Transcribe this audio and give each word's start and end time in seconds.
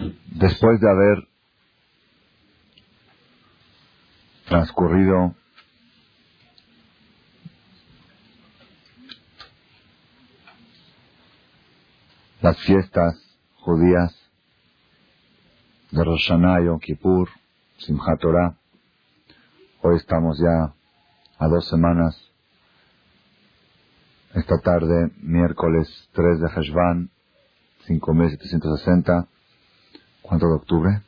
Después 0.00 0.80
de 0.80 0.90
haber 0.90 1.28
transcurrido 4.46 5.34
las 12.40 12.58
fiestas 12.60 13.14
judías 13.56 14.14
de 15.90 16.02
Rosh 16.02 16.28
Hashanah, 16.28 16.78
Kippur, 16.80 17.28
Simchat 17.76 18.20
Torah. 18.20 18.56
Hoy 19.82 19.96
estamos 19.96 20.38
ya 20.38 20.72
a 21.38 21.48
dos 21.48 21.68
semanas. 21.68 22.18
Esta 24.34 24.58
tarde, 24.60 25.10
miércoles 25.20 26.08
3 26.12 26.40
de 26.40 26.46
Heshvan, 26.46 27.10
5760. 27.86 29.28
¿Cuánto 30.30 30.46
de 30.46 30.54
octubre? 30.54 31.02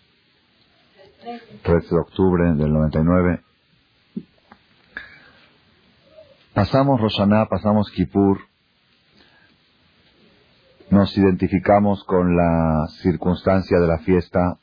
13 1.63 1.95
de 1.95 2.01
octubre 2.01 2.55
del 2.55 2.73
99. 2.73 3.41
Pasamos 6.53 7.01
Roshaná, 7.01 7.47
pasamos 7.47 7.89
Kippur, 7.93 8.41
nos 10.91 11.17
identificamos 11.17 12.03
con 12.03 12.37
la 12.37 12.89
circunstancia 13.01 13.79
de 13.79 13.87
la 13.87 13.99
fiesta, 13.99 14.59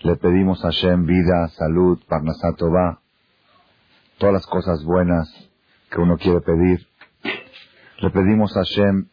le 0.00 0.16
pedimos 0.16 0.64
a 0.64 0.68
Hashem 0.68 1.04
vida, 1.04 1.48
salud, 1.48 2.00
parnasatová, 2.08 3.00
todas 4.16 4.32
las 4.32 4.46
cosas 4.46 4.82
buenas 4.84 5.28
que 5.90 6.00
uno 6.00 6.16
quiere 6.16 6.40
pedir. 6.40 6.88
Le 7.98 8.08
pedimos 8.08 8.56
a 8.56 8.60
Hashem, 8.60 9.10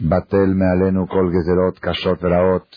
batel 0.00 0.54
mealenu 0.54 1.06
kol 1.06 1.32
gezerot 1.32 1.80
kashot 1.80 2.20
veraot, 2.20 2.68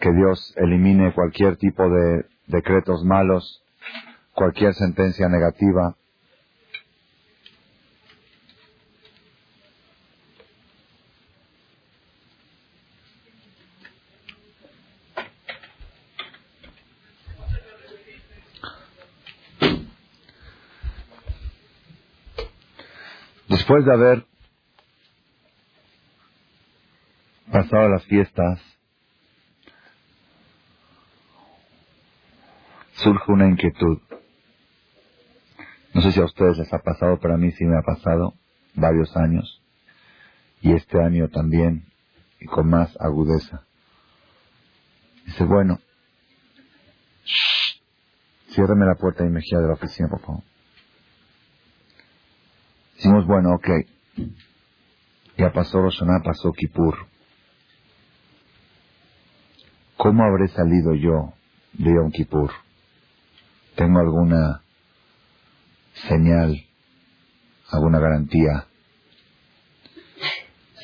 que 0.00 0.12
Dios 0.12 0.54
elimine 0.56 1.12
cualquier 1.12 1.56
tipo 1.56 1.88
de 1.88 2.24
decretos 2.46 3.04
malos, 3.04 3.62
cualquier 4.32 4.74
sentencia 4.74 5.28
negativa. 5.28 5.96
Después 23.48 23.84
de 23.84 23.92
haber 23.92 24.26
pasado 27.50 27.88
las 27.88 28.04
fiestas, 28.04 28.77
surge 32.98 33.32
una 33.32 33.46
inquietud. 33.46 33.98
No 35.94 36.02
sé 36.02 36.12
si 36.12 36.20
a 36.20 36.24
ustedes 36.24 36.58
les 36.58 36.72
ha 36.72 36.78
pasado, 36.78 37.18
pero 37.20 37.34
a 37.34 37.38
mí 37.38 37.50
sí 37.52 37.64
me 37.64 37.78
ha 37.78 37.82
pasado 37.82 38.34
varios 38.74 39.16
años. 39.16 39.62
Y 40.60 40.72
este 40.72 41.00
año 41.02 41.28
también, 41.28 41.84
y 42.40 42.46
con 42.46 42.68
más 42.68 42.96
agudeza. 43.00 43.64
Dice, 45.26 45.44
bueno, 45.44 45.78
ciérrame 48.50 48.86
la 48.86 48.94
puerta 48.96 49.24
y 49.24 49.28
Mejía 49.28 49.60
de 49.60 49.68
la 49.68 49.74
oficina, 49.74 50.08
por 50.08 50.20
favor. 50.20 50.42
Decimos, 52.96 53.26
bueno, 53.26 53.54
ok. 53.54 53.68
Ya 55.36 55.52
pasó 55.52 55.80
Roshaná, 55.80 56.20
pasó 56.24 56.52
Kippur. 56.52 57.06
¿Cómo 59.96 60.24
habré 60.24 60.48
salido 60.48 60.94
yo 60.94 61.32
de 61.74 61.94
Yom 61.94 62.10
Kippur? 62.10 62.50
¿Tengo 63.78 64.00
alguna 64.00 64.60
señal, 66.08 66.66
alguna 67.70 68.00
garantía? 68.00 68.66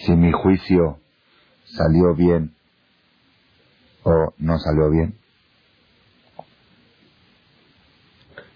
Si 0.07 0.13
mi 0.13 0.31
juicio 0.31 1.01
salió 1.65 2.15
bien 2.15 2.55
o 4.05 4.33
no 4.39 4.61
salió 4.61 4.91
bien. 4.91 5.19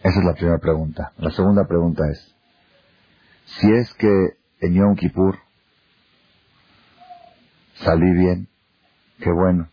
Esa 0.04 0.20
es 0.20 0.24
la 0.24 0.34
primera 0.34 0.58
pregunta. 0.58 1.12
La 1.18 1.32
segunda 1.32 1.66
pregunta 1.66 2.08
es, 2.08 2.32
si 3.44 3.72
es 3.72 3.92
que 3.94 4.36
en 4.60 4.74
Yom 4.74 4.94
Kippur 4.94 5.36
salí 7.74 8.12
bien, 8.12 8.46
qué 9.18 9.32
bueno. 9.32 9.68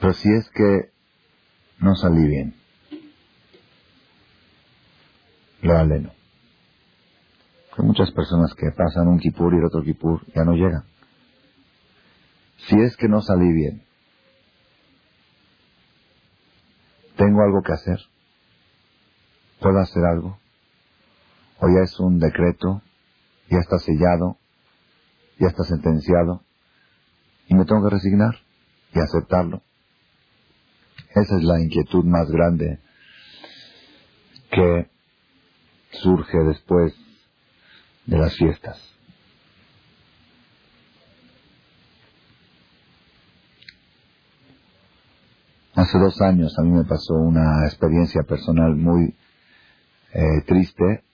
Pero 0.00 0.12
si 0.12 0.28
es 0.28 0.50
que 0.50 0.90
no 1.78 1.94
salí 1.94 2.26
bien, 2.26 2.55
lo 5.66 5.78
aleno. 5.78 6.12
Hay 7.78 7.84
muchas 7.84 8.10
personas 8.12 8.54
que 8.54 8.70
pasan 8.70 9.08
un 9.08 9.18
Kippur 9.18 9.52
y 9.54 9.58
el 9.58 9.64
otro 9.64 9.82
Kippur 9.82 10.20
ya 10.34 10.44
no 10.44 10.52
llegan. 10.52 10.84
Si 12.68 12.76
es 12.80 12.96
que 12.96 13.08
no 13.08 13.20
salí 13.20 13.52
bien, 13.52 13.82
¿tengo 17.16 17.42
algo 17.42 17.62
que 17.62 17.72
hacer? 17.72 17.98
¿Puedo 19.60 19.78
hacer 19.78 20.04
algo? 20.04 20.38
o 21.60 21.68
ya 21.68 21.82
es 21.82 21.98
un 22.00 22.18
decreto, 22.18 22.82
ya 23.50 23.58
está 23.58 23.78
sellado, 23.78 24.36
ya 25.38 25.48
está 25.48 25.64
sentenciado, 25.64 26.42
y 27.48 27.54
me 27.54 27.64
tengo 27.64 27.84
que 27.84 27.94
resignar 27.94 28.34
y 28.92 29.00
aceptarlo. 29.00 29.62
Esa 31.10 31.36
es 31.36 31.42
la 31.42 31.60
inquietud 31.60 32.04
más 32.04 32.28
grande 32.30 32.78
que 34.50 34.90
surge 36.02 36.38
después 36.38 36.94
de 38.06 38.18
las 38.18 38.36
fiestas. 38.36 38.80
Hace 45.74 45.98
dos 45.98 46.20
años 46.22 46.58
a 46.58 46.62
mí 46.62 46.70
me 46.70 46.84
pasó 46.84 47.14
una 47.14 47.66
experiencia 47.66 48.22
personal 48.22 48.74
muy 48.76 49.14
eh, 50.14 50.40
triste 50.46 51.04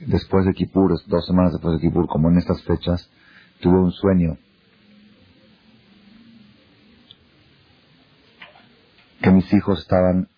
después 0.00 0.44
de 0.44 0.52
Kippur, 0.52 0.92
dos 1.06 1.26
semanas 1.26 1.52
después 1.52 1.74
de 1.74 1.80
Kippur, 1.80 2.06
como 2.06 2.28
en 2.30 2.38
estas 2.38 2.62
fechas, 2.64 3.10
tuve 3.60 3.78
un 3.78 3.92
sueño 3.92 4.36
que 9.22 9.30
mis 9.30 9.50
hijos 9.54 9.78
estaban 9.80 10.28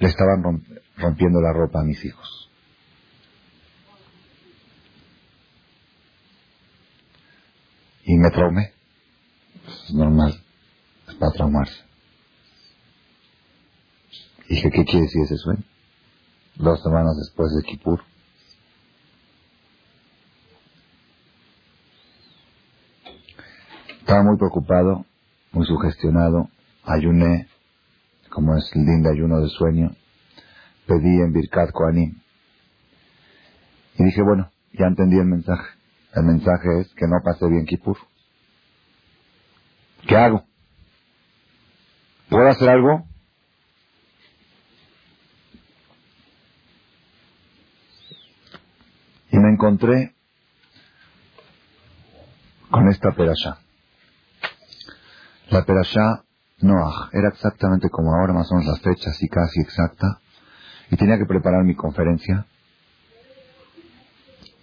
le 0.00 0.08
estaban 0.08 0.42
rompiendo 0.96 1.40
la 1.40 1.52
ropa 1.52 1.80
a 1.80 1.84
mis 1.84 2.04
hijos. 2.04 2.50
Y 8.04 8.16
me 8.16 8.30
traumé. 8.30 8.72
Es 9.84 9.94
normal, 9.94 10.42
es 11.08 11.14
para 11.14 11.32
traumarse. 11.32 11.84
dije, 14.48 14.68
¿qué 14.70 14.84
quiere 14.84 15.02
decir 15.02 15.22
ese 15.22 15.36
sueño? 15.36 15.62
dos 16.56 16.82
semanas 16.82 17.16
después 17.16 17.52
de 17.54 17.62
Kippur. 17.62 18.00
Estaba 24.00 24.22
muy 24.24 24.36
preocupado, 24.36 25.06
muy 25.52 25.64
sugestionado, 25.66 26.48
ayuné, 26.84 27.48
como 28.30 28.56
es 28.56 28.70
el 28.74 28.84
lindo 28.84 29.10
ayuno 29.10 29.40
de 29.40 29.48
sueño, 29.48 29.90
pedí 30.86 31.20
en 31.20 31.32
Birkat 31.32 31.70
Koanim. 31.72 32.20
Y 33.98 34.04
dije, 34.04 34.22
bueno, 34.22 34.50
ya 34.72 34.86
entendí 34.86 35.18
el 35.18 35.26
mensaje. 35.26 35.68
El 36.14 36.24
mensaje 36.24 36.80
es 36.80 36.94
que 36.94 37.06
no 37.06 37.20
pase 37.22 37.46
bien 37.48 37.66
Kippur. 37.66 37.98
¿Qué 40.06 40.16
hago? 40.16 40.44
¿Puedo 42.28 42.48
hacer 42.48 42.68
algo? 42.68 43.04
Y 49.30 49.38
me 49.38 49.50
encontré 49.50 50.14
con 52.70 52.88
esta 52.88 53.12
perashá. 53.12 53.58
La 55.50 55.64
perashá 55.64 56.24
Noah 56.62 57.10
era 57.12 57.28
exactamente 57.28 57.88
como 57.90 58.14
ahora, 58.14 58.32
más 58.32 58.50
o 58.50 58.56
menos 58.56 58.70
las 58.70 58.80
fechas 58.80 59.22
y 59.22 59.28
casi 59.28 59.60
exacta. 59.60 60.20
Y 60.90 60.96
tenía 60.96 61.18
que 61.18 61.26
preparar 61.26 61.64
mi 61.64 61.74
conferencia. 61.74 62.46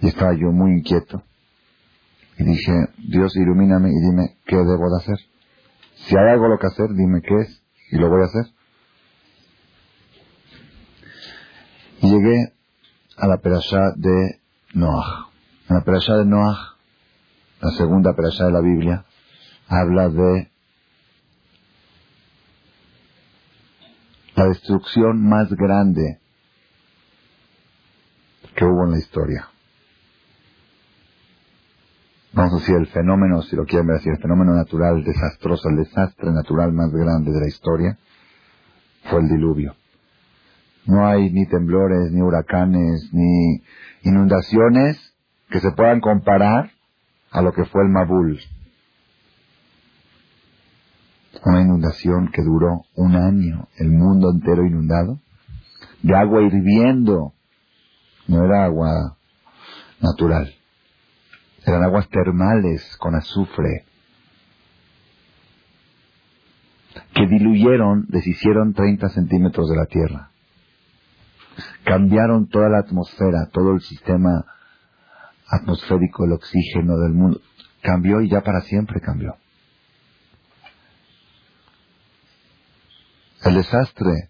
Y 0.02 0.08
estaba 0.08 0.34
yo 0.34 0.52
muy 0.52 0.72
inquieto. 0.74 1.24
Y 2.38 2.44
dije, 2.44 2.74
Dios 2.98 3.36
ilumíname 3.36 3.90
y 3.90 4.00
dime 4.00 4.38
qué 4.46 4.58
debo 4.58 4.90
de 4.90 4.98
hacer. 4.98 5.18
Si 5.96 6.16
hay 6.16 6.30
algo 6.30 6.48
lo 6.48 6.60
que 6.60 6.68
hacer, 6.68 6.90
dime 6.94 7.22
qué 7.22 7.36
es 7.42 7.64
y 7.92 7.98
lo 7.98 8.10
voy 8.10 8.22
a 8.22 8.26
hacer. 8.26 8.46
Y 12.02 12.12
llegué 12.12 12.54
a 13.18 13.28
la 13.28 13.38
perashá 13.38 13.94
de 13.96 14.40
Noah. 14.74 15.30
La 15.68 15.82
de 15.82 16.26
Noah 16.26 16.78
la 17.62 17.72
segunda 17.72 18.14
perashá 18.14 18.46
de 18.46 18.52
la 18.52 18.62
Biblia, 18.62 19.06
habla 19.68 20.10
de 20.10 20.52
la 24.38 24.50
destrucción 24.50 25.28
más 25.28 25.50
grande 25.50 26.20
que 28.56 28.66
hubo 28.66 28.86
en 28.86 28.92
la 28.92 29.00
historia. 29.00 29.48
Vamos 32.34 32.54
a 32.54 32.58
decir 32.58 32.76
el 32.76 32.86
fenómeno, 32.88 33.42
si 33.42 33.56
lo 33.56 33.66
quieren 33.66 33.88
ver 33.88 33.98
así, 33.98 34.10
el 34.10 34.22
fenómeno 34.22 34.54
natural 34.54 35.04
desastroso, 35.04 35.70
el 35.70 35.78
desastre 35.78 36.32
natural 36.32 36.72
más 36.72 36.92
grande 36.92 37.32
de 37.32 37.40
la 37.40 37.48
historia, 37.48 37.98
fue 39.10 39.22
el 39.22 39.28
diluvio. 39.28 39.76
No 40.86 41.08
hay 41.08 41.32
ni 41.32 41.48
temblores, 41.48 42.12
ni 42.12 42.22
huracanes, 42.22 43.10
ni 43.12 43.64
inundaciones 44.04 45.16
que 45.50 45.60
se 45.62 45.72
puedan 45.72 46.00
comparar 46.00 46.70
a 47.32 47.42
lo 47.42 47.54
que 47.54 47.66
fue 47.66 47.82
el 47.82 47.90
Mabul. 47.90 48.40
Una 51.46 51.62
inundación 51.62 52.30
que 52.32 52.42
duró 52.42 52.86
un 52.96 53.16
año, 53.16 53.68
el 53.78 53.92
mundo 53.92 54.32
entero 54.32 54.66
inundado, 54.66 55.20
de 56.02 56.16
agua 56.16 56.42
hirviendo. 56.42 57.34
No 58.28 58.44
era 58.44 58.66
agua 58.66 59.18
natural. 60.02 60.54
Eran 61.66 61.84
aguas 61.84 62.08
termales 62.10 62.98
con 62.98 63.16
azufre. 63.16 63.86
Que 67.14 67.28
diluyeron, 67.28 68.06
deshicieron 68.10 68.74
30 68.74 69.10
centímetros 69.10 69.70
de 69.70 69.76
la 69.76 69.86
tierra. 69.86 70.32
Cambiaron 71.84 72.48
toda 72.48 72.70
la 72.70 72.80
atmósfera, 72.80 73.50
todo 73.52 73.74
el 73.74 73.82
sistema 73.82 74.46
atmosférico, 75.48 76.26
el 76.26 76.34
oxígeno 76.34 76.98
del 76.98 77.14
mundo. 77.14 77.42
Cambió 77.82 78.22
y 78.22 78.30
ya 78.30 78.42
para 78.42 78.62
siempre 78.62 79.00
cambió. 79.02 79.36
El 83.48 83.56
desastre 83.56 84.30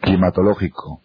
climatológico 0.00 1.02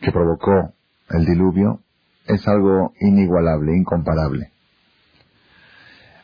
que 0.00 0.10
provocó 0.10 0.72
el 1.10 1.26
diluvio 1.26 1.80
es 2.24 2.48
algo 2.48 2.94
inigualable, 2.98 3.76
incomparable. 3.76 4.52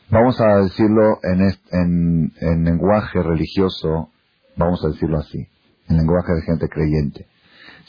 Vamos 0.09 0.41
a 0.41 0.55
decirlo 0.55 1.19
en, 1.21 2.31
en, 2.41 2.63
lenguaje 2.63 3.21
religioso, 3.21 4.09
vamos 4.55 4.83
a 4.83 4.87
decirlo 4.87 5.19
así, 5.19 5.47
en 5.87 5.97
lenguaje 5.97 6.33
de 6.33 6.41
gente 6.41 6.67
creyente. 6.67 7.27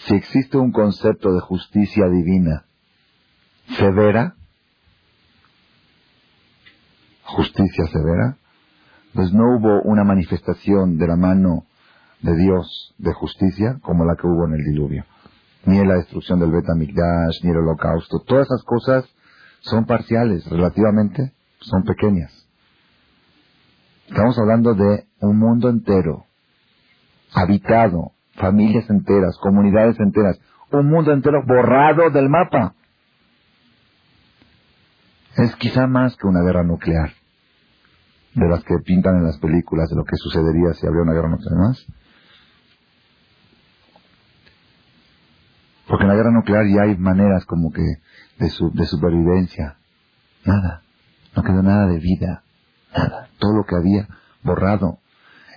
Si 0.05 0.15
existe 0.17 0.59
un 0.59 0.71
concepto 0.71 1.33
de 1.33 1.41
justicia 1.41 2.11
divina 2.11 2.67
severa, 3.79 4.37
justicia 7.23 7.87
severa, 7.87 8.37
pues 9.15 9.33
no 9.33 9.57
hubo 9.57 9.83
una 9.83 10.05
manifestación 10.05 10.99
de 10.99 11.07
la 11.07 11.17
mano 11.17 11.67
de 12.21 12.37
Dios 12.37 12.95
de 12.99 13.13
justicia 13.13 13.79
como 13.83 14.05
la 14.05 14.17
que 14.17 14.27
hubo 14.27 14.47
en 14.47 14.55
el 14.55 14.65
diluvio 14.65 15.05
ni 15.67 15.79
en 15.79 15.89
la 15.89 15.95
destrucción 15.95 16.41
del 16.41 16.53
Betamigdash, 16.53 17.43
ni 17.43 17.51
el 17.51 17.59
holocausto. 17.59 18.21
Todas 18.27 18.47
esas 18.47 18.63
cosas 18.65 19.05
son 19.61 19.87
parciales, 19.87 20.49
relativamente, 20.49 21.33
son 21.61 21.85
pequeñas. 21.85 22.33
Estamos 24.09 24.39
hablando 24.39 24.75
de 24.75 25.07
un 25.21 25.39
mundo 25.39 25.71
entero, 25.71 26.25
habitado, 27.33 28.13
familias 28.35 28.89
enteras, 28.91 29.39
comunidades 29.39 29.99
enteras, 29.99 30.39
un 30.71 30.91
mundo 30.91 31.13
entero 31.13 31.43
borrado 31.47 32.11
del 32.11 32.29
mapa. 32.29 32.75
Es 35.37 35.57
quizá 35.57 35.87
más 35.87 36.15
que 36.17 36.27
una 36.27 36.43
guerra 36.43 36.63
nuclear, 36.63 37.11
de 38.35 38.49
las 38.49 38.65
que 38.65 38.79
pintan 38.85 39.17
en 39.17 39.25
las 39.25 39.39
películas 39.39 39.89
de 39.89 39.97
lo 39.97 40.05
que 40.05 40.17
sucedería 40.17 40.73
si 40.75 40.87
habría 40.87 41.03
una 41.03 41.13
guerra 41.13 41.29
nuclear 41.29 41.57
más. 41.57 41.87
Porque 45.87 46.05
en 46.05 46.09
la 46.09 46.17
guerra 46.17 46.31
nuclear 46.31 46.67
ya 46.67 46.83
hay 46.83 46.97
maneras 46.97 47.45
como 47.47 47.71
que 47.73 47.83
de, 47.83 48.51
de 48.73 48.87
supervivencia. 48.87 49.77
Nada. 50.45 50.83
No 51.37 51.43
quedó 51.43 51.63
nada 51.63 51.87
de 51.87 51.99
vida. 51.99 52.43
Nada. 52.97 53.29
Todo 53.39 53.57
lo 53.57 53.65
que 53.65 53.77
había 53.77 54.09
borrado. 54.43 54.99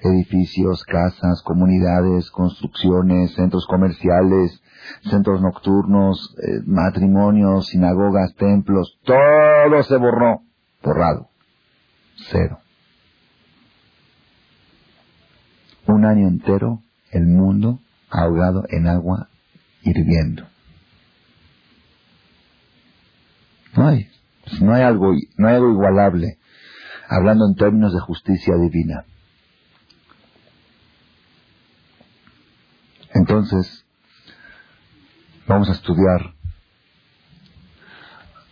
Edificios, 0.03 0.83
casas, 0.83 1.41
comunidades, 1.43 2.29
construcciones, 2.29 3.33
centros 3.33 3.65
comerciales, 3.65 4.61
centros 5.09 5.41
nocturnos, 5.41 6.35
eh, 6.37 6.61
matrimonios, 6.67 7.67
sinagogas, 7.67 8.35
templos, 8.35 8.99
todo 9.03 9.81
se 9.83 9.97
borró. 9.97 10.41
Borrado. 10.83 11.29
Cero. 12.29 12.59
Un 15.87 16.05
año 16.05 16.27
entero 16.27 16.81
el 17.11 17.25
mundo 17.25 17.79
ahogado 18.09 18.65
en 18.69 18.87
agua 18.87 19.29
hirviendo. 19.81 20.45
No 23.75 23.87
hay, 23.87 24.09
no 24.61 24.73
hay 24.73 24.83
algo, 24.83 25.13
no 25.37 25.47
hay 25.47 25.55
algo 25.55 25.71
igualable, 25.71 26.37
hablando 27.07 27.47
en 27.47 27.55
términos 27.55 27.93
de 27.93 27.99
justicia 28.01 28.55
divina. 28.55 29.05
Entonces, 33.13 33.85
vamos 35.47 35.69
a 35.69 35.73
estudiar 35.73 36.33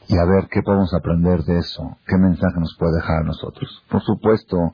y 0.07 0.17
a 0.17 0.25
ver 0.25 0.47
qué 0.49 0.61
podemos 0.61 0.93
aprender 0.93 1.43
de 1.43 1.59
eso, 1.59 1.97
qué 2.07 2.17
mensaje 2.17 2.59
nos 2.59 2.75
puede 2.77 2.95
dejar 2.95 3.21
a 3.21 3.25
nosotros. 3.25 3.83
Por 3.89 4.01
supuesto, 4.03 4.73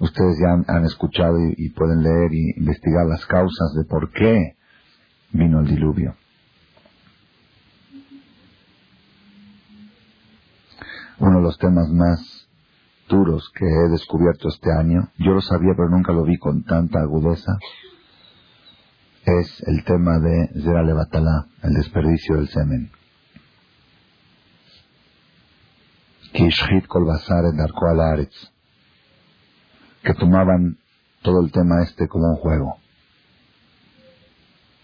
ustedes 0.00 0.38
ya 0.38 0.74
han, 0.74 0.84
escuchado 0.84 1.36
y, 1.56 1.68
pueden 1.70 2.02
leer 2.02 2.32
y 2.32 2.58
investigar 2.58 3.06
las 3.06 3.24
causas 3.26 3.72
de 3.76 3.84
por 3.84 4.10
qué 4.10 4.56
vino 5.32 5.60
el 5.60 5.66
diluvio. 5.66 6.16
Uno 11.18 11.36
de 11.36 11.42
los 11.42 11.58
temas 11.58 11.88
más 11.90 12.48
duros 13.08 13.50
que 13.54 13.66
he 13.66 13.88
descubierto 13.90 14.48
este 14.48 14.72
año, 14.72 15.10
yo 15.18 15.32
lo 15.32 15.40
sabía 15.42 15.74
pero 15.76 15.90
nunca 15.90 16.12
lo 16.12 16.24
vi 16.24 16.38
con 16.38 16.64
tanta 16.64 17.00
agudeza, 17.00 17.58
es 19.24 19.62
el 19.66 19.84
tema 19.84 20.18
de 20.18 20.48
Zera 20.62 20.82
Levatalá, 20.82 21.46
el 21.62 21.74
desperdicio 21.74 22.36
del 22.36 22.48
semen. 22.48 22.90
Que 30.02 30.14
tomaban 30.14 30.78
todo 31.22 31.44
el 31.44 31.52
tema 31.52 31.82
este 31.82 32.08
como 32.08 32.30
un 32.30 32.36
juego 32.36 32.76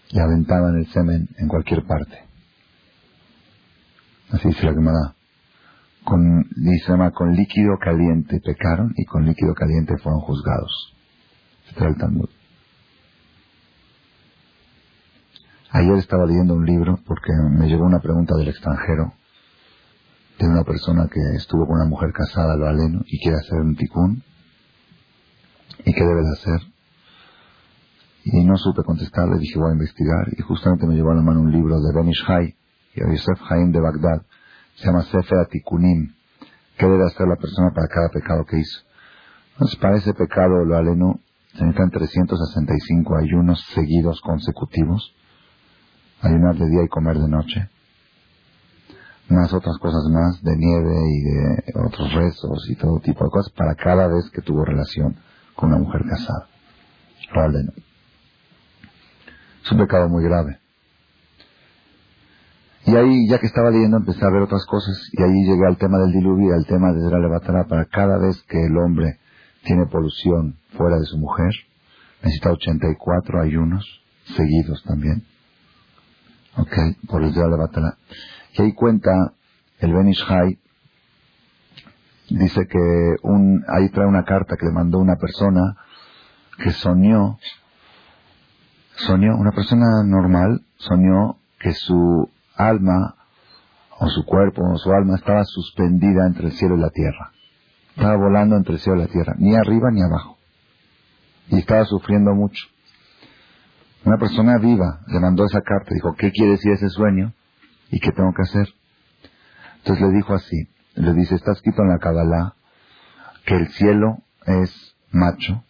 y 0.09 0.19
aventaban 0.19 0.77
el 0.77 0.87
semen 0.87 1.27
en 1.37 1.47
cualquier 1.47 1.85
parte. 1.85 2.23
Así 4.31 4.49
dice 4.49 4.65
la 4.65 4.73
Gemara. 4.73 5.13
Con, 6.03 6.45
dice 6.55 6.93
con 7.13 7.33
líquido 7.35 7.77
caliente 7.79 8.39
pecaron 8.39 8.93
y 8.95 9.03
con 9.05 9.25
líquido 9.25 9.53
caliente 9.53 9.97
fueron 9.97 10.21
juzgados. 10.21 10.93
Ayer 15.71 15.95
estaba 15.97 16.25
leyendo 16.25 16.53
un 16.53 16.65
libro 16.65 16.97
porque 17.05 17.33
me 17.51 17.67
llegó 17.67 17.85
una 17.85 17.99
pregunta 17.99 18.35
del 18.37 18.47
extranjero 18.47 19.13
de 20.39 20.47
una 20.47 20.63
persona 20.63 21.07
que 21.11 21.19
estuvo 21.35 21.65
con 21.65 21.75
una 21.75 21.89
mujer 21.89 22.13
casada, 22.13 22.55
lo 22.55 22.67
aleno, 22.67 23.01
y 23.05 23.19
quiere 23.19 23.37
hacer 23.37 23.59
un 23.59 23.75
ticún. 23.75 24.23
¿Y 25.85 25.93
qué 25.93 26.01
debe 26.01 26.21
de 26.21 26.31
hacer? 26.31 26.61
Y 28.23 28.43
no 28.43 28.57
supe 28.57 28.83
contestarle, 28.83 29.37
dije 29.37 29.57
voy 29.57 29.69
a 29.69 29.73
investigar 29.73 30.27
y 30.37 30.41
justamente 30.41 30.85
me 30.85 30.95
llevó 30.95 31.11
a 31.11 31.15
la 31.15 31.21
mano 31.21 31.41
un 31.41 31.51
libro 31.51 31.79
de 31.79 31.93
Ben 31.95 32.09
Ishai 32.09 32.55
y 32.95 32.99
Yosef 32.99 33.39
Haim 33.49 33.71
de 33.71 33.79
Bagdad. 33.79 34.21
Se 34.75 34.87
llama 34.87 35.03
Sefer 35.03 35.39
Atikunim. 35.39 36.13
¿Qué 36.77 36.85
debe 36.85 37.05
hacer 37.05 37.27
la 37.27 37.37
persona 37.37 37.71
para 37.73 37.87
cada 37.87 38.09
pecado 38.09 38.43
que 38.45 38.59
hizo? 38.59 38.81
Entonces 39.53 39.79
para 39.79 39.95
ese 39.95 40.13
pecado 40.13 40.65
lo 40.65 40.75
aleno 40.75 41.19
se 41.53 41.63
necesitan 41.63 41.89
365 41.89 43.17
ayunos 43.17 43.63
seguidos 43.73 44.19
consecutivos. 44.21 45.15
Ayunar 46.21 46.57
de 46.57 46.69
día 46.69 46.83
y 46.83 46.89
comer 46.89 47.17
de 47.17 47.29
noche. 47.29 47.69
Más 49.29 49.53
otras 49.53 49.77
cosas 49.77 50.03
más 50.11 50.41
de 50.41 50.55
nieve 50.55 50.95
y 51.11 51.21
de 51.21 51.85
otros 51.85 52.13
rezos 52.13 52.69
y 52.69 52.75
todo 52.75 52.99
tipo 52.99 53.23
de 53.23 53.29
cosas 53.29 53.51
para 53.53 53.75
cada 53.75 54.07
vez 54.07 54.29
que 54.31 54.41
tuvo 54.41 54.65
relación 54.65 55.15
con 55.57 55.69
una 55.69 55.79
mujer 55.79 56.03
casada. 56.05 56.47
Lo 57.33 57.41
aleno. 57.41 57.73
Es 59.65 59.71
un 59.71 59.79
pecado 59.79 60.07
muy 60.07 60.23
grave. 60.23 60.59
Y 62.85 62.95
ahí, 62.95 63.27
ya 63.27 63.37
que 63.39 63.47
estaba 63.47 63.69
leyendo, 63.69 63.97
empecé 63.97 64.23
a 64.23 64.29
ver 64.29 64.43
otras 64.43 64.65
cosas 64.65 64.95
y 65.11 65.21
ahí 65.21 65.43
llegué 65.43 65.65
al 65.67 65.77
tema 65.77 65.97
del 65.97 66.13
diluvio 66.13 66.51
y 66.51 66.53
al 66.53 66.65
tema 66.65 66.93
de 66.93 67.11
la 67.11 67.19
levantada 67.19 67.65
para 67.65 67.83
cada 67.85 68.17
vez 68.17 68.41
que 68.43 68.65
el 68.65 68.77
hombre 68.77 69.19
tiene 69.65 69.87
polución 69.87 70.57
fuera 70.77 70.97
de 70.97 71.05
su 71.05 71.17
mujer, 71.17 71.51
necesita 72.23 72.51
84 72.51 73.41
ayunos 73.41 73.83
seguidos 74.37 74.83
también. 74.83 75.23
Ok, 76.55 76.75
por 77.09 77.23
el 77.23 77.33
de 77.33 77.81
la 77.81 77.97
Y 78.53 78.61
ahí 78.61 78.73
cuenta 78.73 79.33
el 79.79 79.93
Benishai 79.93 80.57
dice 82.29 82.67
que 82.67 83.15
un, 83.23 83.63
ahí 83.67 83.89
trae 83.89 84.05
una 84.05 84.23
carta 84.23 84.55
que 84.57 84.65
le 84.65 84.71
mandó 84.71 84.99
una 84.99 85.15
persona 85.15 85.77
que 86.57 86.71
soñó, 86.71 87.37
soñó, 88.95 89.35
una 89.37 89.51
persona 89.51 90.03
normal, 90.05 90.61
soñó 90.77 91.37
que 91.59 91.73
su 91.73 92.29
alma, 92.55 93.15
o 93.99 94.07
su 94.09 94.25
cuerpo, 94.25 94.61
o 94.63 94.77
su 94.77 94.91
alma 94.91 95.15
estaba 95.15 95.43
suspendida 95.43 96.27
entre 96.27 96.47
el 96.47 96.51
cielo 96.53 96.75
y 96.75 96.81
la 96.81 96.89
tierra. 96.89 97.31
Estaba 97.95 98.15
volando 98.15 98.55
entre 98.55 98.75
el 98.75 98.79
cielo 98.79 98.99
y 98.99 99.01
la 99.05 99.11
tierra, 99.11 99.33
ni 99.37 99.55
arriba 99.55 99.89
ni 99.91 100.01
abajo. 100.03 100.37
Y 101.49 101.57
estaba 101.57 101.85
sufriendo 101.85 102.33
mucho. 102.35 102.67
Una 104.05 104.17
persona 104.17 104.57
viva 104.59 105.01
le 105.07 105.19
mandó 105.19 105.45
esa 105.45 105.61
carta, 105.61 105.93
dijo, 105.93 106.13
¿qué 106.15 106.31
quiere 106.31 106.51
decir 106.51 106.73
ese 106.73 106.89
sueño? 106.89 107.33
¿Y 107.89 107.99
qué 107.99 108.11
tengo 108.11 108.31
que 108.33 108.43
hacer? 108.43 108.67
Entonces 109.79 110.07
le 110.07 110.13
dijo 110.13 110.33
así, 110.33 110.67
le 110.97 111.13
dice, 111.13 111.35
está 111.35 111.51
escrito 111.51 111.81
en 111.83 111.89
la 111.89 111.99
Kabbalah 111.99 112.53
que 113.45 113.55
el 113.55 113.69
cielo 113.69 114.17
es 114.45 114.95
macho 115.11 115.63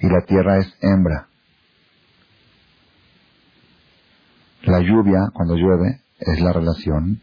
y 0.00 0.08
la 0.08 0.20
tierra 0.22 0.58
es 0.58 0.76
hembra. 0.80 1.28
La 4.62 4.80
lluvia, 4.80 5.30
cuando 5.32 5.54
llueve, 5.54 6.02
es 6.18 6.40
la 6.40 6.52
relación 6.52 7.20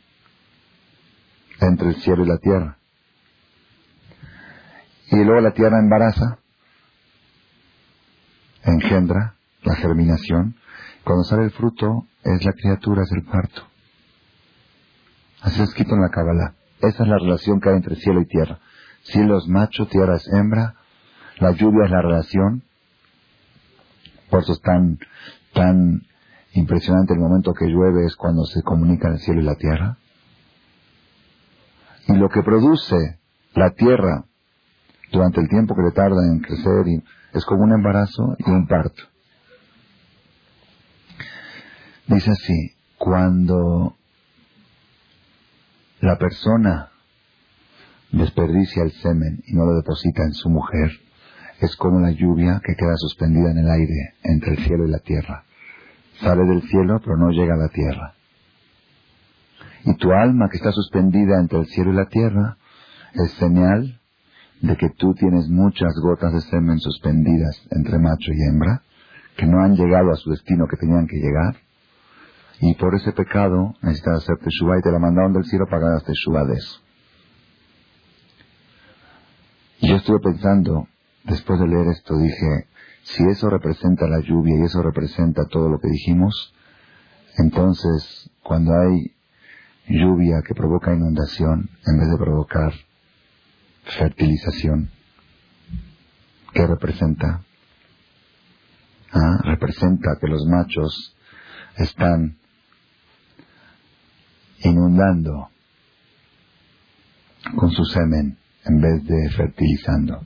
entre 1.59 1.89
el 1.89 1.95
cielo 1.95 2.23
y 2.23 2.27
la 2.27 2.37
tierra. 2.37 2.77
Y 5.11 5.23
luego 5.23 5.41
la 5.41 5.53
tierra 5.53 5.79
embaraza, 5.79 6.39
engendra 8.63 9.35
la 9.63 9.75
germinación. 9.75 10.55
Cuando 11.03 11.23
sale 11.23 11.43
el 11.43 11.51
fruto, 11.51 12.07
es 12.23 12.43
la 12.43 12.53
criatura, 12.53 13.03
es 13.03 13.11
el 13.11 13.23
parto. 13.23 13.61
Así 15.41 15.61
es 15.61 15.69
escrito 15.69 15.93
en 15.93 16.01
la 16.01 16.09
Kabbalah. 16.09 16.54
Esa 16.81 17.03
es 17.03 17.09
la 17.09 17.17
relación 17.17 17.59
que 17.59 17.69
hay 17.69 17.75
entre 17.75 17.95
cielo 17.95 18.21
y 18.21 18.25
tierra. 18.25 18.59
Cielo 19.03 19.37
es 19.37 19.47
macho, 19.47 19.87
tierra 19.87 20.17
es 20.17 20.27
hembra. 20.27 20.75
La 21.39 21.51
lluvia 21.51 21.85
es 21.85 21.91
la 21.91 22.01
relación. 22.01 22.63
Por 24.29 24.41
eso 24.41 24.53
es 24.53 24.61
tan, 24.61 24.99
tan 25.53 26.01
impresionante 26.53 27.13
el 27.13 27.19
momento 27.19 27.53
que 27.53 27.67
llueve 27.67 28.05
es 28.05 28.15
cuando 28.15 28.45
se 28.45 28.61
comunican 28.63 29.13
el 29.13 29.19
cielo 29.19 29.41
y 29.41 29.45
la 29.45 29.55
tierra. 29.55 29.97
Y 32.07 32.15
lo 32.15 32.29
que 32.29 32.43
produce 32.43 33.19
la 33.53 33.71
tierra 33.71 34.25
durante 35.11 35.41
el 35.41 35.49
tiempo 35.49 35.75
que 35.75 35.83
le 35.83 35.91
tarda 35.91 36.25
en 36.31 36.39
crecer 36.39 36.85
es 37.33 37.45
como 37.45 37.63
un 37.63 37.73
embarazo 37.73 38.35
y 38.39 38.49
un 38.49 38.67
parto. 38.67 39.03
Dice 42.07 42.31
así, 42.31 42.75
cuando 42.97 43.95
la 46.05 46.17
persona 46.17 46.89
desperdicia 48.11 48.83
el 48.83 48.91
semen 48.91 49.41
y 49.47 49.55
no 49.55 49.65
lo 49.65 49.75
deposita 49.75 50.23
en 50.23 50.33
su 50.33 50.49
mujer, 50.49 50.91
es 51.59 51.75
como 51.77 51.99
la 51.99 52.11
lluvia 52.11 52.61
que 52.63 52.75
queda 52.75 52.95
suspendida 52.95 53.49
en 53.49 53.57
el 53.57 53.69
aire 53.69 54.13
entre 54.23 54.51
el 54.51 54.59
cielo 54.59 54.85
y 54.85 54.91
la 54.91 54.99
tierra. 54.99 55.45
Sale 56.21 56.43
del 56.45 56.61
cielo 56.69 57.01
pero 57.03 57.17
no 57.17 57.31
llega 57.31 57.55
a 57.55 57.57
la 57.57 57.69
tierra. 57.69 58.13
Y 59.83 59.95
tu 59.95 60.11
alma 60.11 60.47
que 60.49 60.57
está 60.57 60.71
suspendida 60.71 61.39
entre 61.39 61.59
el 61.59 61.65
cielo 61.67 61.91
y 61.91 61.95
la 61.95 62.05
tierra 62.05 62.57
es 63.13 63.31
señal 63.39 63.99
de 64.61 64.77
que 64.77 64.89
tú 64.91 65.15
tienes 65.15 65.49
muchas 65.49 65.93
gotas 66.03 66.33
de 66.33 66.41
semen 66.41 66.79
suspendidas 66.79 67.59
entre 67.71 67.97
macho 67.97 68.31
y 68.31 68.43
hembra, 68.47 68.83
que 69.37 69.47
no 69.47 69.59
han 69.63 69.75
llegado 69.75 70.11
a 70.11 70.15
su 70.17 70.29
destino 70.29 70.67
que 70.67 70.77
tenían 70.77 71.07
que 71.07 71.17
llegar, 71.17 71.64
y 72.61 72.73
por 72.75 72.95
ese 72.95 73.11
pecado 73.11 73.73
necesitas 73.81 74.23
hacer 74.23 74.37
teshuva 74.37 74.77
y 74.77 74.81
te 74.81 74.91
la 74.91 74.99
mandaron 74.99 75.33
del 75.33 75.45
cielo 75.45 75.65
para 75.69 75.87
hagas 75.87 76.03
teshuva 76.03 76.45
de 76.45 76.55
eso. 76.55 76.81
Yo 79.81 79.95
estuve 79.97 80.19
pensando, 80.19 80.87
después 81.25 81.59
de 81.59 81.67
leer 81.67 81.87
esto, 81.87 82.17
dije, 82.17 82.67
si 83.03 83.23
eso 83.25 83.49
representa 83.49 84.07
la 84.07 84.19
lluvia 84.19 84.55
y 84.57 84.65
eso 84.65 84.81
representa 84.81 85.45
todo 85.45 85.69
lo 85.69 85.79
que 85.79 85.89
dijimos, 85.89 86.53
entonces 87.37 88.29
cuando 88.41 88.71
hay 88.73 89.13
lluvia 89.87 90.41
que 90.47 90.55
provoca 90.55 90.93
inundación 90.93 91.69
en 91.85 91.99
vez 91.99 92.09
de 92.09 92.17
provocar 92.17 92.73
fertilización, 93.99 94.89
¿qué 96.53 96.65
representa? 96.65 97.43
Ah, 99.11 99.37
representa 99.43 100.17
que 100.19 100.27
los 100.27 100.45
machos 100.47 101.15
están 101.77 102.37
inundando 104.59 105.49
con 107.57 107.71
su 107.71 107.83
semen 107.85 108.37
en 108.65 108.81
vez 108.81 109.03
de 109.05 109.29
fertilizando. 109.31 110.21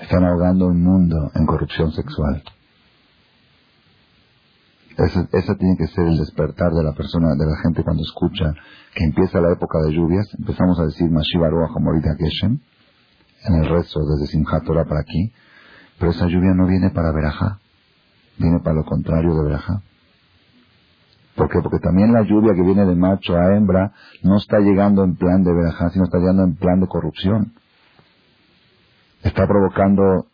Están 0.00 0.24
ahogando 0.24 0.68
un 0.68 0.82
mundo 0.82 1.30
en 1.34 1.46
corrupción 1.46 1.92
sexual. 1.92 2.42
Ese, 4.96 5.54
tiene 5.56 5.76
que 5.76 5.88
ser 5.88 6.06
el 6.06 6.16
despertar 6.16 6.72
de 6.72 6.82
la 6.82 6.92
persona, 6.92 7.34
de 7.34 7.44
la 7.44 7.58
gente 7.62 7.82
cuando 7.82 8.02
escucha 8.02 8.54
que 8.94 9.04
empieza 9.04 9.40
la 9.40 9.52
época 9.52 9.78
de 9.80 9.92
lluvias. 9.92 10.26
Empezamos 10.38 10.80
a 10.80 10.86
decir 10.86 11.10
Mashiva 11.10 11.50
Ruach 11.50 11.76
Morita 11.78 12.16
Geshem 12.18 12.58
en 13.44 13.54
el 13.54 13.68
rezo 13.68 14.00
desde 14.00 14.32
Simchat 14.32 14.64
para 14.64 15.00
aquí. 15.00 15.32
Pero 15.98 16.12
esa 16.12 16.26
lluvia 16.26 16.54
no 16.54 16.66
viene 16.66 16.90
para 16.90 17.12
Berajá, 17.12 17.58
viene 18.38 18.60
para 18.60 18.76
lo 18.76 18.84
contrario 18.84 19.34
de 19.34 19.44
Berajá. 19.44 19.82
¿Por 21.36 21.50
qué? 21.50 21.60
Porque 21.62 21.78
también 21.78 22.12
la 22.12 22.22
lluvia 22.22 22.54
que 22.54 22.62
viene 22.62 22.86
de 22.86 22.96
macho 22.96 23.36
a 23.36 23.54
hembra 23.54 23.92
no 24.22 24.38
está 24.38 24.58
llegando 24.58 25.04
en 25.04 25.16
plan 25.16 25.44
de 25.44 25.52
verajá, 25.52 25.90
sino 25.90 26.04
está 26.04 26.18
llegando 26.18 26.44
en 26.44 26.56
plan 26.56 26.80
de 26.80 26.86
corrupción. 26.86 27.52
Está 29.22 29.46
provocando 29.46 30.26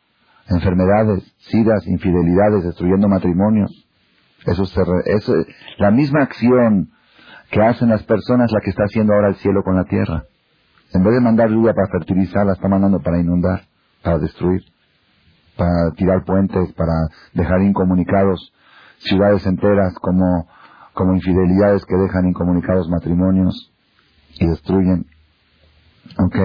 enfermedades, 0.48 1.24
sidas, 1.38 1.86
infidelidades, 1.88 2.64
destruyendo 2.64 3.08
matrimonios. 3.08 3.70
Eso, 4.46 4.62
es 4.62 5.28
la 5.78 5.90
misma 5.90 6.22
acción 6.22 6.90
que 7.50 7.62
hacen 7.62 7.88
las 7.88 8.02
personas 8.04 8.50
la 8.52 8.60
que 8.60 8.70
está 8.70 8.84
haciendo 8.84 9.12
ahora 9.12 9.28
el 9.28 9.36
cielo 9.36 9.62
con 9.64 9.76
la 9.76 9.84
tierra. 9.84 10.24
En 10.94 11.02
vez 11.02 11.14
de 11.14 11.20
mandar 11.20 11.50
lluvia 11.50 11.74
para 11.74 11.88
fertilizar, 11.88 12.46
la 12.46 12.52
está 12.52 12.68
mandando 12.68 13.00
para 13.00 13.18
inundar, 13.18 13.62
para 14.02 14.18
destruir, 14.18 14.62
para 15.56 15.90
tirar 15.96 16.24
puentes, 16.24 16.72
para 16.74 17.08
dejar 17.34 17.60
incomunicados 17.62 18.52
ciudades 18.98 19.44
enteras 19.46 19.94
como 20.00 20.46
como 20.94 21.14
infidelidades 21.14 21.84
que 21.86 21.96
dejan 21.96 22.28
incomunicados 22.28 22.88
matrimonios 22.88 23.72
y 24.38 24.46
destruyen. 24.46 25.06
¿Ok? 26.18 26.36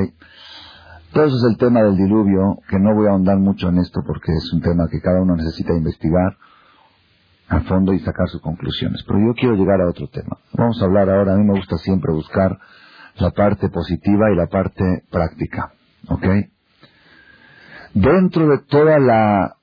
Todo 1.13 1.25
eso 1.25 1.36
es 1.36 1.51
el 1.51 1.58
tema 1.58 1.82
del 1.82 1.98
diluvio, 1.98 2.58
que 2.70 2.80
no 2.80 2.94
voy 2.94 3.08
a 3.08 3.12
ahondar 3.12 3.38
mucho 3.38 3.70
en 3.70 3.80
esto 3.80 4.01
porque 4.06 4.32
es 4.34 4.54
un 4.54 4.62
tema 4.62 4.88
que 4.89 5.01
cada 5.01 5.22
uno 5.22 5.36
necesita 5.36 5.74
investigar 5.74 6.38
a 7.50 7.62
fondo 7.62 7.94
y 7.94 8.00
sacar 8.00 8.27
sus 8.27 8.42
conclusiones. 8.42 9.04
Pero 9.08 9.20
yo 9.20 9.34
quiero 9.34 9.56
llegar 9.56 9.82
a 9.82 9.89
otro 9.89 10.08
tema. 10.08 10.38
Vamos 10.54 10.82
a 10.82 10.86
hablar 10.86 11.10
ahora, 11.10 11.34
a 11.34 11.38
mí 11.38 11.44
me 11.44 11.58
gusta 11.58 11.77
siempre 11.77 12.13
buscar 12.13 12.58
la 13.16 13.32
parte 13.32 13.70
positiva 13.70 14.32
y 14.32 14.36
la 14.36 14.48
parte 14.48 15.04
práctica. 15.10 15.72
¿Ok? 16.10 16.25
Dentro 17.94 18.48
de 18.48 18.60
toda 18.60 19.00
la 19.00 19.57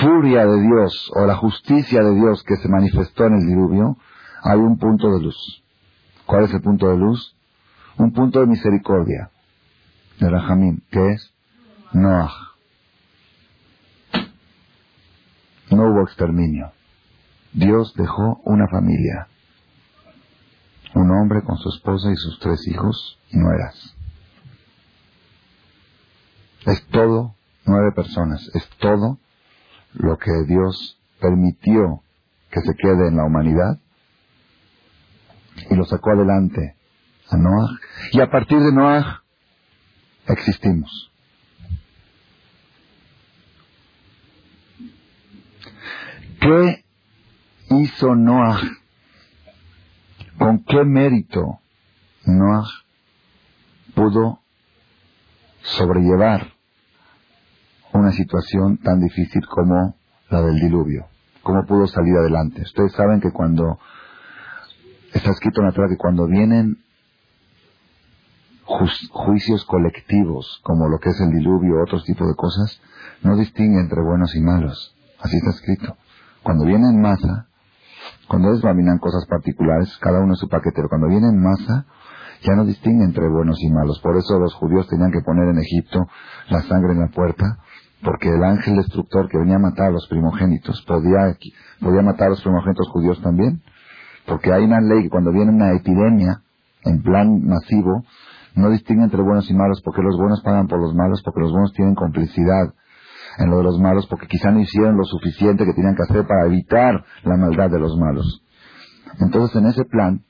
furia 0.00 0.46
de 0.46 0.60
Dios 0.62 1.10
o 1.14 1.26
la 1.26 1.36
justicia 1.36 2.02
de 2.02 2.14
Dios 2.14 2.42
que 2.44 2.56
se 2.56 2.68
manifestó 2.68 3.26
en 3.26 3.34
el 3.34 3.46
diluvio, 3.46 3.96
hay 4.42 4.58
un 4.58 4.78
punto 4.78 5.10
de 5.10 5.22
luz. 5.22 5.62
¿Cuál 6.26 6.44
es 6.44 6.54
el 6.54 6.62
punto 6.62 6.88
de 6.88 6.96
luz? 6.96 7.36
Un 7.96 8.12
punto 8.12 8.40
de 8.40 8.46
misericordia 8.46 9.30
de 10.18 10.30
Rahamim, 10.30 10.80
que 10.90 11.12
es 11.12 11.32
Noah. 11.92 12.32
No 15.70 15.90
hubo 15.90 16.02
exterminio. 16.02 16.72
Dios 17.52 17.94
dejó 17.94 18.40
una 18.44 18.68
familia. 18.68 19.28
Un 20.94 21.10
hombre 21.10 21.42
con 21.42 21.56
su 21.58 21.68
esposa 21.68 22.10
y 22.10 22.16
sus 22.16 22.38
tres 22.38 22.66
hijos 22.68 23.18
y 23.30 23.38
nueras. 23.38 23.94
Es 26.66 26.86
todo 26.88 27.34
nueve 27.66 27.92
personas. 27.92 28.48
Es 28.54 28.68
todo 28.78 29.18
lo 29.94 30.18
que 30.18 30.32
Dios 30.46 30.98
permitió 31.20 32.02
que 32.50 32.60
se 32.60 32.74
quede 32.74 33.08
en 33.08 33.16
la 33.16 33.24
humanidad 33.24 33.78
y 35.70 35.74
lo 35.74 35.84
sacó 35.84 36.10
adelante 36.10 36.76
a 37.30 37.36
Noah 37.36 37.78
y 38.12 38.20
a 38.20 38.30
partir 38.30 38.58
de 38.60 38.72
Noah 38.72 39.22
existimos. 40.26 41.10
¿Qué 46.40 46.84
hizo 47.70 48.14
Noah? 48.14 48.60
¿Con 50.38 50.64
qué 50.64 50.84
mérito 50.84 51.60
Noah 52.26 52.68
pudo 53.94 54.40
sobrellevar 55.62 56.53
una 57.98 58.12
situación 58.12 58.78
tan 58.78 59.00
difícil 59.00 59.46
como 59.46 59.96
la 60.30 60.42
del 60.42 60.60
diluvio. 60.60 61.06
¿Cómo 61.42 61.64
pudo 61.64 61.86
salir 61.86 62.16
adelante? 62.16 62.62
Ustedes 62.62 62.92
saben 62.92 63.20
que 63.20 63.30
cuando 63.30 63.78
está 65.12 65.30
escrito 65.30 65.60
en 65.60 65.66
la 65.66 65.72
Torah 65.72 65.88
que 65.88 65.96
cuando 65.96 66.26
vienen 66.26 66.78
juicios 68.64 69.64
colectivos, 69.66 70.60
como 70.64 70.88
lo 70.88 70.98
que 70.98 71.10
es 71.10 71.20
el 71.20 71.30
diluvio, 71.30 71.82
otros 71.82 72.04
tipos 72.04 72.26
de 72.26 72.34
cosas, 72.34 72.80
no 73.22 73.36
distingue 73.36 73.80
entre 73.80 74.02
buenos 74.02 74.34
y 74.34 74.40
malos. 74.40 74.96
Así 75.20 75.36
está 75.36 75.50
escrito. 75.50 75.96
Cuando 76.42 76.64
viene 76.64 76.88
en 76.88 77.00
masa, 77.00 77.48
cuando 78.28 78.52
examinan 78.52 78.98
cosas 78.98 79.26
particulares, 79.26 79.96
cada 79.98 80.20
uno 80.20 80.32
es 80.32 80.40
su 80.40 80.48
paquetero. 80.48 80.88
Cuando 80.88 81.08
viene 81.08 81.28
en 81.28 81.42
masa, 81.42 81.86
ya 82.42 82.54
no 82.54 82.64
distingue 82.64 83.04
entre 83.04 83.28
buenos 83.28 83.62
y 83.62 83.70
malos. 83.70 84.00
Por 84.00 84.16
eso 84.16 84.38
los 84.38 84.54
judíos 84.54 84.88
tenían 84.88 85.12
que 85.12 85.20
poner 85.20 85.48
en 85.48 85.58
Egipto 85.58 86.06
la 86.48 86.62
sangre 86.62 86.92
en 86.92 87.00
la 87.00 87.08
puerta, 87.08 87.58
porque 88.04 88.28
el 88.28 88.44
ángel 88.44 88.76
destructor 88.76 89.28
que 89.28 89.38
venía 89.38 89.56
a 89.56 89.60
matar 89.60 89.88
a 89.88 89.92
los 89.92 90.06
primogénitos, 90.08 90.84
podía, 90.86 91.36
podía 91.80 92.02
matar 92.02 92.26
a 92.26 92.30
los 92.30 92.42
primogénitos 92.42 92.88
judíos 92.90 93.20
también. 93.22 93.62
Porque 94.26 94.52
hay 94.52 94.64
una 94.64 94.80
ley 94.80 95.04
que 95.04 95.10
cuando 95.10 95.32
viene 95.32 95.50
una 95.50 95.72
epidemia, 95.72 96.42
en 96.84 97.02
plan 97.02 97.42
masivo, 97.44 98.04
no 98.54 98.70
distingue 98.70 99.04
entre 99.04 99.22
buenos 99.22 99.50
y 99.50 99.54
malos, 99.54 99.80
porque 99.82 100.02
los 100.02 100.16
buenos 100.16 100.42
pagan 100.42 100.68
por 100.68 100.80
los 100.80 100.94
malos, 100.94 101.22
porque 101.24 101.40
los 101.40 101.50
buenos 101.50 101.72
tienen 101.72 101.94
complicidad 101.94 102.74
en 103.38 103.50
lo 103.50 103.58
de 103.58 103.64
los 103.64 103.80
malos, 103.80 104.06
porque 104.06 104.28
quizá 104.28 104.50
no 104.50 104.60
hicieron 104.60 104.96
lo 104.96 105.04
suficiente 105.04 105.64
que 105.64 105.72
tenían 105.72 105.96
que 105.96 106.02
hacer 106.02 106.26
para 106.26 106.46
evitar 106.46 107.04
la 107.24 107.36
maldad 107.36 107.70
de 107.70 107.80
los 107.80 107.96
malos. 107.96 108.42
Entonces, 109.18 109.56
en 109.56 109.66
ese 109.66 109.84
plan, 109.84 110.22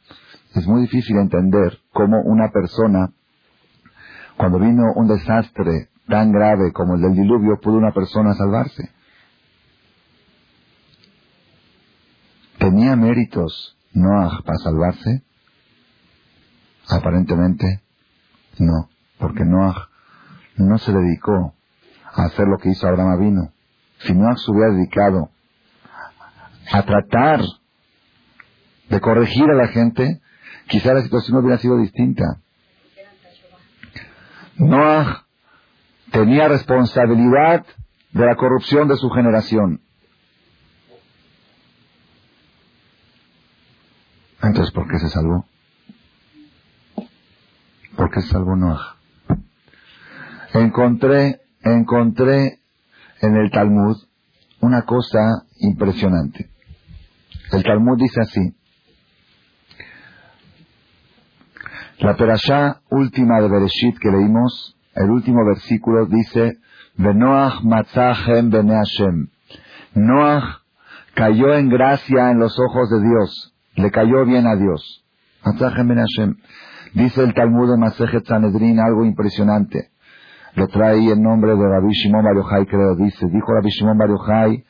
es 0.54 0.66
muy 0.66 0.82
difícil 0.82 1.16
entender 1.18 1.78
cómo 1.92 2.20
una 2.22 2.50
persona, 2.50 3.10
cuando 4.36 4.58
vino 4.58 4.84
un 4.94 5.08
desastre 5.08 5.88
tan 6.08 6.32
grave 6.32 6.72
como 6.72 6.94
el 6.94 7.02
del 7.02 7.14
diluvio, 7.14 7.58
pudo 7.60 7.76
una 7.76 7.92
persona 7.92 8.34
salvarse. 8.34 8.90
¿Tenía 12.58 12.96
méritos 12.96 13.76
Noah 13.92 14.40
para 14.44 14.58
salvarse? 14.58 15.22
Aparentemente 16.88 17.82
no, 18.58 18.88
porque 19.18 19.44
Noah 19.44 19.88
no 20.56 20.78
se 20.78 20.92
dedicó 20.92 21.54
a 22.14 22.24
hacer 22.24 22.46
lo 22.46 22.58
que 22.58 22.70
hizo 22.70 22.86
Abraham 22.86 23.20
vino. 23.20 23.52
Si 23.98 24.14
Noah 24.14 24.36
se 24.36 24.50
hubiera 24.50 24.72
dedicado 24.72 25.30
a 26.72 26.82
tratar 26.82 27.40
de 28.88 29.00
corregir 29.00 29.44
a 29.50 29.54
la 29.54 29.68
gente, 29.68 30.20
quizá 30.68 30.94
la 30.94 31.02
situación 31.02 31.38
hubiera 31.38 31.58
sido 31.58 31.78
distinta. 31.78 32.24
Noah 34.56 35.23
tenía 36.14 36.46
responsabilidad 36.46 37.66
de 38.12 38.24
la 38.24 38.36
corrupción 38.36 38.86
de 38.86 38.96
su 38.96 39.10
generación. 39.10 39.80
Entonces, 44.40 44.72
¿por 44.72 44.86
qué 44.86 44.96
se 45.00 45.08
salvó? 45.08 45.44
¿Por 47.96 48.10
qué 48.12 48.20
se 48.20 48.28
salvó 48.28 48.54
Noah? 48.54 48.96
Encontré, 50.52 51.40
encontré 51.62 52.60
en 53.20 53.36
el 53.36 53.50
Talmud 53.50 53.96
una 54.60 54.82
cosa 54.82 55.18
impresionante. 55.58 56.48
El 57.50 57.64
Talmud 57.64 57.98
dice 57.98 58.20
así. 58.20 58.54
La 61.98 62.16
perashá 62.16 62.82
última 62.90 63.40
de 63.40 63.48
Bereshit 63.48 63.98
que 63.98 64.10
leímos, 64.10 64.76
el 64.94 65.10
último 65.10 65.44
versículo 65.44 66.06
dice, 66.06 66.58
Benoach 66.96 67.62
matzachem 67.64 68.50
bene 68.50 68.74
Hashem. 68.74 69.28
Noach 69.94 70.62
cayó 71.14 71.54
en 71.54 71.68
gracia 71.68 72.30
en 72.30 72.38
los 72.38 72.56
ojos 72.58 72.88
de 72.90 73.08
Dios. 73.08 73.54
Le 73.74 73.90
cayó 73.90 74.24
bien 74.24 74.46
a 74.46 74.54
Dios. 74.54 75.04
Matzachem 75.44 75.88
bene 75.88 76.02
Hashem. 76.02 76.36
Dice 76.94 77.24
el 77.24 77.34
Talmud 77.34 77.70
de 77.70 77.76
Masejet 77.76 78.24
Sanedrin 78.24 78.78
algo 78.78 79.04
impresionante. 79.04 79.90
Lo 80.54 80.68
trae 80.68 81.10
en 81.10 81.20
nombre 81.20 81.56
de 81.56 81.68
Rabbi 81.68 81.92
Shimon 81.92 82.22
Bar 82.22 82.36
Yochai, 82.36 82.66
creo, 82.66 82.94
dice, 82.94 83.26
dijo 83.26 83.52
Rabbi 83.52 83.70
Shimon 83.70 83.98
Bar 83.98 84.08
Yochai, 84.08 84.64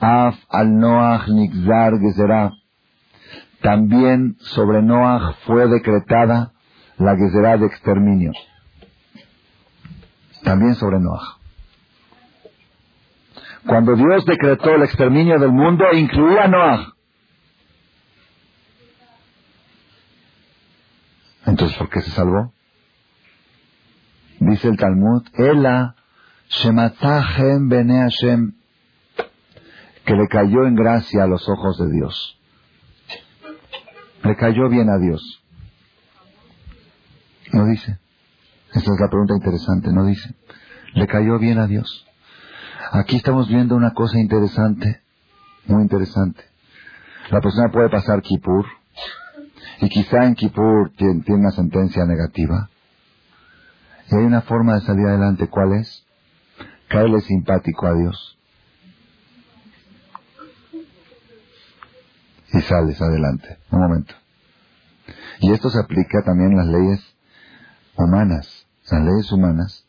Af 0.00 0.34
al 0.50 0.76
Noach 0.76 1.28
Nigzar 1.28 1.92
Gezerah. 2.00 2.50
También 3.62 4.34
sobre 4.38 4.82
Noach 4.82 5.36
fue 5.46 5.68
decretada 5.68 6.50
la 6.98 7.16
Gezerah 7.16 7.56
de 7.58 7.66
exterminio. 7.66 8.32
También 10.42 10.74
sobre 10.74 10.98
Noach. 10.98 11.38
Cuando 13.66 13.94
Dios 13.94 14.24
decretó 14.24 14.74
el 14.74 14.82
exterminio 14.82 15.38
del 15.38 15.52
mundo, 15.52 15.84
incluía 15.92 16.44
a 16.44 16.48
Noach. 16.48 16.88
Entonces, 21.46 21.76
¿por 21.76 21.88
qué 21.90 22.00
se 22.00 22.10
salvó? 22.10 22.52
Dice 24.40 24.68
el 24.68 24.76
Talmud, 24.76 25.22
Ela 25.34 25.94
Shematachem 26.48 27.68
Bene 27.68 28.00
Hashem, 28.00 28.52
que 30.04 30.14
le 30.14 30.28
cayó 30.28 30.66
en 30.66 30.74
gracia 30.74 31.24
a 31.24 31.26
los 31.26 31.48
ojos 31.48 31.78
de 31.78 31.90
Dios. 31.90 32.38
Le 34.24 34.36
cayó 34.36 34.68
bien 34.68 34.88
a 34.90 34.98
Dios. 34.98 35.42
No 37.52 37.66
dice. 37.66 37.98
Esa 38.72 38.92
es 38.92 39.00
la 39.00 39.08
pregunta 39.08 39.34
interesante, 39.34 39.92
no 39.92 40.06
dice. 40.06 40.34
Le 40.94 41.06
cayó 41.06 41.38
bien 41.38 41.58
a 41.58 41.66
Dios. 41.66 42.06
Aquí 42.92 43.16
estamos 43.16 43.48
viendo 43.48 43.76
una 43.76 43.92
cosa 43.92 44.18
interesante, 44.18 45.02
muy 45.66 45.82
interesante. 45.82 46.42
La 47.30 47.40
persona 47.40 47.70
puede 47.70 47.88
pasar 47.88 48.20
Kippur, 48.22 48.66
y 49.80 49.88
quizá 49.88 50.24
en 50.24 50.34
Kippur 50.34 50.92
tiene, 50.96 51.22
una 51.28 51.50
sentencia 51.50 52.04
negativa. 52.04 52.70
Y 54.10 54.16
hay 54.16 54.24
una 54.24 54.42
forma 54.42 54.74
de 54.74 54.82
salir 54.82 55.06
adelante, 55.06 55.48
¿cuál 55.48 55.72
es? 55.72 56.06
Caerle 56.88 57.20
simpático 57.20 57.86
a 57.86 57.94
Dios. 57.94 58.38
Y 62.52 62.60
sales 62.60 63.00
adelante. 63.00 63.58
Un 63.70 63.80
momento. 63.80 64.14
Y 65.40 65.52
esto 65.52 65.70
se 65.70 65.80
aplica 65.80 66.22
también 66.22 66.52
en 66.52 66.58
las 66.58 66.66
leyes 66.68 67.16
humanas, 67.96 68.61
las 68.90 69.02
leyes 69.02 69.32
humanas, 69.32 69.86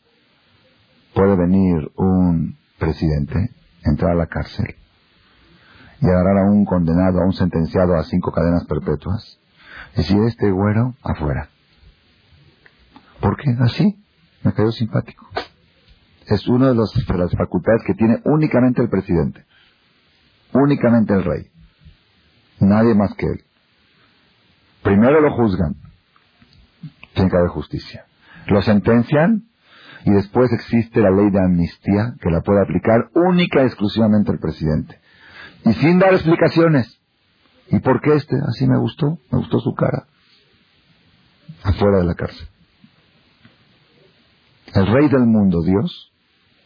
puede 1.14 1.36
venir 1.36 1.90
un 1.96 2.56
presidente, 2.78 3.50
entrar 3.84 4.12
a 4.12 4.16
la 4.16 4.26
cárcel 4.26 4.76
y 6.00 6.06
agarrar 6.06 6.38
a 6.38 6.50
un 6.50 6.64
condenado, 6.64 7.20
a 7.20 7.24
un 7.24 7.32
sentenciado 7.32 7.96
a 7.96 8.04
cinco 8.04 8.30
cadenas 8.32 8.64
perpetuas, 8.66 9.38
y 9.94 9.98
decir, 9.98 10.18
este 10.26 10.50
güero, 10.50 10.94
afuera. 11.02 11.48
¿Por 13.20 13.36
qué? 13.36 13.56
Así, 13.60 14.04
me 14.42 14.52
cayó 14.52 14.70
simpático. 14.72 15.26
Es 16.26 16.46
una 16.48 16.72
de, 16.72 16.74
de 16.74 17.18
las 17.18 17.32
facultades 17.32 17.82
que 17.86 17.94
tiene 17.94 18.20
únicamente 18.24 18.82
el 18.82 18.88
presidente, 18.88 19.44
únicamente 20.52 21.14
el 21.14 21.24
rey, 21.24 21.50
nadie 22.60 22.94
más 22.94 23.14
que 23.14 23.26
él. 23.26 23.44
Primero 24.82 25.20
lo 25.20 25.32
juzgan, 25.34 25.76
tiene 27.14 27.30
que 27.30 27.36
haber 27.36 27.48
justicia. 27.48 28.06
Lo 28.46 28.62
sentencian 28.62 29.44
y 30.04 30.10
después 30.10 30.52
existe 30.52 31.00
la 31.00 31.10
ley 31.10 31.30
de 31.30 31.40
amnistía 31.40 32.14
que 32.20 32.30
la 32.30 32.42
puede 32.42 32.62
aplicar 32.62 33.08
única 33.14 33.62
y 33.62 33.66
exclusivamente 33.66 34.32
el 34.32 34.38
presidente. 34.38 35.00
Y 35.64 35.72
sin 35.74 35.98
dar 35.98 36.12
explicaciones. 36.12 37.00
¿Y 37.70 37.78
por 37.78 38.00
qué 38.02 38.14
este? 38.14 38.36
Así 38.46 38.66
me 38.66 38.78
gustó, 38.78 39.18
me 39.30 39.38
gustó 39.38 39.58
su 39.60 39.74
cara. 39.74 40.06
Afuera 41.62 41.98
de 41.98 42.04
la 42.04 42.14
cárcel. 42.14 42.46
El 44.74 44.86
rey 44.86 45.08
del 45.08 45.26
mundo, 45.26 45.62
Dios, 45.62 46.12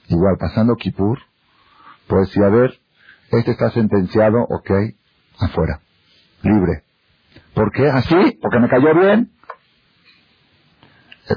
igual 0.08 0.36
pasando 0.40 0.74
Kippur, 0.76 1.18
puede 2.08 2.22
decir, 2.22 2.42
a 2.42 2.48
ver, 2.48 2.80
este 3.30 3.52
está 3.52 3.70
sentenciado, 3.70 4.38
ok, 4.48 4.70
afuera, 5.38 5.80
libre. 6.42 6.82
¿Por 7.54 7.70
qué? 7.70 7.86
¿Así? 7.88 8.38
¿Porque 8.40 8.58
me 8.58 8.68
cayó 8.68 8.94
bien? 8.94 9.30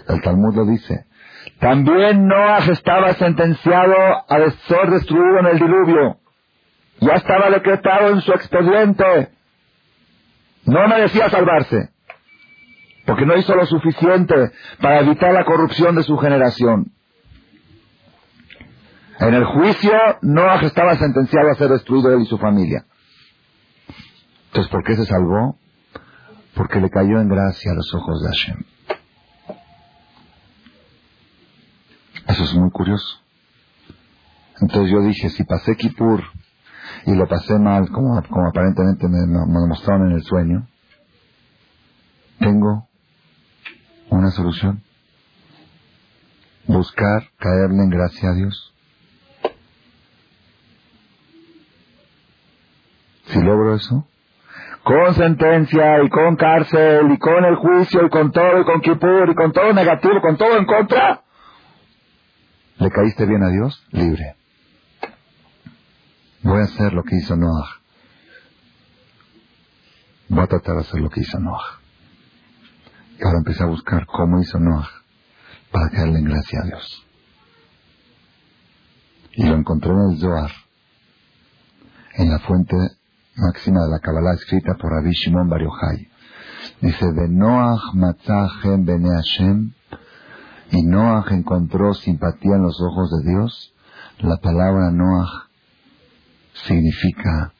El 0.07 0.21
Talmud 0.21 0.55
lo 0.55 0.65
dice. 0.65 1.05
También 1.59 2.27
Noah 2.27 2.65
estaba 2.71 3.13
sentenciado 3.13 3.95
a 4.27 4.51
ser 4.67 4.89
destruido 4.89 5.39
en 5.39 5.45
el 5.47 5.59
diluvio. 5.59 6.17
Ya 6.99 7.13
estaba 7.13 7.49
decretado 7.49 8.09
en 8.09 8.21
su 8.21 8.31
expediente. 8.31 9.29
No 10.65 10.87
merecía 10.87 11.29
salvarse. 11.29 11.89
Porque 13.05 13.25
no 13.25 13.35
hizo 13.35 13.55
lo 13.55 13.65
suficiente 13.65 14.51
para 14.79 14.99
evitar 14.99 15.33
la 15.33 15.45
corrupción 15.45 15.95
de 15.95 16.03
su 16.03 16.17
generación. 16.17 16.91
En 19.19 19.33
el 19.33 19.45
juicio, 19.45 19.93
Noah 20.21 20.61
estaba 20.63 20.95
sentenciado 20.95 21.51
a 21.51 21.55
ser 21.55 21.69
destruido 21.69 22.13
él 22.13 22.21
y 22.21 22.25
su 22.25 22.37
familia. 22.37 22.85
Entonces, 24.47 24.71
¿por 24.71 24.83
qué 24.83 24.95
se 24.95 25.05
salvó? 25.05 25.57
Porque 26.55 26.79
le 26.79 26.89
cayó 26.89 27.19
en 27.19 27.29
gracia 27.29 27.71
a 27.71 27.75
los 27.75 27.93
ojos 27.93 28.21
de 28.21 28.27
Hashem. 28.27 28.63
Eso 32.27 32.40
es 32.51 32.57
muy 32.59 32.71
curioso. 32.71 33.19
Entonces 34.61 34.91
yo 34.91 35.01
dije, 35.01 35.29
si 35.29 35.43
pasé 35.43 35.75
Kippur 35.75 36.23
y 37.05 37.15
lo 37.15 37.27
pasé 37.27 37.57
mal, 37.57 37.89
como, 37.89 38.21
como 38.23 38.47
aparentemente 38.47 39.07
me, 39.07 39.25
me 39.25 39.67
mostraron 39.67 40.09
en 40.09 40.17
el 40.17 40.23
sueño, 40.23 40.67
tengo 42.39 42.87
una 44.09 44.29
solución. 44.31 44.83
buscar 46.67 47.23
caerle 47.37 47.83
en 47.83 47.89
gracia 47.89 48.29
a 48.29 48.33
Dios. 48.33 48.73
Si 53.25 53.41
logro 53.41 53.75
eso, 53.75 54.05
con 54.83 55.13
sentencia 55.13 56.03
y 56.03 56.09
con 56.09 56.35
cárcel 56.35 57.11
y 57.11 57.17
con 57.17 57.45
el 57.45 57.55
juicio 57.55 58.05
y 58.05 58.09
con 58.09 58.31
todo 58.31 58.59
y 58.59 58.65
con 58.65 58.81
Kipur 58.81 59.29
y 59.29 59.35
con 59.35 59.51
todo 59.51 59.73
negativo, 59.73 60.21
con 60.21 60.37
todo 60.37 60.57
en 60.57 60.65
contra, 60.65 61.21
¿le 62.81 62.89
caíste 62.89 63.25
bien 63.27 63.43
a 63.43 63.49
Dios? 63.49 63.85
Libre. 63.91 64.35
Voy 66.41 66.59
a 66.59 66.63
hacer 66.63 66.93
lo 66.93 67.03
que 67.03 67.15
hizo 67.15 67.35
Noah. 67.35 67.79
Voy 70.29 70.43
a 70.43 70.47
tratar 70.47 70.75
de 70.75 70.81
hacer 70.81 70.99
lo 70.99 71.09
que 71.09 71.21
hizo 71.21 71.39
Noah. 71.39 71.79
Y 73.19 73.23
ahora 73.23 73.37
empecé 73.37 73.63
a 73.63 73.67
buscar 73.67 74.07
cómo 74.07 74.41
hizo 74.41 74.59
Noah 74.59 74.89
para 75.71 75.89
caerle 75.89 76.19
en 76.19 76.25
gracia 76.25 76.59
a 76.63 76.65
Dios. 76.65 77.05
Y 79.33 79.45
lo 79.45 79.55
encontré 79.55 79.91
en 79.91 80.11
el 80.11 80.19
Zohar, 80.19 80.51
en 82.15 82.31
la 82.31 82.39
fuente 82.39 82.75
máxima 83.35 83.83
de 83.83 83.91
la 83.91 83.99
Kabbalah 83.99 84.33
escrita 84.33 84.73
por 84.73 84.91
Rabbi 84.91 85.11
Shimon 85.11 85.47
Bar. 85.47 85.61
Dice, 86.81 87.05
de 87.13 87.29
Noach 87.29 87.93
matzahem 87.93 88.85
bene 88.85 89.09
Hashem, 89.09 89.71
y 90.71 90.83
Noach 90.83 91.31
encontró 91.31 91.93
simpatía 91.93 92.55
en 92.55 92.63
los 92.63 92.79
ojos 92.81 93.11
de 93.11 93.29
Dios. 93.29 93.73
La 94.19 94.37
palabra 94.37 94.89
Noach 94.91 95.49
significa 96.65 97.53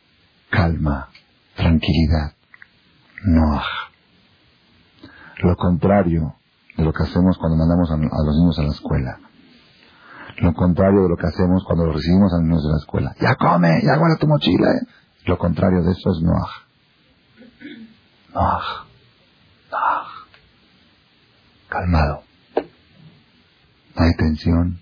calma, 0.50 1.10
tranquilidad. 1.56 2.34
Noach. 3.26 3.65
Lo 5.43 5.56
contrario 5.58 6.36
de 6.78 6.86
lo 6.86 6.93
que 6.93 7.04
hacemos 7.04 7.38
cuando 7.38 7.58
mandamos 7.58 7.91
a, 7.91 7.97
los 7.97 8.38
niños 8.38 8.60
a 8.60 8.63
la 8.63 8.71
escuela. 8.71 9.19
Lo 10.38 10.54
contrario 10.54 11.04
de 11.04 11.10
lo 11.10 11.17
que 11.17 11.28
hacemos 11.28 11.63
cuando 11.65 11.88
los 11.88 11.95
recibimos 11.95 12.32
a 12.34 12.38
los 12.38 12.45
niños 12.45 12.63
de 12.63 12.71
la 12.71 12.78
escuela. 12.78 13.15
Ya 13.19 13.36
come, 13.36 13.82
ya 13.84 13.97
guarda 13.97 14.17
tu 14.17 14.28
mochila. 14.28 14.71
¿eh? 14.71 14.88
Lo 15.26 15.38
contrario 15.38 15.84
de 15.84 15.91
eso 15.91 16.12
es 16.12 16.21
Noah. 16.21 16.50
Noah. 18.34 18.86
Noah. 19.69 20.08
Calmado. 21.67 22.30
No 23.95 24.06
hay 24.06 24.13
tensión, 24.15 24.82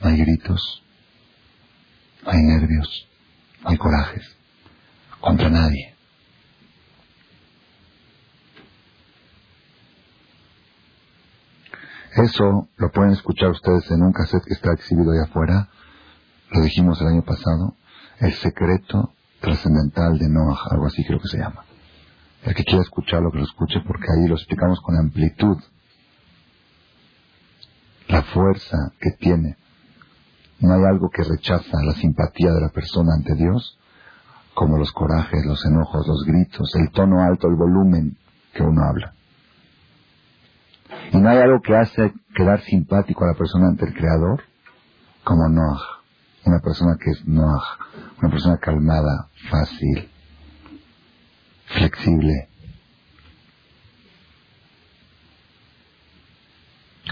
no 0.00 0.08
hay 0.08 0.16
gritos, 0.18 0.82
no 2.24 2.30
hay 2.30 2.42
nervios, 2.42 3.08
no 3.62 3.70
hay 3.70 3.76
corajes 3.76 4.36
contra 5.20 5.50
nadie. 5.50 5.94
Eso 12.16 12.68
lo 12.76 12.90
pueden 12.90 13.12
escuchar 13.12 13.50
ustedes 13.50 13.90
en 13.90 14.02
un 14.02 14.12
cassette 14.12 14.44
que 14.44 14.54
está 14.54 14.72
exhibido 14.72 15.12
ahí 15.12 15.18
afuera. 15.18 15.68
Lo 16.50 16.62
dijimos 16.62 17.00
el 17.00 17.06
año 17.06 17.22
pasado. 17.22 17.76
El 18.18 18.34
secreto 18.34 19.12
trascendental 19.40 20.18
de 20.18 20.28
Noah, 20.28 20.58
algo 20.70 20.86
así 20.86 21.04
creo 21.04 21.20
que 21.20 21.28
se 21.28 21.38
llama. 21.38 21.64
El 22.42 22.54
que 22.54 22.64
quiera 22.64 22.82
escucharlo, 22.82 23.30
que 23.30 23.38
lo 23.38 23.44
escuche, 23.44 23.80
porque 23.86 24.06
ahí 24.12 24.26
lo 24.26 24.34
explicamos 24.34 24.80
con 24.80 24.96
amplitud. 24.96 25.58
La 28.10 28.22
fuerza 28.22 28.76
que 29.00 29.12
tiene. 29.12 29.56
No 30.58 30.74
hay 30.74 30.84
algo 30.84 31.10
que 31.10 31.22
rechaza 31.22 31.78
la 31.84 31.92
simpatía 31.92 32.50
de 32.50 32.60
la 32.60 32.68
persona 32.70 33.14
ante 33.14 33.36
Dios, 33.36 33.78
como 34.52 34.78
los 34.78 34.92
corajes, 34.92 35.46
los 35.46 35.64
enojos, 35.64 36.06
los 36.08 36.24
gritos, 36.26 36.74
el 36.74 36.90
tono 36.90 37.22
alto, 37.22 37.46
el 37.46 37.54
volumen 37.54 38.18
que 38.52 38.64
uno 38.64 38.82
habla. 38.82 39.14
Y 41.12 41.18
no 41.18 41.28
hay 41.28 41.38
algo 41.38 41.60
que 41.62 41.76
hace 41.76 42.12
quedar 42.34 42.60
simpático 42.62 43.24
a 43.24 43.28
la 43.28 43.38
persona 43.38 43.68
ante 43.68 43.86
el 43.86 43.94
Creador, 43.94 44.42
como 45.22 45.48
Noah. 45.48 45.80
Una 46.46 46.58
persona 46.58 46.96
que 47.02 47.10
es 47.10 47.24
Noah, 47.26 47.62
una 48.20 48.30
persona 48.30 48.58
calmada, 48.58 49.28
fácil, 49.50 50.10
flexible. 51.66 52.49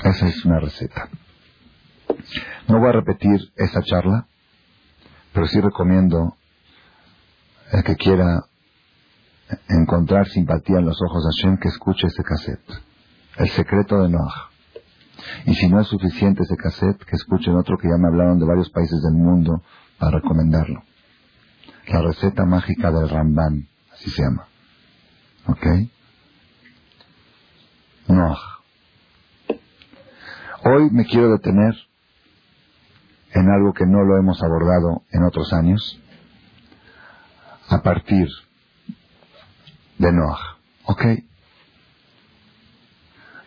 Esa 0.05 0.27
es 0.27 0.45
una 0.45 0.61
receta. 0.61 1.09
No 2.69 2.79
voy 2.79 2.89
a 2.89 2.93
repetir 2.93 3.53
esa 3.57 3.83
charla, 3.83 4.27
pero 5.33 5.47
sí 5.47 5.61
recomiendo 5.61 6.37
el 7.73 7.83
que 7.83 7.97
quiera 7.97 8.45
encontrar 9.69 10.29
simpatía 10.29 10.79
en 10.79 10.87
los 10.87 11.01
ojos 11.03 11.25
de 11.25 11.31
Hashem 11.31 11.59
que 11.59 11.69
escuche 11.69 12.07
ese 12.07 12.23
cassette. 12.23 12.71
El 13.37 13.49
secreto 13.51 14.03
de 14.03 14.09
Noah. 14.11 14.51
Y 15.47 15.55
si 15.55 15.69
no 15.69 15.81
es 15.81 15.89
suficiente 15.89 16.43
ese 16.43 16.57
cassette, 16.57 17.05
que 17.05 17.17
escuchen 17.17 17.57
otro 17.57 17.77
que 17.79 17.89
ya 17.89 17.97
me 17.97 18.09
hablaron 18.09 18.39
de 18.39 18.47
varios 18.47 18.71
países 18.71 19.01
del 19.03 19.15
mundo 19.15 19.63
para 19.99 20.19
recomendarlo. 20.19 20.83
La 21.89 22.03
receta 22.03 22.45
mágica 22.45 22.91
del 22.91 23.09
Ramban, 23.09 23.69
así 23.93 24.11
se 24.11 24.23
llama. 24.23 24.47
¿Ok? 25.47 25.67
Noah. 28.09 28.58
Hoy 30.65 30.91
me 30.91 31.05
quiero 31.05 31.31
detener 31.31 31.75
en 33.33 33.49
algo 33.51 33.73
que 33.73 33.87
no 33.87 34.03
lo 34.05 34.19
hemos 34.19 34.43
abordado 34.43 35.03
en 35.13 35.25
otros 35.25 35.53
años, 35.53 36.01
a 37.69 37.81
partir 37.83 38.29
de 39.99 40.13
Noah. 40.13 40.57
¿Ok? 40.87 41.03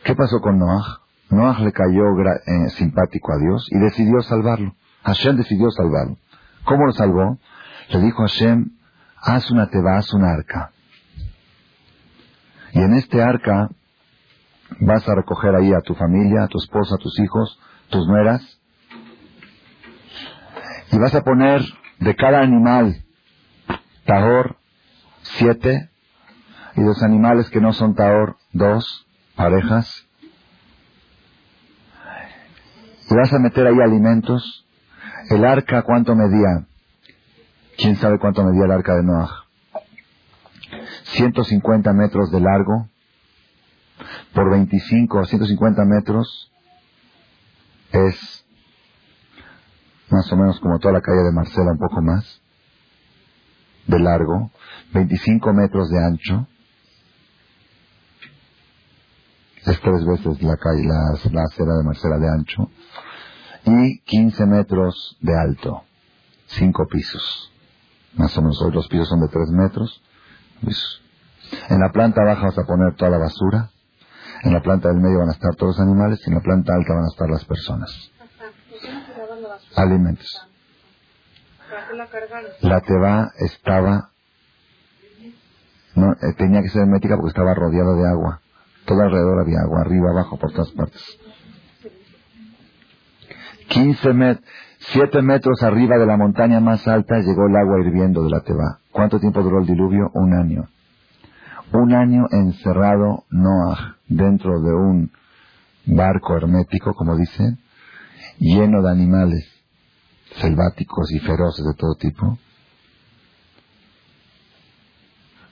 ¿Qué 0.03 0.15
pasó 0.15 0.39
con 0.39 0.57
Noah? 0.57 1.01
Noah 1.29 1.59
le 1.59 1.71
cayó 1.73 2.03
eh, 2.21 2.69
simpático 2.77 3.33
a 3.33 3.37
Dios 3.37 3.67
y 3.71 3.79
decidió 3.79 4.21
salvarlo. 4.21 4.73
Hashem 5.03 5.35
decidió 5.37 5.69
salvarlo. 5.71 6.17
¿Cómo 6.63 6.85
lo 6.85 6.93
salvó? 6.93 7.37
Le 7.89 7.99
dijo 8.01 8.23
a 8.23 8.27
Hashem, 8.27 8.71
haz 9.17 9.51
una 9.51 9.69
teba, 9.69 9.97
haz 9.97 10.13
una 10.13 10.31
arca. 10.31 10.71
Y 12.73 12.79
en 12.79 12.93
este 12.93 13.21
arca 13.21 13.69
vas 14.79 15.07
a 15.07 15.15
recoger 15.15 15.55
ahí 15.55 15.73
a 15.73 15.81
tu 15.81 15.93
familia, 15.95 16.43
a 16.43 16.47
tu 16.47 16.57
esposa, 16.57 16.95
a 16.95 16.97
tus 16.97 17.19
hijos, 17.19 17.59
tus 17.89 18.07
nueras. 18.07 18.59
Y 20.91 20.97
vas 20.97 21.13
a 21.15 21.23
poner 21.23 21.61
de 21.99 22.15
cada 22.15 22.41
animal, 22.41 23.03
tahor, 24.05 24.57
siete, 25.21 25.89
y 26.75 26.81
los 26.81 27.01
animales 27.03 27.49
que 27.49 27.61
no 27.61 27.73
son 27.73 27.95
tahor, 27.95 28.37
dos 28.53 29.05
parejas 29.35 30.07
y 33.11 33.15
vas 33.15 33.33
a 33.33 33.39
meter 33.39 33.67
ahí 33.67 33.79
alimentos. 33.81 34.65
El 35.29 35.43
arca, 35.43 35.81
¿cuánto 35.81 36.15
medía? 36.15 36.65
¿Quién 37.77 37.97
sabe 37.97 38.17
cuánto 38.19 38.41
medía 38.43 38.63
el 38.63 38.71
arca 38.71 38.95
de 38.95 39.03
Noah? 39.03 39.45
150 41.03 41.91
metros 41.91 42.31
de 42.31 42.39
largo 42.39 42.87
por 44.33 44.49
25 44.49 45.19
o 45.19 45.25
150 45.25 45.85
metros 45.85 46.51
es 47.91 48.45
más 50.09 50.31
o 50.31 50.37
menos 50.37 50.59
como 50.59 50.79
toda 50.79 50.93
la 50.93 51.01
calle 51.01 51.23
de 51.23 51.31
Marcela, 51.31 51.71
un 51.71 51.77
poco 51.77 52.01
más 52.01 52.41
de 53.87 53.99
largo, 53.99 54.51
25 54.93 55.53
metros 55.53 55.89
de 55.89 56.03
ancho, 56.03 56.47
es 59.65 59.79
tres 59.79 60.05
veces 60.05 60.41
la 60.41 60.57
calle, 60.57 60.83
la, 60.83 61.17
la 61.31 61.43
acera 61.43 61.77
de 61.77 61.83
Marcela 61.83 62.17
de 62.17 62.29
ancho, 62.29 62.69
y 63.65 63.99
15 63.99 64.45
metros 64.47 65.17
de 65.21 65.37
alto, 65.37 65.83
cinco 66.47 66.87
pisos. 66.87 67.51
Más 68.15 68.37
o 68.37 68.41
menos 68.41 68.61
los 68.73 68.87
pisos 68.87 69.07
son 69.07 69.21
de 69.21 69.27
tres 69.27 69.49
metros. 69.49 70.01
En 71.69 71.79
la 71.79 71.91
planta 71.91 72.23
baja 72.23 72.47
vas 72.47 72.57
a 72.57 72.65
poner 72.65 72.95
toda 72.95 73.11
la 73.11 73.17
basura, 73.17 73.71
en 74.43 74.53
la 74.53 74.61
planta 74.61 74.89
del 74.89 74.99
medio 74.99 75.19
van 75.19 75.29
a 75.29 75.33
estar 75.33 75.55
todos 75.55 75.77
los 75.77 75.87
animales 75.87 76.19
y 76.25 76.29
en 76.29 76.35
la 76.35 76.41
planta 76.41 76.73
alta 76.73 76.93
van 76.93 77.03
a 77.03 77.07
estar 77.07 77.29
las 77.29 77.45
personas. 77.45 78.11
Alimentos. 79.75 80.47
La 82.61 82.81
teba 82.81 83.31
estaba, 83.39 84.09
no, 85.95 86.11
eh, 86.13 86.33
tenía 86.37 86.61
que 86.61 86.69
ser 86.69 86.81
hermética 86.81 87.15
porque 87.15 87.29
estaba 87.29 87.53
rodeada 87.53 87.93
de 87.95 88.07
agua. 88.07 88.41
Todo 88.85 89.01
alrededor 89.01 89.39
había 89.39 89.61
agua, 89.61 89.81
arriba, 89.81 90.09
abajo, 90.09 90.37
por 90.37 90.51
todas 90.51 90.71
partes. 90.71 91.01
15 93.69 94.13
metros, 94.13 94.45
7 94.79 95.21
metros 95.21 95.63
arriba 95.63 95.97
de 95.97 96.05
la 96.05 96.17
montaña 96.17 96.59
más 96.59 96.87
alta 96.87 97.19
llegó 97.19 97.45
el 97.47 97.55
agua 97.55 97.79
hirviendo 97.79 98.23
de 98.23 98.31
la 98.31 98.41
Teba. 98.41 98.79
¿Cuánto 98.91 99.19
tiempo 99.19 99.41
duró 99.43 99.59
el 99.59 99.67
diluvio? 99.67 100.09
Un 100.13 100.33
año. 100.33 100.67
Un 101.73 101.93
año 101.93 102.27
encerrado 102.31 103.23
Noah 103.29 103.97
dentro 104.07 104.59
de 104.61 104.73
un 104.73 105.11
barco 105.85 106.35
hermético, 106.35 106.93
como 106.93 107.15
dicen, 107.15 107.59
lleno 108.39 108.81
de 108.81 108.91
animales 108.91 109.47
selváticos 110.39 111.11
y 111.11 111.19
feroces 111.19 111.65
de 111.65 111.73
todo 111.73 111.95
tipo. 111.95 112.37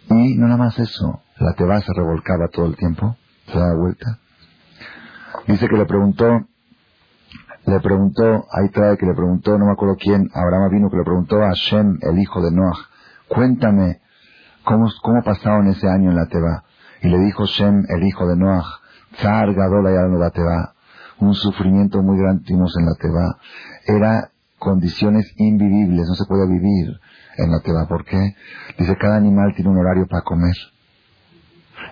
Y 0.10 0.36
no 0.36 0.48
nada 0.48 0.58
más 0.58 0.78
eso, 0.80 1.22
la 1.38 1.54
Teba 1.54 1.80
se 1.82 1.94
revolcaba 1.94 2.48
todo 2.48 2.66
el 2.66 2.76
tiempo, 2.76 3.16
se 3.46 3.58
daba 3.58 3.76
vuelta. 3.76 4.20
Dice 5.48 5.68
que 5.68 5.78
le 5.78 5.86
preguntó 5.86 6.46
le 7.70 7.80
preguntó, 7.82 8.48
ahí 8.52 8.70
trae 8.70 8.98
que 8.98 9.06
le 9.06 9.14
preguntó, 9.14 9.58
no 9.58 9.66
me 9.66 9.74
acuerdo 9.74 9.96
quién, 10.00 10.30
Abraham 10.34 10.72
vino 10.72 10.90
que 10.90 10.98
le 10.98 11.04
preguntó 11.04 11.44
a 11.44 11.52
Shem, 11.54 12.00
el 12.02 12.18
hijo 12.20 12.42
de 12.42 12.52
Noah, 12.52 12.78
cuéntame, 13.28 14.02
¿cómo, 14.64 14.90
cómo 15.02 15.24
pasaron 15.24 15.68
ese 15.68 15.88
año 15.88 16.12
en 16.12 16.16
la 16.16 16.28
Teba? 16.28 16.64
Y 17.02 17.08
le 17.08 17.18
dijo 17.20 17.46
Shem, 17.46 17.86
el 17.90 18.04
hijo 18.04 18.28
de 18.28 18.36
Noah, 18.36 18.66
Zar 19.18 19.54
Gadola 19.54 19.92
la 19.92 20.30
Teba, 20.32 20.74
un 21.20 21.34
sufrimiento 21.34 22.02
muy 22.02 22.18
grande 22.18 22.44
tuvimos 22.46 22.74
en 22.78 22.86
la 22.86 22.94
Teba. 22.96 23.38
Era 23.86 24.32
condiciones 24.58 25.34
invivibles, 25.38 26.08
no 26.08 26.16
se 26.16 26.26
podía 26.26 26.46
vivir 26.46 27.00
en 27.38 27.52
la 27.52 27.60
Teba. 27.62 27.88
¿Por 27.88 28.06
qué? 28.06 28.36
Dice, 28.78 28.96
cada 29.00 29.18
animal 29.18 29.54
tiene 29.56 29.72
un 29.72 29.78
horario 29.78 30.06
para 30.08 30.24
comer. 30.24 30.56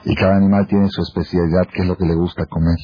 Y 0.03 0.15
cada 0.15 0.35
animal 0.35 0.67
tiene 0.67 0.89
su 0.89 1.01
especialidad, 1.01 1.67
que 1.73 1.81
es 1.81 1.87
lo 1.87 1.97
que 1.97 2.05
le 2.05 2.15
gusta 2.15 2.45
comer. 2.45 2.77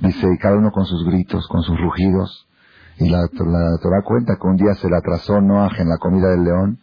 Dice, 0.00 0.26
y 0.32 0.38
cada 0.38 0.56
uno 0.56 0.70
con 0.70 0.84
sus 0.84 1.04
gritos, 1.04 1.46
con 1.48 1.62
sus 1.62 1.78
rugidos. 1.78 2.46
Y 2.98 3.08
la, 3.08 3.20
la 3.20 4.02
cuenta 4.04 4.36
que 4.40 4.46
un 4.46 4.56
día 4.56 4.74
se 4.74 4.88
le 4.88 4.96
atrasó 4.96 5.40
Noah 5.40 5.70
en 5.78 5.88
la 5.88 5.96
comida 5.96 6.28
del 6.28 6.44
león 6.44 6.78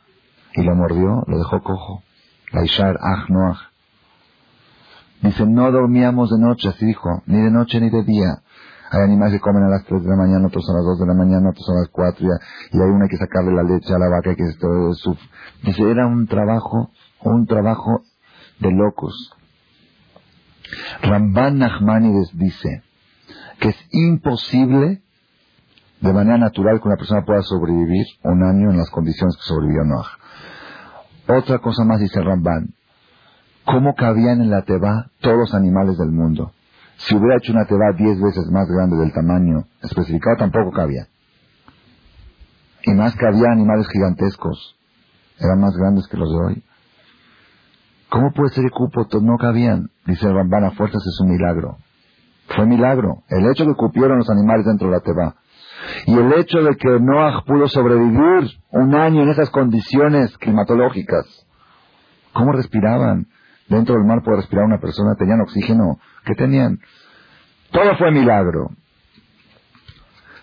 y 0.56 0.64
lo 0.64 0.76
mordió, 0.76 1.24
lo 1.28 1.38
dejó 1.38 1.62
cojo. 1.62 2.04
La 2.52 2.64
Ishar 2.64 2.98
Ah 3.02 3.26
Noah. 3.30 3.60
Dice, 5.22 5.46
no 5.46 5.72
dormíamos 5.72 6.30
de 6.30 6.40
noche, 6.40 6.70
así 6.70 6.86
dijo, 6.86 7.24
ni 7.26 7.42
de 7.42 7.52
noche 7.52 7.80
ni 7.82 7.90
de 7.90 8.04
día. 8.04 8.42
Hay 8.90 9.02
animales 9.02 9.34
que 9.34 9.40
comen 9.42 9.64
a 9.64 9.70
las 9.70 9.84
3 9.86 10.02
de 10.02 10.10
la 10.10 10.16
mañana, 10.16 10.48
otros 10.48 10.64
a 10.70 10.74
las 10.74 10.86
2 10.86 11.00
de 11.00 11.06
la 11.08 11.14
mañana, 11.14 11.50
otros 11.50 11.68
a 11.70 11.80
las 11.80 11.90
4, 11.90 12.26
y, 12.26 12.78
y 12.78 12.82
hay 12.82 12.90
una 12.90 13.08
que 13.08 13.18
sacarle 13.18 13.52
la 13.52 13.64
leche 13.64 13.94
a 13.94 14.00
la 14.00 14.08
vaca, 14.08 14.34
que 14.36 14.44
esto, 14.44 14.94
su... 14.94 15.18
Dice, 15.64 15.92
era 15.92 16.08
un 16.08 16.28
trabajo, 16.28 16.92
un 17.24 17.46
trabajo 17.48 18.02
de 18.60 18.72
locos. 18.72 19.34
Ramban 21.02 21.60
Nachmanides 21.60 22.32
dice 22.34 22.84
que 23.60 23.70
es 23.70 23.78
imposible 23.92 25.02
de 26.02 26.14
manera 26.14 26.38
natural 26.38 26.80
que 26.80 26.88
una 26.88 26.98
persona 26.98 27.26
pueda 27.26 27.42
sobrevivir 27.42 28.06
un 28.24 28.44
año 28.44 28.72
en 28.72 28.78
las 28.78 28.90
condiciones 28.90 29.36
que 29.38 29.44
sobrevivió 29.44 29.84
Noah. 29.84 30.08
Otra 31.28 31.60
cosa 31.60 31.84
más 31.84 32.00
dice 32.00 32.22
Ramban, 32.22 32.74
¿cómo 33.66 33.96
cabían 33.96 34.42
en 34.42 34.50
la 34.50 34.62
Teba 34.62 35.12
todos 35.20 35.38
los 35.38 35.54
animales 35.54 35.98
del 35.98 36.12
mundo? 36.12 36.54
Si 36.98 37.16
hubiera 37.16 37.36
hecho 37.36 37.52
una 37.52 37.66
Teba 37.66 37.92
diez 37.98 38.20
veces 38.20 38.50
más 38.50 38.68
grande 38.70 38.96
del 38.98 39.12
tamaño 39.14 39.66
especificado, 39.84 40.38
tampoco 40.38 40.72
cabía. 40.72 41.08
Y 42.84 42.94
más 42.94 43.14
que 43.16 43.28
había 43.28 43.52
animales 43.52 43.88
gigantescos. 43.92 44.78
Eran 45.40 45.60
más 45.60 45.76
grandes 45.76 46.08
que 46.08 46.18
los 46.18 46.30
de 46.30 46.38
hoy. 46.38 46.64
¿Cómo 48.10 48.32
puede 48.32 48.54
ser 48.54 48.64
que 48.64 48.70
cupo? 48.70 49.06
No 49.22 49.38
cabían. 49.38 49.90
Dice 50.06 50.32
Ramban, 50.32 50.64
a 50.64 50.72
fuerzas 50.72 51.04
es 51.06 51.20
un 51.20 51.30
milagro. 51.30 51.78
Fue 52.56 52.66
milagro. 52.66 53.24
El 53.28 53.46
hecho 53.52 53.66
de 53.66 53.72
que 53.72 53.78
cupieron 53.78 54.18
los 54.18 54.30
animales 54.30 54.66
dentro 54.66 54.88
de 54.88 54.94
la 54.94 55.02
Teba. 55.02 55.36
Y 56.06 56.18
el 56.18 56.34
hecho 56.34 56.60
de 56.64 56.76
que 56.76 57.00
Noah 57.00 57.44
pudo 57.46 57.68
sobrevivir 57.68 58.50
un 58.72 58.96
año 58.96 59.24
en 59.24 59.30
esas 59.30 59.50
condiciones 59.50 60.38
climatológicas. 60.38 61.46
¿Cómo 62.34 62.52
respiraban? 62.52 63.28
Dentro 63.68 63.96
del 63.96 64.06
mar 64.06 64.24
puede 64.24 64.38
respirar 64.38 64.66
una 64.66 64.80
persona, 64.80 65.16
tenían 65.16 65.42
oxígeno. 65.42 66.00
¿Qué 66.26 66.36
tenían? 66.36 66.80
Todo 67.72 67.96
fue 67.98 68.12
milagro. 68.12 68.70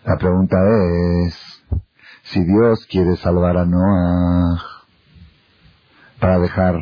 La 0.05 0.17
pregunta 0.19 0.57
es, 1.27 1.65
si 2.25 2.45
Dios 2.45 2.87
quiere 2.91 3.17
salvar 3.17 3.57
a 3.57 3.65
Noah 3.65 4.61
para 6.21 6.39
dejar, 6.39 6.77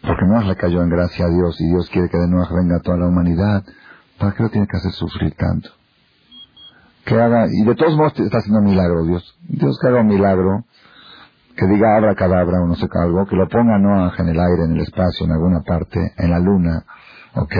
porque 0.00 0.24
Noah 0.26 0.44
le 0.44 0.56
cayó 0.56 0.82
en 0.82 0.88
gracia 0.88 1.26
a 1.26 1.28
Dios 1.28 1.60
y 1.60 1.68
Dios 1.68 1.90
quiere 1.90 2.08
que 2.08 2.18
de 2.18 2.28
Noah 2.28 2.48
venga 2.50 2.80
toda 2.80 2.96
la 2.96 3.08
humanidad, 3.08 3.62
¿para 4.18 4.32
qué 4.32 4.42
lo 4.42 4.48
tiene 4.48 4.66
que 4.66 4.76
hacer 4.78 4.92
sufrir 4.92 5.34
tanto? 5.34 5.70
Que 7.04 7.20
haga, 7.20 7.46
y 7.50 7.64
de 7.64 7.74
todos 7.74 7.96
modos 7.96 8.18
está 8.18 8.38
haciendo 8.38 8.60
milagro 8.60 9.04
Dios. 9.04 9.38
Dios 9.48 9.78
que 9.80 9.88
haga 9.88 10.00
un 10.00 10.08
milagro 10.08 10.64
que 11.56 11.66
diga 11.66 11.96
abra 11.96 12.14
cadabra 12.14 12.60
o 12.62 12.66
no 12.66 12.74
sé 12.74 12.88
qué 12.88 12.98
algo, 12.98 13.26
que 13.26 13.36
lo 13.36 13.48
ponga 13.48 13.78
no 13.78 14.12
en 14.16 14.28
el 14.28 14.40
aire, 14.40 14.64
en 14.64 14.72
el 14.72 14.80
espacio, 14.80 15.26
en 15.26 15.32
alguna 15.32 15.60
parte, 15.60 16.00
en 16.16 16.30
la 16.30 16.38
luna, 16.38 16.84
¿ok? 17.34 17.54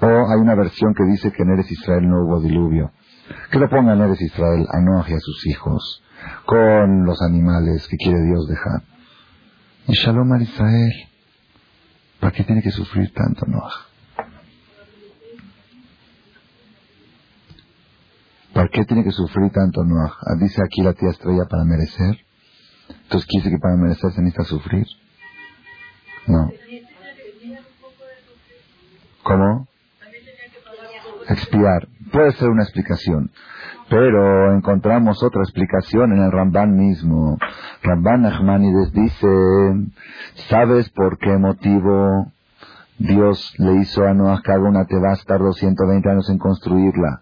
O 0.00 0.06
hay 0.06 0.40
una 0.40 0.54
versión 0.54 0.94
que 0.94 1.04
dice 1.04 1.32
que 1.32 1.42
en 1.42 1.50
Eres 1.50 1.70
Israel 1.70 2.08
no 2.08 2.24
hubo 2.24 2.40
diluvio. 2.40 2.92
Que 3.50 3.58
lo 3.58 3.68
ponga 3.68 3.94
en 3.94 4.00
Eres 4.00 4.20
Israel 4.20 4.66
a 4.70 4.80
Noah 4.80 5.06
y 5.08 5.14
a 5.14 5.18
sus 5.18 5.46
hijos, 5.46 6.02
con 6.46 7.04
los 7.04 7.20
animales 7.22 7.88
que 7.88 7.96
quiere 7.96 8.22
Dios 8.22 8.46
dejar. 8.46 8.82
Y 9.88 9.94
Shalom 9.94 10.32
al 10.32 10.42
Israel. 10.42 10.92
¿Para 12.20 12.32
qué 12.32 12.44
tiene 12.44 12.62
que 12.62 12.70
sufrir 12.70 13.12
tanto 13.12 13.46
Noah? 13.46 13.87
¿Para 18.58 18.70
qué 18.70 18.84
tiene 18.86 19.04
que 19.04 19.12
sufrir 19.12 19.52
tanto 19.52 19.84
Noah? 19.84 20.16
Ah, 20.20 20.34
dice 20.36 20.60
aquí 20.64 20.82
la 20.82 20.92
tía 20.92 21.10
estrella 21.10 21.44
para 21.48 21.62
merecer. 21.62 22.18
Entonces 22.88 23.24
quiere 23.28 23.50
que 23.50 23.58
para 23.58 23.76
merecer 23.76 24.10
se 24.10 24.20
necesita 24.20 24.42
sufrir. 24.42 24.84
No. 26.26 26.50
¿Cómo? 29.22 29.68
Expiar. 31.28 31.86
Puede 32.10 32.32
ser 32.32 32.48
una 32.48 32.64
explicación. 32.64 33.30
Pero 33.88 34.52
encontramos 34.56 35.22
otra 35.22 35.42
explicación 35.42 36.14
en 36.14 36.24
el 36.24 36.32
Ramban 36.32 36.76
mismo. 36.76 37.38
Ramban 37.84 38.22
Nachmanides 38.22 38.92
dice, 38.92 39.28
¿sabes 40.48 40.90
por 40.90 41.16
qué 41.18 41.38
motivo 41.38 42.32
Dios 42.98 43.54
le 43.58 43.76
hizo 43.76 44.04
a 44.04 44.12
Noah 44.12 44.42
que 44.42 44.52
haga 44.52 44.68
una 44.68 44.84
teba, 44.84 45.12
estar 45.12 45.38
220 45.38 46.10
años 46.10 46.28
en 46.30 46.38
construirla 46.38 47.20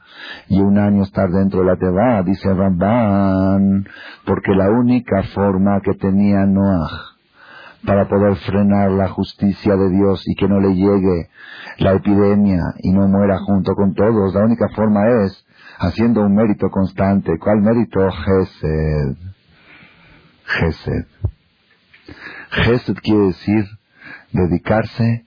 y 0.49 0.61
un 0.61 0.79
año 0.79 1.03
estar 1.03 1.29
dentro 1.31 1.61
de 1.61 1.67
la 1.67 1.77
teba, 1.77 2.23
dice 2.23 2.53
Ramban, 2.53 3.87
porque 4.25 4.53
la 4.55 4.71
única 4.71 5.23
forma 5.35 5.81
que 5.83 5.93
tenía 5.95 6.47
Noah 6.47 7.17
para 7.85 8.09
poder 8.09 8.37
frenar 8.37 8.91
la 8.91 9.09
justicia 9.09 9.77
de 9.77 9.91
Dios 9.91 10.23
y 10.27 10.35
que 10.35 10.49
no 10.49 10.61
le 10.61 10.75
llegue 10.75 11.29
la 11.79 11.93
epidemia 11.93 12.63
y 12.79 12.91
no 12.93 13.07
muera 13.07 13.39
junto 13.39 13.75
con 13.75 13.95
todos, 13.95 14.35
la 14.35 14.45
única 14.45 14.69
forma 14.75 15.03
es 15.25 15.47
haciendo 15.79 16.23
un 16.23 16.35
mérito 16.35 16.69
constante. 16.71 17.39
¿Cuál 17.39 17.61
mérito? 17.61 18.01
Gesed. 18.11 19.17
Gesed. 20.47 21.07
Gesed 22.51 22.97
quiere 23.03 23.27
decir 23.27 23.67
dedicarse 24.33 25.26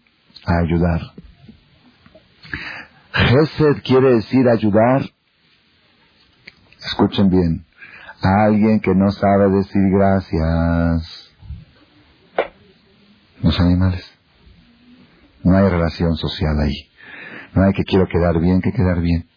a 0.50 0.60
ayudar. 0.64 1.02
Gesed 3.12 3.84
quiere 3.84 4.16
decir 4.16 4.48
ayudar, 4.48 5.02
escuchen 6.80 7.30
bien, 7.30 7.66
a 8.22 8.46
alguien 8.46 8.80
que 8.80 8.94
no 8.96 9.12
sabe 9.12 9.50
decir 9.50 9.82
gracias. 9.92 11.26
Los 13.42 13.60
animales. 13.60 14.06
No 15.44 15.56
hay 15.58 15.70
relación 15.70 16.16
social 16.16 16.60
ahí. 16.60 16.90
No 17.54 17.64
hay 17.64 17.74
que 17.74 17.84
quiero 17.84 18.06
quedar 18.08 18.40
bien, 18.40 18.62
que 18.62 18.74
quedar 18.74 19.00
bien. 19.00 19.28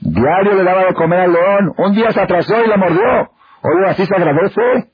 Diario 0.00 0.54
le 0.54 0.64
daba 0.64 0.86
de 0.86 0.94
comer 0.94 1.20
al 1.20 1.32
león. 1.32 1.74
Un 1.76 1.94
día 1.94 2.10
se 2.12 2.20
atrasó 2.20 2.64
y 2.64 2.68
le 2.68 2.76
mordió. 2.78 3.30
Oye, 3.62 3.90
así 3.90 4.06
se 4.06 4.14
agradece. 4.14 4.90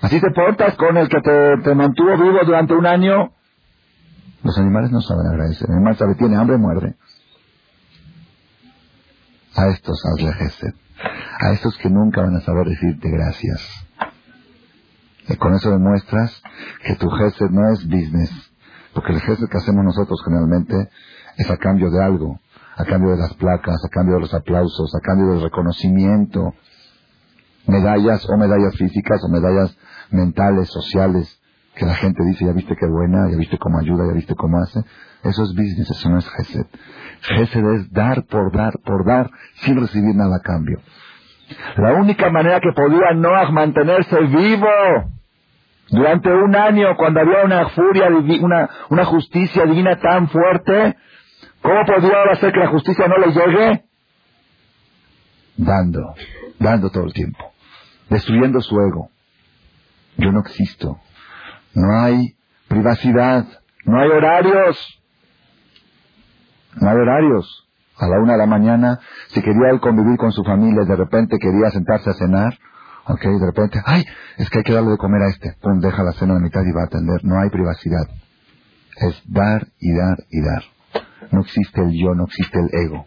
Así 0.00 0.20
te 0.20 0.30
portas 0.30 0.76
con 0.76 0.96
el 0.96 1.08
que 1.08 1.20
te, 1.20 1.56
te 1.64 1.74
mantuvo 1.74 2.16
vivo 2.16 2.38
durante 2.44 2.74
un 2.74 2.86
año. 2.86 3.32
Los 4.42 4.58
animales 4.58 4.90
no 4.90 5.00
saben 5.00 5.26
agradecer. 5.26 5.68
El 5.68 5.76
animal 5.76 5.96
sabe, 5.96 6.14
tiene 6.16 6.36
hambre, 6.36 6.58
muerde. 6.58 6.96
A 9.54 9.68
estos 9.68 10.02
hazle 10.04 10.32
gesed. 10.32 10.74
A 11.40 11.52
estos 11.52 11.76
que 11.78 11.90
nunca 11.90 12.22
van 12.22 12.36
a 12.36 12.40
saber 12.40 12.66
decirte 12.66 13.08
gracias. 13.10 13.86
Y 15.28 15.36
con 15.36 15.54
eso 15.54 15.70
demuestras 15.70 16.42
que 16.84 16.96
tu 16.96 17.08
gesed 17.10 17.50
no 17.50 17.72
es 17.72 17.86
business. 17.86 18.30
Porque 18.94 19.12
el 19.12 19.20
gesed 19.20 19.48
que 19.48 19.58
hacemos 19.58 19.84
nosotros 19.84 20.20
generalmente 20.24 20.90
es 21.36 21.50
a 21.50 21.56
cambio 21.56 21.90
de 21.90 22.02
algo. 22.02 22.40
A 22.76 22.84
cambio 22.84 23.10
de 23.10 23.18
las 23.18 23.34
placas, 23.34 23.76
a 23.84 23.88
cambio 23.90 24.14
de 24.14 24.22
los 24.22 24.34
aplausos, 24.34 24.92
a 24.94 25.00
cambio 25.00 25.34
del 25.34 25.42
reconocimiento. 25.42 26.54
Medallas 27.66 28.26
o 28.28 28.36
medallas 28.36 28.74
físicas 28.76 29.22
o 29.22 29.28
medallas 29.28 29.76
mentales, 30.10 30.68
sociales 30.68 31.41
que 31.74 31.86
la 31.86 31.94
gente 31.94 32.22
dice, 32.24 32.44
ya 32.44 32.52
viste 32.52 32.76
qué 32.76 32.86
buena, 32.86 33.30
ya 33.30 33.36
viste 33.36 33.58
cómo 33.58 33.78
ayuda, 33.78 34.06
ya 34.06 34.14
viste 34.14 34.34
cómo 34.34 34.58
hace. 34.58 34.80
Eso 35.24 35.42
es 35.44 35.54
business, 35.54 35.90
eso 35.90 36.10
no 36.10 36.18
es 36.18 36.28
Gesed. 36.28 36.66
Gesed 37.22 37.64
es 37.74 37.92
dar 37.92 38.24
por 38.24 38.52
dar 38.52 38.74
por 38.84 39.06
dar 39.06 39.30
sin 39.54 39.80
recibir 39.80 40.14
nada 40.14 40.36
a 40.36 40.40
cambio. 40.40 40.80
La 41.76 41.94
única 41.94 42.30
manera 42.30 42.60
que 42.60 42.72
podía 42.72 43.12
Noah 43.14 43.50
mantenerse 43.50 44.20
vivo 44.20 44.68
durante 45.88 46.30
un 46.30 46.56
año 46.56 46.96
cuando 46.96 47.20
había 47.20 47.44
una 47.44 47.68
furia, 47.70 48.08
una, 48.08 48.70
una 48.90 49.04
justicia 49.04 49.64
divina 49.64 49.98
tan 49.98 50.28
fuerte, 50.28 50.96
¿cómo 51.60 51.84
podía 51.84 52.16
ahora 52.16 52.32
hacer 52.32 52.52
que 52.52 52.60
la 52.60 52.68
justicia 52.68 53.06
no 53.08 53.18
le 53.18 53.32
llegue? 53.32 53.84
Dando, 55.56 56.14
dando 56.58 56.90
todo 56.90 57.04
el 57.04 57.12
tiempo, 57.12 57.52
destruyendo 58.08 58.60
su 58.60 58.74
ego. 58.80 59.10
Yo 60.16 60.32
no 60.32 60.40
existo, 60.40 60.98
no 61.74 62.02
hay 62.02 62.36
privacidad, 62.68 63.46
no 63.84 64.00
hay 64.00 64.08
horarios. 64.08 65.02
No 66.80 66.88
hay 66.88 66.96
horarios. 66.96 67.68
A 67.98 68.08
la 68.08 68.18
una 68.20 68.32
de 68.32 68.38
la 68.38 68.46
mañana, 68.46 68.98
si 69.28 69.42
quería 69.42 69.70
él 69.70 69.80
convivir 69.80 70.16
con 70.16 70.32
su 70.32 70.42
familia, 70.42 70.84
de 70.84 70.96
repente 70.96 71.36
quería 71.38 71.70
sentarse 71.70 72.10
a 72.10 72.14
cenar, 72.14 72.58
ok, 73.06 73.20
de 73.20 73.46
repente, 73.46 73.80
ay, 73.84 74.04
es 74.38 74.48
que 74.48 74.58
hay 74.58 74.64
que 74.64 74.72
darle 74.72 74.90
de 74.90 74.96
comer 74.96 75.22
a 75.22 75.28
este. 75.28 75.54
Pum, 75.60 75.78
deja 75.80 76.02
la 76.02 76.12
cena 76.12 76.32
a 76.32 76.36
la 76.36 76.42
mitad 76.42 76.62
y 76.64 76.72
va 76.72 76.82
a 76.82 76.86
atender. 76.86 77.24
No 77.24 77.40
hay 77.40 77.50
privacidad. 77.50 78.08
Es 78.96 79.22
dar 79.26 79.66
y 79.78 79.92
dar 79.94 80.18
y 80.30 80.40
dar. 80.40 80.62
No 81.30 81.40
existe 81.42 81.80
el 81.80 81.92
yo, 81.92 82.14
no 82.14 82.24
existe 82.24 82.58
el 82.58 82.86
ego. 82.86 83.06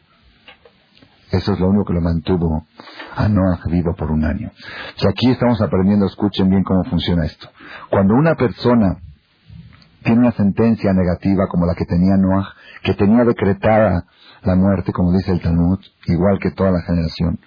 Eso 1.31 1.53
es 1.53 1.59
lo 1.59 1.69
único 1.69 1.85
que 1.85 1.93
lo 1.93 2.01
mantuvo 2.01 2.67
a 3.15 3.27
Noah 3.27 3.59
vivo 3.67 3.95
por 3.95 4.11
un 4.11 4.23
año. 4.23 4.51
Si 4.95 5.07
aquí 5.07 5.31
estamos 5.31 5.61
aprendiendo, 5.61 6.05
escuchen 6.05 6.49
bien 6.49 6.63
cómo 6.63 6.83
funciona 6.83 7.25
esto. 7.25 7.49
Cuando 7.89 8.13
una 8.13 8.35
persona 8.35 8.99
tiene 10.03 10.19
una 10.19 10.31
sentencia 10.33 10.93
negativa 10.93 11.47
como 11.47 11.65
la 11.65 11.73
que 11.73 11.85
tenía 11.85 12.15
Noah, 12.15 12.53
que 12.83 12.93
tenía 12.93 13.23
decretada 13.23 14.05
la 14.43 14.55
muerte, 14.55 14.93
como 14.93 15.11
dice 15.11 15.31
el 15.31 15.41
Talmud, 15.41 15.79
igual 16.05 16.39
que 16.39 16.51
toda 16.51 16.71
la 16.71 16.81
generación, 16.81 17.39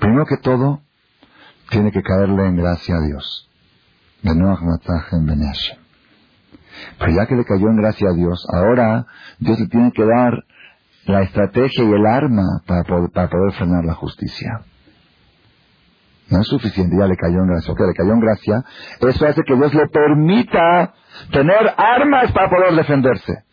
primero 0.00 0.26
que 0.26 0.38
todo, 0.38 0.80
tiene 1.70 1.92
que 1.92 2.02
caerle 2.02 2.46
en 2.46 2.56
gracia 2.56 2.96
a 2.96 3.00
Dios. 3.00 3.48
De 4.22 4.34
Noah 4.34 4.58
en 5.12 5.26
Pero 6.98 7.12
ya 7.12 7.26
que 7.26 7.36
le 7.36 7.44
cayó 7.44 7.68
en 7.68 7.76
gracia 7.76 8.08
a 8.08 8.14
Dios, 8.14 8.46
ahora 8.52 9.06
Dios 9.38 9.60
le 9.60 9.68
tiene 9.68 9.92
que 9.92 10.04
dar 10.04 10.44
la 11.06 11.22
estrategia 11.22 11.84
y 11.84 11.92
el 11.92 12.06
arma 12.06 12.62
para 12.66 12.82
poder, 12.84 13.10
para 13.10 13.28
poder 13.28 13.52
frenar 13.52 13.84
la 13.84 13.94
justicia. 13.94 14.60
No 16.30 16.40
es 16.40 16.46
suficiente, 16.46 16.96
ya 16.98 17.06
le 17.06 17.16
cayó 17.16 17.40
en 17.40 17.48
gracia. 17.48 17.72
Ok, 17.72 17.80
le 17.80 17.94
cayó 17.94 18.12
en 18.12 18.20
gracia. 18.20 18.64
Eso 19.00 19.26
hace 19.26 19.42
que 19.42 19.54
Dios 19.54 19.74
le 19.74 19.86
permita 19.88 20.94
tener 21.30 21.74
armas 21.76 22.32
para 22.32 22.48
poder 22.48 22.74
defenderse. 22.74 23.44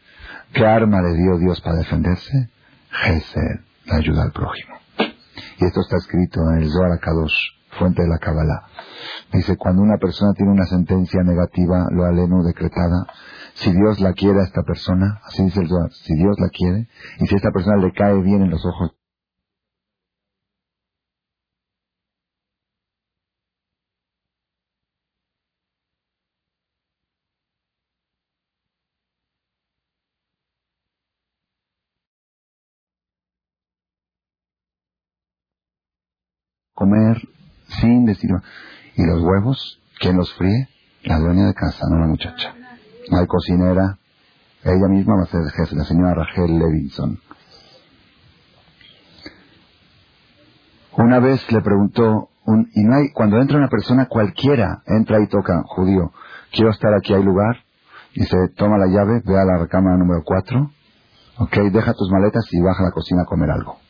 ¿Qué 0.53 0.65
arma 0.65 1.01
le 1.01 1.13
dio 1.15 1.37
Dios 1.37 1.59
para 1.61 1.77
defenderse? 1.77 2.49
Gesed, 2.89 3.59
la 3.85 3.97
ayuda 3.97 4.23
al 4.23 4.31
prójimo. 4.31 4.75
Y 4.97 5.65
esto 5.65 5.81
está 5.81 5.97
escrito 5.97 6.41
en 6.51 6.61
el 6.63 6.69
Zohar 6.69 6.99
Kadosh, 6.99 7.60
fuente 7.81 8.03
de 8.03 8.09
la 8.09 8.19
Kabbalah. 8.19 8.61
Dice, 9.33 9.57
cuando 9.57 9.81
una 9.81 9.97
persona 9.97 10.33
tiene 10.33 10.51
una 10.51 10.65
sentencia 10.65 11.23
negativa, 11.23 11.87
lo 11.89 12.05
aleno 12.05 12.43
decretada, 12.43 13.07
si 13.55 13.71
Dios 13.71 13.99
la 13.99 14.13
quiere 14.13 14.39
a 14.41 14.43
esta 14.43 14.61
persona, 14.61 15.19
así 15.25 15.43
dice 15.43 15.61
el 15.61 15.67
Zohar, 15.67 15.91
si 15.91 16.13
Dios 16.13 16.37
la 16.39 16.49
quiere, 16.49 16.87
y 17.19 17.25
si 17.25 17.35
esta 17.35 17.49
persona 17.51 17.77
le 17.77 17.91
cae 17.91 18.21
bien 18.21 18.43
en 18.43 18.51
los 18.51 18.63
ojos, 18.63 18.91
comer 36.75 37.17
sin 37.79 38.05
decir, 38.05 38.29
¿y 38.95 39.05
los 39.05 39.21
huevos? 39.21 39.79
¿Quién 39.99 40.17
los 40.17 40.33
fríe? 40.33 40.67
La 41.03 41.19
dueña 41.19 41.47
de 41.47 41.53
casa, 41.53 41.85
no 41.89 41.99
la 41.99 42.07
muchacha 42.07 42.55
no 43.11 43.19
hay 43.19 43.27
cocinera, 43.27 43.97
ella 44.63 44.87
misma 44.87 45.15
va 45.15 45.23
a 45.23 45.25
ser 45.25 45.41
jefe, 45.51 45.75
la 45.75 45.83
señora 45.83 46.13
Rachel 46.13 46.57
Levinson. 46.57 47.19
Una 50.97 51.19
vez 51.19 51.51
le 51.51 51.61
preguntó, 51.61 52.29
un, 52.45 52.69
y 52.73 52.83
no 52.83 52.95
hay, 52.95 53.11
cuando 53.13 53.37
entra 53.37 53.57
una 53.57 53.69
persona 53.69 54.07
cualquiera, 54.07 54.81
entra 54.85 55.21
y 55.21 55.27
toca, 55.27 55.61
judío, 55.65 56.11
quiero 56.51 56.71
estar 56.71 56.93
aquí, 56.93 57.13
¿hay 57.13 57.23
lugar? 57.23 57.57
Dice, 58.15 58.37
toma 58.55 58.77
la 58.77 58.87
llave, 58.87 59.21
ve 59.25 59.39
a 59.39 59.45
la 59.45 59.57
recámara 59.57 59.97
número 59.97 60.21
4, 60.23 60.71
ok, 61.37 61.57
deja 61.71 61.93
tus 61.93 62.09
maletas 62.11 62.45
y 62.51 62.61
baja 62.61 62.83
a 62.83 62.87
la 62.87 62.91
cocina 62.91 63.23
a 63.23 63.25
comer 63.25 63.51
algo. 63.51 63.80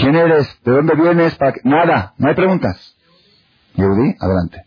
¿Quién 0.00 0.14
eres? 0.14 0.48
¿De 0.64 0.72
dónde 0.72 0.94
vienes? 0.94 1.36
Nada, 1.64 2.14
no 2.16 2.28
hay 2.28 2.34
preguntas. 2.34 2.96
Yehudi, 3.74 4.16
adelante. 4.18 4.64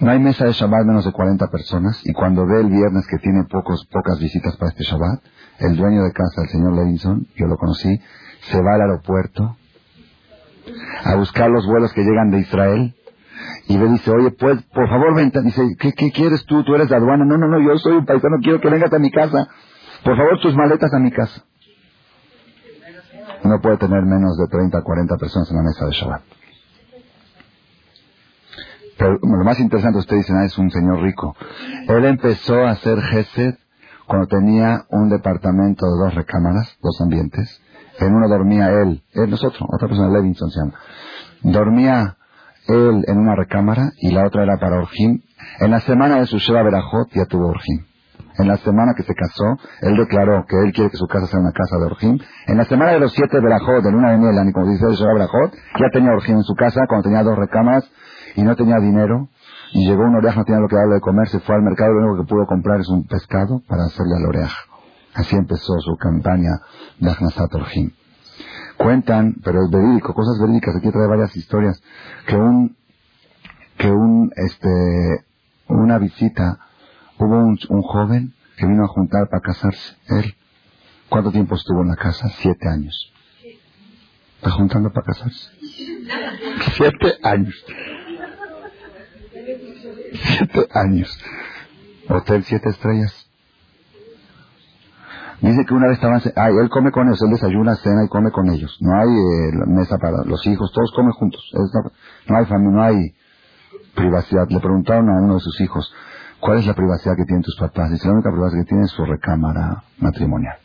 No 0.00 0.10
hay 0.10 0.18
mesa 0.18 0.46
de 0.46 0.52
Shabbat 0.52 0.86
menos 0.86 1.04
de 1.04 1.12
40 1.12 1.46
personas 1.48 2.00
y 2.04 2.12
cuando 2.14 2.46
ve 2.46 2.62
el 2.62 2.70
viernes 2.70 3.06
que 3.06 3.18
tiene 3.18 3.44
pocos, 3.44 3.86
pocas 3.92 4.18
visitas 4.18 4.56
para 4.56 4.70
este 4.70 4.84
Shabbat, 4.84 5.22
el 5.60 5.76
dueño 5.76 6.02
de 6.02 6.12
casa, 6.12 6.42
el 6.42 6.48
señor 6.48 6.74
Levinson, 6.74 7.26
yo 7.36 7.46
lo 7.46 7.56
conocí, 7.56 8.00
se 8.50 8.62
va 8.62 8.74
al 8.74 8.80
aeropuerto 8.80 9.56
a 11.04 11.14
buscar 11.16 11.50
los 11.50 11.66
vuelos 11.66 11.92
que 11.92 12.02
llegan 12.02 12.30
de 12.30 12.40
Israel 12.40 12.94
y 13.68 13.76
le 13.76 13.88
dice, 13.90 14.10
oye, 14.10 14.30
pues, 14.30 14.62
por 14.74 14.88
favor, 14.88 15.14
vente. 15.14 15.40
Dice, 15.42 15.62
¿qué, 15.78 15.92
¿qué 15.92 16.10
quieres 16.10 16.44
tú? 16.46 16.64
¿Tú 16.64 16.74
eres 16.74 16.88
de 16.88 16.96
aduana? 16.96 17.24
No, 17.24 17.36
no, 17.36 17.48
no, 17.48 17.60
yo 17.60 17.76
soy 17.78 17.92
un 17.92 18.06
paisano, 18.06 18.38
quiero 18.42 18.60
que 18.60 18.70
vengas 18.70 18.92
a 18.92 18.98
mi 18.98 19.10
casa. 19.10 19.48
Por 20.04 20.16
favor, 20.16 20.40
tus 20.40 20.54
maletas 20.56 20.92
a 20.94 20.98
mi 20.98 21.10
casa. 21.10 21.44
No 23.44 23.60
puede 23.60 23.76
tener 23.78 24.02
menos 24.02 24.36
de 24.36 24.46
30 24.46 24.82
40 24.82 25.16
personas 25.16 25.50
en 25.50 25.56
la 25.56 25.62
mesa 25.62 25.86
de 25.86 25.92
Shabbat. 25.92 26.22
Pero 28.98 29.18
lo 29.20 29.44
más 29.44 29.58
interesante, 29.58 29.98
ustedes 29.98 30.22
dicen, 30.22 30.36
ah, 30.36 30.44
es 30.44 30.56
un 30.58 30.70
señor 30.70 31.02
rico. 31.02 31.34
Él 31.88 32.04
empezó 32.04 32.64
a 32.64 32.70
hacer 32.70 33.00
Gesed 33.00 33.54
cuando 34.06 34.26
tenía 34.26 34.84
un 34.90 35.08
departamento 35.08 35.86
de 35.86 36.04
dos 36.04 36.14
recámaras, 36.14 36.76
dos 36.82 37.00
ambientes. 37.00 37.60
En 37.98 38.14
uno 38.14 38.28
dormía 38.28 38.68
él, 38.70 39.02
él 39.12 39.30
nosotros, 39.30 39.62
otra 39.68 39.88
persona, 39.88 40.12
Levinson 40.12 40.50
se 40.50 40.60
llama. 40.60 40.74
Dormía 41.42 42.16
él 42.68 43.04
en 43.06 43.18
una 43.18 43.34
recámara 43.34 43.90
y 43.98 44.12
la 44.12 44.26
otra 44.26 44.44
era 44.44 44.58
para 44.58 44.78
Orjim. 44.78 45.22
En 45.60 45.70
la 45.70 45.80
semana 45.80 46.20
de 46.20 46.26
su 46.26 46.38
Sheva 46.38 46.62
Berajot 46.62 47.10
ya 47.12 47.26
tuvo 47.26 47.48
Orjim. 47.48 47.91
En 48.38 48.48
la 48.48 48.56
semana 48.58 48.94
que 48.96 49.02
se 49.02 49.14
casó, 49.14 49.58
él 49.82 49.96
declaró 49.96 50.44
que 50.48 50.56
él 50.64 50.72
quiere 50.72 50.90
que 50.90 50.96
su 50.96 51.06
casa 51.06 51.26
sea 51.26 51.40
una 51.40 51.52
casa 51.52 51.78
de 51.78 51.84
Orjim. 51.84 52.18
En 52.46 52.56
la 52.56 52.64
semana 52.64 52.92
de 52.92 53.00
los 53.00 53.12
siete 53.12 53.40
Berajot, 53.40 53.82
de 53.82 53.92
luna 53.92 54.12
de 54.12 54.18
miel, 54.18 54.48
y 54.48 54.52
como 54.52 54.70
dice 54.70 54.84
el 54.86 54.96
Berajot, 55.14 55.52
ya 55.78 55.90
tenía 55.92 56.12
Orjim 56.12 56.36
en 56.36 56.42
su 56.42 56.54
casa 56.54 56.80
cuando 56.88 57.04
tenía 57.04 57.22
dos 57.22 57.36
recámaras 57.36 57.84
y 58.34 58.42
no 58.42 58.56
tenía 58.56 58.76
dinero 58.76 59.28
y 59.72 59.86
llegó 59.86 60.02
un 60.02 60.14
oreja, 60.16 60.40
no 60.40 60.44
tenía 60.44 60.60
lo 60.60 60.68
que 60.68 60.76
darle 60.76 60.94
de 60.94 61.00
comer, 61.00 61.28
se 61.28 61.40
fue 61.40 61.54
al 61.54 61.62
mercado, 61.62 61.92
lo 61.92 62.08
único 62.08 62.24
que 62.24 62.28
pudo 62.28 62.46
comprar 62.46 62.80
es 62.80 62.88
un 62.88 63.06
pescado 63.06 63.62
para 63.66 63.84
hacerle 63.84 64.16
al 64.16 64.26
oreja. 64.26 64.58
Así 65.14 65.36
empezó 65.36 65.78
su 65.78 65.96
campaña 65.96 66.60
de 66.98 67.10
Ahnasat 67.10 67.54
Orjim. 67.54 67.90
Cuentan, 68.78 69.36
pero 69.44 69.62
es 69.62 69.70
verídico, 69.70 70.14
cosas 70.14 70.38
verídicas, 70.40 70.74
aquí 70.76 70.90
trae 70.90 71.06
varias 71.06 71.36
historias, 71.36 71.80
que 72.26 72.36
un, 72.36 72.76
que 73.78 73.90
un, 73.90 74.30
este, 74.34 75.24
una 75.68 75.98
visita, 75.98 76.58
hubo 77.22 77.36
un, 77.38 77.82
joven 77.82 78.34
que 78.56 78.66
vino 78.66 78.84
a 78.84 78.88
juntar 78.88 79.28
para 79.28 79.40
casarse, 79.40 79.96
él. 80.08 80.34
¿Cuánto 81.08 81.30
tiempo 81.30 81.54
estuvo 81.54 81.82
en 81.82 81.88
la 81.88 81.96
casa? 81.96 82.28
Siete 82.38 82.68
años. 82.68 83.12
¿Está 84.36 84.50
juntando 84.50 84.90
para 84.90 85.06
casarse? 85.06 85.50
Siete 86.76 87.18
años. 87.22 87.64
Siete 90.14 90.68
años. 90.72 91.18
Hotel 92.08 92.44
siete 92.44 92.68
estrellas. 92.70 93.28
Dice 95.42 95.64
que 95.66 95.74
una 95.74 95.88
vez 95.88 95.96
estaban... 95.96 96.20
Ah, 96.36 96.50
él 96.50 96.70
come 96.70 96.92
con 96.92 97.08
ellos, 97.08 97.20
él 97.20 97.30
desayuna, 97.30 97.74
cena 97.74 98.04
y 98.04 98.08
come 98.08 98.30
con 98.30 98.48
ellos. 98.48 98.78
No 98.80 98.94
hay 98.94 99.08
eh, 99.08 99.66
mesa 99.66 99.98
para 99.98 100.24
los 100.24 100.46
hijos, 100.46 100.70
todos 100.72 100.92
comen 100.94 101.10
juntos. 101.12 101.42
no, 102.28 102.36
hay 102.36 102.46
familia, 102.46 102.76
no 102.76 102.82
hay 102.82 103.14
privacidad. 103.94 104.46
Le 104.48 104.60
preguntaron 104.60 105.10
a 105.10 105.20
uno 105.20 105.34
de 105.34 105.40
sus 105.40 105.60
hijos, 105.60 105.92
¿cuál 106.42 106.58
es 106.58 106.66
la 106.66 106.74
privacidad 106.74 107.14
que 107.16 107.24
tienen 107.24 107.42
tus 107.42 107.56
papás? 107.56 107.90
Dice, 107.90 108.08
la 108.08 108.14
única 108.14 108.30
privacidad 108.30 108.62
que 108.62 108.68
tienen 108.68 108.84
es 108.84 108.90
su 108.90 109.04
recámara 109.04 109.84
matrimonial. 109.98 110.58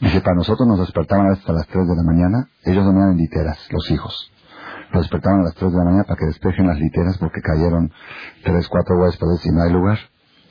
Dice, 0.00 0.20
para 0.20 0.36
nosotros 0.36 0.68
nos 0.68 0.78
despertaban 0.80 1.32
hasta 1.32 1.54
las 1.54 1.66
3 1.68 1.88
de 1.88 1.96
la 1.96 2.02
mañana, 2.02 2.48
ellos 2.64 2.84
dormían 2.84 3.12
en 3.12 3.16
literas, 3.16 3.58
los 3.70 3.90
hijos. 3.90 4.30
Los 4.92 5.04
despertaban 5.04 5.40
a 5.40 5.44
las 5.44 5.54
3 5.54 5.72
de 5.72 5.78
la 5.78 5.84
mañana 5.84 6.04
para 6.04 6.18
que 6.18 6.26
despejen 6.26 6.66
las 6.66 6.78
literas 6.78 7.16
porque 7.16 7.40
cayeron 7.40 7.90
3, 8.44 8.68
4 8.68 8.96
huéspedes 8.98 9.46
y 9.46 9.50
no 9.50 9.62
hay 9.62 9.72
lugar. 9.72 9.98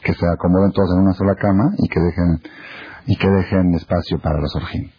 Que 0.04 0.14
se 0.14 0.28
acomoden 0.28 0.72
todos 0.72 0.90
en 0.94 1.02
una 1.02 1.14
sola 1.14 1.36
cama 1.36 1.74
y 1.78 1.88
que 1.88 2.00
dejen, 2.00 2.42
y 3.06 3.16
que 3.16 3.28
dejen 3.30 3.74
espacio 3.76 4.20
para 4.20 4.40
los 4.40 4.56
orjín. 4.56 4.92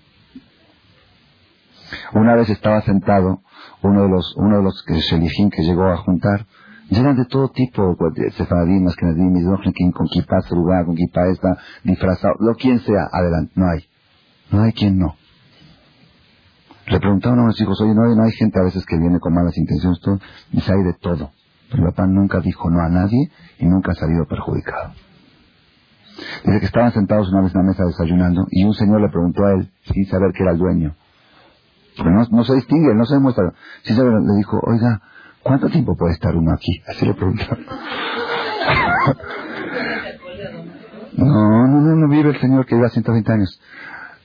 Una 2.15 2.35
vez 2.35 2.49
estaba 2.49 2.81
sentado 2.83 3.41
uno 3.83 4.03
de 4.03 4.09
los, 4.09 4.35
uno 4.37 4.59
de 4.59 4.63
los 4.63 4.83
que 4.85 4.95
que 4.95 5.63
llegó 5.63 5.87
a 5.87 5.97
juntar, 5.99 6.47
llegan 6.91 7.17
de 7.17 7.25
todo 7.27 7.49
tipo, 7.49 7.97
sefaradim, 8.37 8.85
misógin, 8.85 9.93
con 9.93 10.07
kippah, 10.07 10.41
lugar, 10.51 10.87
con 10.87 10.95
kippah 10.95 11.29
esta, 11.31 11.57
disfrazado, 11.85 12.35
lo 12.41 12.55
quien 12.55 12.79
sea, 12.81 13.09
adelante, 13.13 13.53
no 13.57 13.69
hay. 13.69 13.85
No 14.51 14.63
hay 14.63 14.73
quien 14.73 14.99
no. 14.99 15.17
Le 16.87 17.01
preguntaron 17.01 17.41
a 17.41 17.47
los 17.47 17.61
hijos, 17.61 17.81
oye, 17.81 17.95
no 17.95 18.05
hay, 18.05 18.15
no 18.15 18.23
hay 18.23 18.33
gente 18.33 18.61
a 18.61 18.65
veces 18.65 18.87
que 18.87 18.97
viene 18.97 19.19
con 19.19 19.35
malas 19.35 19.57
intenciones, 19.59 20.01
todo, 20.01 20.21
dice, 20.53 20.73
hay 20.73 20.85
de 20.85 20.95
todo. 20.95 21.33
Pero 21.71 21.83
el 21.83 21.89
papá 21.91 22.07
nunca 22.07 22.41
dijo 22.41 22.71
no 22.71 22.81
a 22.81 22.89
nadie 22.89 23.31
y 23.59 23.67
nunca 23.67 23.91
ha 23.91 23.95
salido 23.95 24.25
perjudicado. 24.27 24.93
Dice 26.45 26.61
que 26.61 26.67
estaban 26.67 26.93
sentados 26.93 27.29
una 27.31 27.43
vez 27.43 27.55
en 27.55 27.63
la 27.63 27.67
mesa 27.67 27.85
desayunando 27.85 28.47
y 28.51 28.65
un 28.65 28.73
señor 28.75 29.01
le 29.01 29.09
preguntó 29.09 29.45
a 29.45 29.53
él, 29.53 29.71
sin 29.83 30.07
saber 30.07 30.33
que 30.33 30.45
era 30.45 30.53
el 30.53 30.59
dueño. 30.59 30.95
Pero 31.97 32.11
no, 32.11 32.45
se 32.45 32.55
distingue, 32.55 32.95
no 32.95 33.05
se 33.05 33.15
demuestra. 33.15 33.53
Sin 33.83 33.97
saber, 33.97 34.13
le 34.13 34.37
dijo, 34.37 34.61
oiga, 34.63 35.01
¿cuánto 35.47 35.69
tiempo 35.69 35.97
puede 35.97 36.15
estar 36.15 36.35
uno 36.35 36.53
aquí? 36.53 36.83
Así 36.89 37.07
le 37.07 37.15
preguntaron. 37.15 37.65
No, 41.17 41.67
no, 41.67 41.81
no, 41.81 41.97
no 41.97 42.09
vive 42.09 42.31
el 42.31 42.41
señor 42.41 42.67
que 42.67 42.75
vive 42.75 42.87
a 42.87 42.91
120 42.91 43.33
años. 43.33 43.61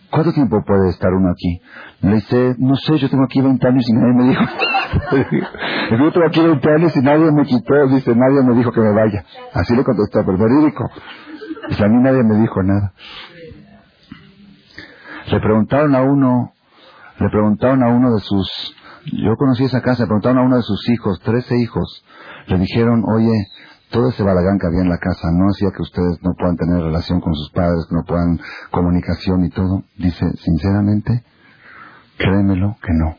¿Cuánto 0.10 0.34
tiempo 0.34 0.62
puede 0.66 0.90
estar 0.90 1.14
uno 1.14 1.32
aquí? 1.32 1.62
Le 2.02 2.16
dice, 2.16 2.56
no 2.58 2.76
sé, 2.76 2.98
yo 2.98 3.10
tengo 3.10 3.24
aquí 3.24 3.40
20 3.40 3.66
años 3.66 3.86
y 3.88 3.94
nadie 3.94 4.14
me 4.14 4.24
dijo. 4.28 4.44
yo 5.92 6.12
tengo 6.12 6.28
aquí 6.28 6.42
20 6.42 6.70
años 6.70 6.98
y 6.98 7.02
nadie 7.02 7.32
me 7.32 7.46
quitó, 7.46 7.88
dice, 7.88 8.14
nadie 8.14 8.44
me 8.44 8.56
dijo 8.56 8.74
que 8.74 8.82
me 8.82 8.94
vaya. 8.94 9.24
Así 9.54 9.74
le 9.74 9.86
contestó, 9.86 10.26
pero 10.26 10.38
verídico. 10.38 10.90
Dice, 11.70 11.86
a 11.86 11.88
mí 11.88 12.02
nadie 12.02 12.24
me 12.24 12.42
dijo 12.42 12.62
nada. 12.62 12.92
Le 15.32 15.40
preguntaron 15.40 15.96
a 15.96 16.02
uno, 16.02 16.52
le 17.18 17.30
preguntaron 17.30 17.82
a 17.84 17.88
uno 17.88 18.14
de 18.14 18.20
sus, 18.20 18.76
yo 19.06 19.36
conocí 19.36 19.64
esa 19.64 19.82
casa, 19.82 20.06
preguntaron 20.06 20.40
a 20.40 20.46
uno 20.46 20.58
de 20.58 20.64
sus 20.64 20.88
hijos, 20.90 21.20
13 21.22 21.58
hijos, 21.58 22.04
le 22.48 22.60
dijeron, 22.60 23.04
oye, 23.08 23.48
todo 23.90 24.10
ese 24.10 24.24
balagán 24.24 24.58
que 24.60 24.68
había 24.68 24.82
en 24.82 24.90
la 24.90 24.98
casa 24.98 25.32
no 25.32 25.48
hacía 25.48 25.70
que 25.76 25.82
ustedes 25.82 26.22
no 26.24 26.34
puedan 26.38 26.56
tener 26.56 26.82
relación 26.82 27.20
con 27.20 27.36
sus 27.36 27.52
padres, 27.52 27.88
no 27.92 28.04
puedan 28.04 28.40
comunicación 28.72 29.44
y 29.46 29.50
todo. 29.50 29.84
Dice, 29.98 30.26
sinceramente, 30.38 31.24
créemelo 32.18 32.78
que 32.82 32.94
no. 32.94 33.18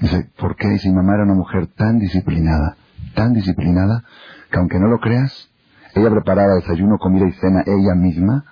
Dice, 0.00 0.30
¿por 0.38 0.56
qué? 0.56 0.68
Mi 0.84 0.92
mamá 0.92 1.14
era 1.14 1.24
una 1.24 1.34
mujer 1.34 1.68
tan 1.68 1.98
disciplinada, 1.98 2.76
tan 3.14 3.32
disciplinada, 3.32 4.02
que 4.50 4.58
aunque 4.58 4.78
no 4.78 4.88
lo 4.88 4.98
creas, 4.98 5.50
ella 5.94 6.10
preparaba 6.10 6.54
desayuno, 6.54 6.98
comida 6.98 7.26
y 7.26 7.32
cena 7.32 7.62
ella 7.64 7.94
misma, 7.94 8.44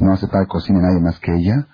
no 0.00 0.12
aceptaba 0.12 0.46
cocina 0.46 0.80
nadie 0.80 1.00
más 1.00 1.18
que 1.18 1.34
ella, 1.34 1.66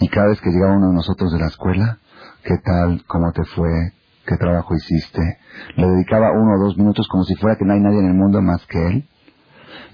y 0.00 0.08
cada 0.08 0.28
vez 0.28 0.40
que 0.40 0.50
llegaba 0.50 0.76
uno 0.76 0.88
de 0.88 0.94
nosotros 0.94 1.32
de 1.32 1.40
la 1.40 1.48
escuela, 1.48 1.98
¿qué 2.44 2.58
tal? 2.64 3.04
¿Cómo 3.06 3.32
te 3.32 3.44
fue? 3.44 3.92
¿Qué 4.26 4.36
trabajo 4.36 4.74
hiciste? 4.74 5.38
Le 5.76 5.86
dedicaba 5.86 6.32
uno 6.32 6.56
o 6.56 6.64
dos 6.64 6.76
minutos 6.76 7.08
como 7.08 7.24
si 7.24 7.34
fuera 7.36 7.56
que 7.56 7.64
no 7.64 7.72
hay 7.72 7.80
nadie 7.80 8.00
en 8.00 8.06
el 8.06 8.14
mundo 8.14 8.42
más 8.42 8.66
que 8.66 8.86
él. 8.86 9.08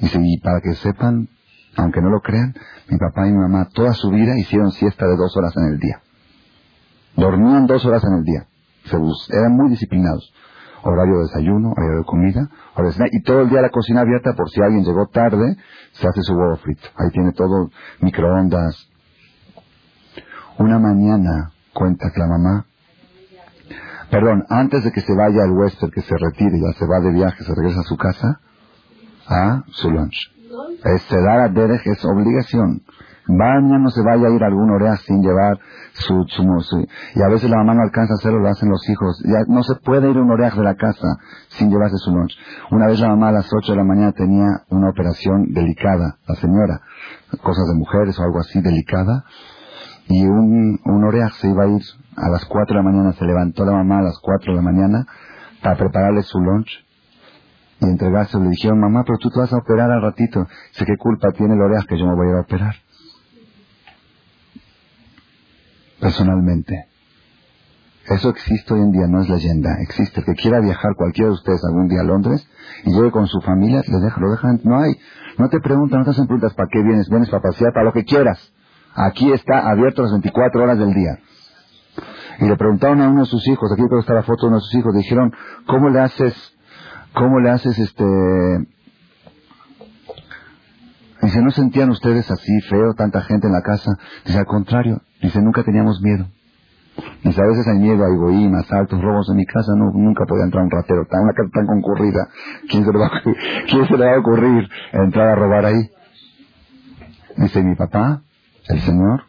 Dice, 0.01 0.18
y 0.20 0.40
para 0.40 0.61
que 0.61 0.74
sepan, 0.74 1.28
aunque 1.76 2.01
no 2.01 2.11
lo 2.11 2.20
crean, 2.20 2.55
mi 2.88 2.99
papá 2.99 3.26
y 3.26 3.32
mi 3.32 3.38
mamá 3.38 3.68
toda 3.72 3.92
su 3.95 4.11
vida 4.11 4.36
hicieron 4.38 4.72
siesta 4.72 5.07
de 5.07 5.16
dos 5.16 5.36
horas 5.36 5.53
en 5.57 5.72
el 5.72 5.78
día. 5.78 6.01
Dormían 7.16 7.66
dos 7.66 7.84
horas 7.84 8.03
en 8.05 8.14
el 8.18 8.24
día. 8.24 8.47
Se 8.84 8.97
eran 9.36 9.53
muy 9.53 9.70
disciplinados. 9.70 10.32
Horario 10.82 11.16
de 11.16 11.22
desayuno, 11.22 11.72
horario 11.72 11.99
de 11.99 12.05
comida, 12.05 12.51
horario 12.74 12.92
de 12.99 13.09
y 13.12 13.22
todo 13.22 13.40
el 13.40 13.49
día 13.49 13.62
la 13.62 13.70
cocina 13.70 14.03
abierta 14.03 14.34
por 14.34 14.51
si 14.51 14.61
alguien 14.61 14.84
llegó 14.84 15.07
tarde, 15.07 15.57
se 15.92 16.07
hace 16.07 16.22
su 16.22 16.34
huevo 16.34 16.57
frito. 16.57 16.88
Ahí 16.97 17.11
tiene 17.11 17.32
todo, 17.32 17.70
microondas. 18.01 18.90
Una 20.59 20.78
mañana, 20.78 21.54
cuenta 21.75 22.11
que 22.11 22.20
la 22.20 22.29
mamá 22.29 22.66
perdón, 24.11 24.45
antes 24.49 24.85
de 24.85 24.93
que 24.93 25.01
se 25.01 25.12
vaya 25.12 25.45
el 25.45 25.51
huésped, 25.51 25.91
que 25.91 26.03
se 26.03 26.16
retire, 26.16 26.61
ya 26.61 26.72
se 26.79 26.87
va 26.87 27.01
de 27.01 27.11
viaje, 27.11 27.43
se 27.43 27.53
regresa 27.53 27.81
a 27.81 27.83
su 27.83 27.97
casa, 27.97 28.41
a 29.27 29.64
su 29.72 29.91
lunch. 29.91 30.31
Este 30.85 31.20
dar 31.20 31.41
a 31.41 31.49
Derech 31.49 31.85
es 31.87 32.05
obligación. 32.05 32.83
Baña, 33.27 33.79
no 33.79 33.89
se 33.89 34.03
vaya 34.03 34.29
a 34.29 34.31
ir 34.31 34.45
a 34.45 34.49
algún 34.49 34.70
orea 34.70 34.97
sin 34.97 35.22
llevar 35.22 35.59
su, 35.95 36.25
su, 36.29 36.87
Y 37.14 37.22
a 37.22 37.29
veces 37.29 37.49
la 37.49 37.57
mamá 37.57 37.75
no 37.75 37.83
alcanza 37.83 38.12
a 38.12 38.16
hacerlo, 38.16 38.39
lo 38.39 38.49
hacen 38.49 38.68
los 38.68 38.87
hijos. 38.89 39.20
Ya 39.25 39.39
no 39.49 39.62
se 39.62 39.77
puede 39.77 40.11
ir 40.11 40.16
a 40.16 40.20
un 40.20 40.31
orea 40.31 40.51
de 40.51 40.62
la 40.62 40.75
casa 40.75 41.09
sin 41.49 41.70
llevarse 41.70 41.97
su 41.97 42.11
lunch. 42.12 42.37
Una 42.70 42.87
vez 42.87 43.01
la 43.01 43.09
mamá 43.09 43.31
a 43.31 43.33
las 43.33 43.49
8 43.51 43.72
de 43.72 43.79
la 43.79 43.85
mañana 43.85 44.12
tenía 44.12 44.47
una 44.68 44.91
operación 44.91 45.53
delicada, 45.55 46.18
la 46.29 46.35
señora, 46.35 46.83
cosas 47.43 47.66
de 47.66 47.79
mujeres 47.79 48.18
o 48.20 48.22
algo 48.22 48.41
así 48.41 48.61
delicada, 48.61 49.25
y 50.09 50.25
un, 50.27 50.81
un 50.85 51.05
oreaj 51.05 51.33
se 51.35 51.49
iba 51.49 51.65
a 51.65 51.69
ir 51.69 51.83
a 52.17 52.29
las 52.29 52.45
4 52.45 52.77
de 52.77 52.83
la 52.83 52.91
mañana, 52.91 53.13
se 53.13 53.25
levantó 53.25 53.65
la 53.65 53.73
mamá 53.73 53.99
a 53.99 54.03
las 54.03 54.19
4 54.21 54.53
de 54.53 54.57
la 54.57 54.63
mañana 54.63 55.07
para 55.63 55.77
prepararle 55.77 56.23
su 56.23 56.39
lunch 56.39 56.85
y 57.81 57.87
entregarse. 57.87 58.39
Le 58.39 58.51
dijeron, 58.51 58.81
mamá, 58.81 59.05
pero 59.05 59.19
tú 59.19 59.31
te 59.31 59.41
vas 59.41 59.53
a 59.53 59.59
operar 59.59 59.91
al 59.91 60.03
ratito. 60.03 60.47
Dice, 60.73 60.85
¿qué 60.85 60.97
culpa 60.97 61.33
tiene 61.33 61.55
el 61.55 61.61
oreaj 61.61 61.87
que 61.87 61.99
yo 61.99 62.07
me 62.07 62.15
voy 62.15 62.29
a 62.29 62.31
ir 62.31 62.37
a 62.37 62.41
operar? 62.41 62.75
Personalmente. 66.01 66.89
Eso 68.07 68.29
existe 68.29 68.75
hoy 68.75 68.81
en 68.81 68.93
día, 68.93 69.07
no 69.07 69.23
es 69.23 69.29
leyenda. 69.31 69.71
Existe. 69.81 70.23
Que 70.23 70.35
quiera 70.35 70.61
viajar 70.61 70.95
cualquiera 70.95 71.29
de 71.29 71.35
ustedes 71.35 71.65
algún 71.65 71.89
día 71.89 72.01
a 72.01 72.05
Londres 72.05 72.47
y 72.85 72.93
llegue 72.93 73.11
con 73.11 73.27
su 73.27 73.41
familia, 73.41 73.83
le 73.87 73.99
deja, 73.99 74.21
lo 74.21 74.31
dejan. 74.31 74.61
No 74.65 74.79
hay. 74.79 74.93
No 75.39 75.49
te 75.49 75.59
preguntan, 75.61 76.01
no 76.01 76.05
te 76.05 76.11
hacen 76.11 76.27
preguntas 76.27 76.53
para 76.55 76.69
qué 76.71 76.83
vienes. 76.83 77.09
Vienes 77.09 77.31
para 77.31 77.43
pasear, 77.43 77.73
para 77.73 77.87
lo 77.87 77.93
que 77.95 78.05
quieras. 78.05 78.53
Aquí 78.95 79.32
está 79.32 79.68
abierto 79.68 80.03
las 80.03 80.12
24 80.12 80.62
horas 80.62 80.78
del 80.78 80.95
día. 80.95 81.18
Y 82.40 82.47
le 82.47 82.57
preguntaron 82.57 83.01
a 83.01 83.09
uno 83.09 83.20
de 83.20 83.26
sus 83.26 83.47
hijos, 83.49 83.70
aquí 83.72 83.82
creo 83.82 83.99
que 83.99 84.03
está 84.03 84.14
la 84.14 84.22
foto 84.22 84.42
de 84.42 84.49
uno 84.49 84.57
de 84.57 84.62
sus 84.62 84.74
hijos, 84.74 84.95
dijeron, 84.95 85.32
¿cómo 85.66 85.90
le 85.90 86.01
haces, 86.01 86.34
cómo 87.12 87.40
le 87.40 87.51
haces 87.51 87.78
este... 87.78 88.05
Dice, 91.22 91.40
¿no 91.40 91.51
sentían 91.51 91.90
ustedes 91.90 92.30
así 92.30 92.61
feo, 92.68 92.92
tanta 92.95 93.22
gente 93.22 93.47
en 93.47 93.53
la 93.53 93.62
casa? 93.62 93.92
Dice, 94.26 94.38
al 94.38 94.47
contrario, 94.47 95.01
dice, 95.22 95.40
nunca 95.40 95.62
teníamos 95.64 96.01
miedo. 96.03 96.26
Dice, 97.22 97.40
a 97.40 97.47
veces 97.47 97.66
hay 97.66 97.78
miedo, 97.78 98.05
hay 98.05 98.16
bohín, 98.16 98.55
asaltos, 98.55 99.01
robos 99.01 99.28
en 99.30 99.36
mi 99.36 99.47
casa, 99.47 99.72
nunca 99.74 100.24
podía 100.26 100.45
entrar 100.45 100.64
un 100.64 100.70
ratero, 100.70 101.07
tan, 101.07 101.22
una 101.22 101.32
tan 101.32 101.66
concurrida, 101.66 102.28
¿quién 102.68 102.84
se, 102.84 102.92
le 102.92 102.99
va, 102.99 103.11
¿quién 103.70 103.88
se 103.88 103.97
le 103.97 104.05
va 104.05 104.14
a 104.16 104.18
ocurrir 104.18 104.68
entrar 104.92 105.28
a 105.28 105.34
robar 105.34 105.64
ahí? 105.64 105.90
Dice, 107.36 107.62
mi 107.62 107.74
papá 107.74 108.24
el 108.69 108.81
Señor 108.81 109.25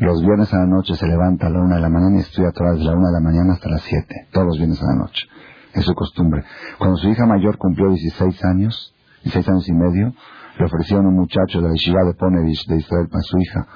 los 0.00 0.22
viernes 0.22 0.50
a 0.54 0.60
la 0.60 0.66
noche 0.66 0.94
se 0.94 1.06
levanta 1.06 1.46
a 1.46 1.50
la 1.50 1.60
una 1.60 1.74
de 1.76 1.82
la 1.82 1.90
mañana 1.90 2.16
y 2.16 2.20
estudia 2.20 2.52
todas 2.52 2.78
de 2.78 2.84
la 2.84 2.96
una 2.96 3.08
de 3.08 3.12
la 3.12 3.20
mañana 3.20 3.52
hasta 3.52 3.68
las 3.68 3.82
siete, 3.82 4.28
todos 4.32 4.46
los 4.46 4.56
viernes 4.56 4.80
a 4.82 4.86
la 4.86 5.04
noche. 5.04 5.26
Es 5.74 5.84
su 5.84 5.92
costumbre. 5.92 6.42
Cuando 6.78 6.96
su 6.96 7.10
hija 7.10 7.26
mayor 7.26 7.58
cumplió 7.58 7.90
16 7.90 8.44
años, 8.46 8.94
16 9.24 9.48
años 9.50 9.68
y 9.68 9.72
medio, 9.74 10.14
le 10.58 10.64
ofrecieron 10.64 11.04
un 11.04 11.16
muchacho 11.16 11.60
de 11.60 11.68
la 11.68 11.74
yeshiva 11.74 12.02
de 12.04 12.14
Ponevich 12.14 12.66
de 12.66 12.78
Israel 12.78 13.08
para 13.10 13.20
su 13.20 13.38
hija. 13.40 13.66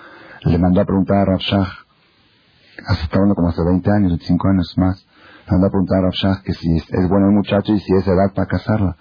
Le 0.45 0.59
mandó 0.59 0.81
a 0.81 0.87
preguntar 0.87 1.19
a 1.19 1.25
Rav 1.27 1.41
Shach, 1.41 1.69
hasta 2.87 3.17
hablando 3.17 3.35
como 3.35 3.49
hace 3.51 3.63
20 3.63 3.91
años, 3.91 4.09
25 4.13 4.49
años 4.49 4.75
más, 4.79 5.07
le 5.45 5.53
mandó 5.53 5.67
a 5.67 5.71
preguntar 5.71 5.99
a 5.99 6.09
Rav 6.09 6.43
que 6.43 6.55
si 6.55 6.75
es, 6.75 6.85
es 6.89 7.09
bueno 7.11 7.27
el 7.27 7.35
muchacho 7.35 7.71
y 7.75 7.81
si 7.81 7.93
es 7.97 8.07
edad 8.07 8.33
para 8.35 8.49
casarla. 8.49 8.97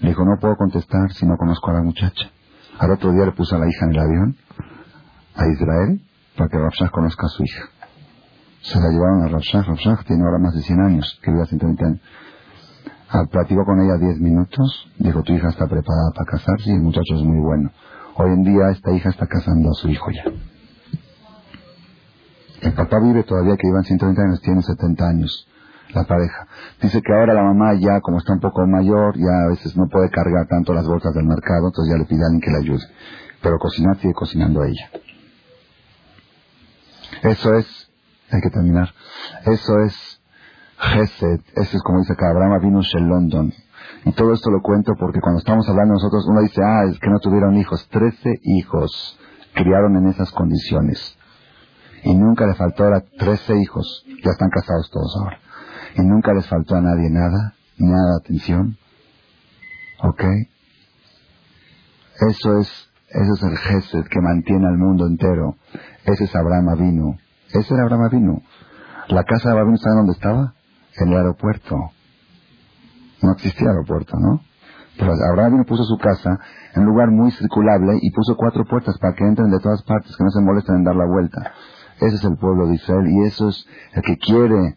Le 0.00 0.10
dijo, 0.10 0.22
no 0.22 0.36
puedo 0.38 0.54
contestar 0.56 1.12
si 1.12 1.24
no 1.24 1.38
conozco 1.38 1.70
a 1.70 1.74
la 1.74 1.82
muchacha. 1.82 2.30
Al 2.78 2.90
otro 2.90 3.10
día 3.12 3.24
le 3.24 3.32
puso 3.32 3.56
a 3.56 3.58
la 3.58 3.66
hija 3.66 3.86
en 3.86 3.90
el 3.92 3.98
avión 3.98 4.36
a 5.38 5.48
Israel 5.48 6.00
para 6.36 6.50
que 6.50 6.58
Rafshah 6.58 6.90
conozca 6.90 7.26
a 7.26 7.28
su 7.30 7.44
hija. 7.44 7.64
Se 8.60 8.78
la 8.78 8.88
llevaron 8.90 9.22
a 9.22 9.28
Rafshah. 9.28 9.62
Rafshah 9.62 10.04
tiene 10.06 10.24
ahora 10.24 10.38
más 10.38 10.54
de 10.54 10.62
100 10.62 10.80
años, 10.80 11.20
que 11.22 11.30
vive 11.30 11.42
a 11.42 11.46
120 11.46 11.84
años. 11.84 12.00
Al 13.08 13.28
platicó 13.28 13.64
con 13.64 13.80
ella 13.80 13.96
10 13.96 14.20
minutos, 14.20 14.90
dijo, 14.98 15.22
tu 15.22 15.32
hija 15.32 15.48
está 15.48 15.66
preparada 15.66 16.10
para 16.14 16.30
casarse 16.30 16.70
y 16.70 16.74
el 16.74 16.82
muchacho 16.82 17.14
es 17.14 17.22
muy 17.22 17.40
bueno. 17.40 17.70
Hoy 18.16 18.32
en 18.32 18.42
día 18.42 18.70
esta 18.70 18.92
hija 18.92 19.08
está 19.08 19.26
casando 19.26 19.70
a 19.70 19.74
su 19.74 19.88
hijo 19.88 20.10
ya. 20.10 20.24
El 22.60 22.72
papá 22.74 22.98
vive 22.98 23.22
todavía 23.22 23.56
que 23.56 23.68
iban 23.68 23.84
120 23.84 24.20
años, 24.20 24.42
tiene 24.42 24.62
70 24.62 25.08
años 25.08 25.48
la 25.94 26.04
pareja. 26.04 26.46
Dice 26.82 27.00
que 27.00 27.12
ahora 27.12 27.32
la 27.34 27.42
mamá 27.42 27.74
ya, 27.74 28.00
como 28.00 28.18
está 28.18 28.34
un 28.34 28.40
poco 28.40 28.66
mayor, 28.66 29.16
ya 29.16 29.46
a 29.46 29.48
veces 29.48 29.76
no 29.76 29.88
puede 29.88 30.10
cargar 30.10 30.46
tanto 30.46 30.74
las 30.74 30.86
bolsas 30.86 31.14
del 31.14 31.24
mercado, 31.24 31.68
entonces 31.68 31.94
ya 31.94 31.98
le 31.98 32.04
pide 32.04 32.22
a 32.22 32.26
alguien 32.26 32.40
que 32.40 32.50
le 32.50 32.58
ayude. 32.58 32.84
Pero 33.42 33.58
cocinar 33.58 33.96
sigue 33.98 34.12
cocinando 34.12 34.62
a 34.62 34.68
ella. 34.68 34.90
Eso 37.22 37.54
es, 37.54 37.90
hay 38.30 38.40
que 38.40 38.50
terminar, 38.50 38.92
eso 39.44 39.80
es 39.86 40.20
Gesed, 40.78 41.40
eso 41.56 41.76
es 41.76 41.82
como 41.82 41.98
dice 41.98 42.12
acá, 42.12 42.30
Abraham 42.30 42.62
vino 42.62 42.82
en. 42.82 43.52
Y 44.04 44.12
todo 44.12 44.32
esto 44.32 44.50
lo 44.50 44.62
cuento 44.62 44.92
porque 44.98 45.20
cuando 45.20 45.40
estamos 45.40 45.68
hablando 45.68 45.94
nosotros, 45.94 46.24
uno 46.28 46.40
dice, 46.42 46.62
ah, 46.64 46.84
es 46.88 46.98
que 47.00 47.10
no 47.10 47.18
tuvieron 47.18 47.56
hijos. 47.56 47.88
Trece 47.88 48.40
hijos 48.42 49.18
criaron 49.54 49.96
en 49.96 50.08
esas 50.08 50.30
condiciones. 50.30 51.16
Y 52.04 52.14
nunca 52.14 52.46
le 52.46 52.54
faltó 52.54 52.84
ahora 52.84 53.02
trece 53.18 53.58
hijos, 53.60 54.04
ya 54.06 54.30
están 54.30 54.50
casados 54.50 54.88
todos 54.90 55.16
ahora. 55.20 55.40
Y 55.96 56.02
nunca 56.02 56.32
les 56.32 56.46
faltó 56.46 56.76
a 56.76 56.80
nadie 56.80 57.10
nada, 57.10 57.54
nada 57.76 58.10
de 58.12 58.16
atención. 58.24 58.78
¿Ok? 60.04 60.22
Eso 62.30 62.58
es 62.58 62.87
ese 63.10 63.32
es 63.32 63.42
el 63.42 63.56
Gesed 63.56 64.04
que 64.10 64.20
mantiene 64.20 64.66
al 64.66 64.76
mundo 64.76 65.06
entero. 65.06 65.56
Ese 66.04 66.24
es 66.24 66.36
Abraham 66.36 66.68
Avinu. 66.68 67.16
Ese 67.52 67.74
era 67.74 67.84
Abraham 67.84 68.02
Avinu. 68.02 68.42
La 69.08 69.24
casa 69.24 69.48
de 69.48 69.52
Abraham 69.52 69.76
¿saben 69.78 69.98
dónde 69.98 70.12
estaba? 70.12 70.54
En 70.96 71.08
el 71.08 71.16
aeropuerto. 71.16 71.76
No 73.22 73.32
existía 73.32 73.70
aeropuerto, 73.70 74.18
¿no? 74.18 74.42
Pero 74.98 75.12
Abraham 75.30 75.52
Avinu 75.52 75.64
puso 75.64 75.84
su 75.84 75.96
casa 75.96 76.38
en 76.74 76.82
un 76.82 76.88
lugar 76.88 77.10
muy 77.10 77.30
circulable 77.32 77.98
y 78.02 78.10
puso 78.10 78.36
cuatro 78.36 78.64
puertas 78.66 78.98
para 78.98 79.14
que 79.14 79.24
entren 79.24 79.50
de 79.50 79.60
todas 79.60 79.82
partes, 79.84 80.14
que 80.14 80.24
no 80.24 80.30
se 80.30 80.42
molesten 80.42 80.76
en 80.76 80.84
dar 80.84 80.96
la 80.96 81.06
vuelta. 81.06 81.52
Ese 82.00 82.16
es 82.16 82.24
el 82.24 82.36
pueblo 82.36 82.66
de 82.66 82.74
Israel 82.74 83.08
y 83.08 83.26
eso 83.26 83.48
es 83.48 83.66
el 83.94 84.02
que 84.02 84.18
quiere 84.18 84.76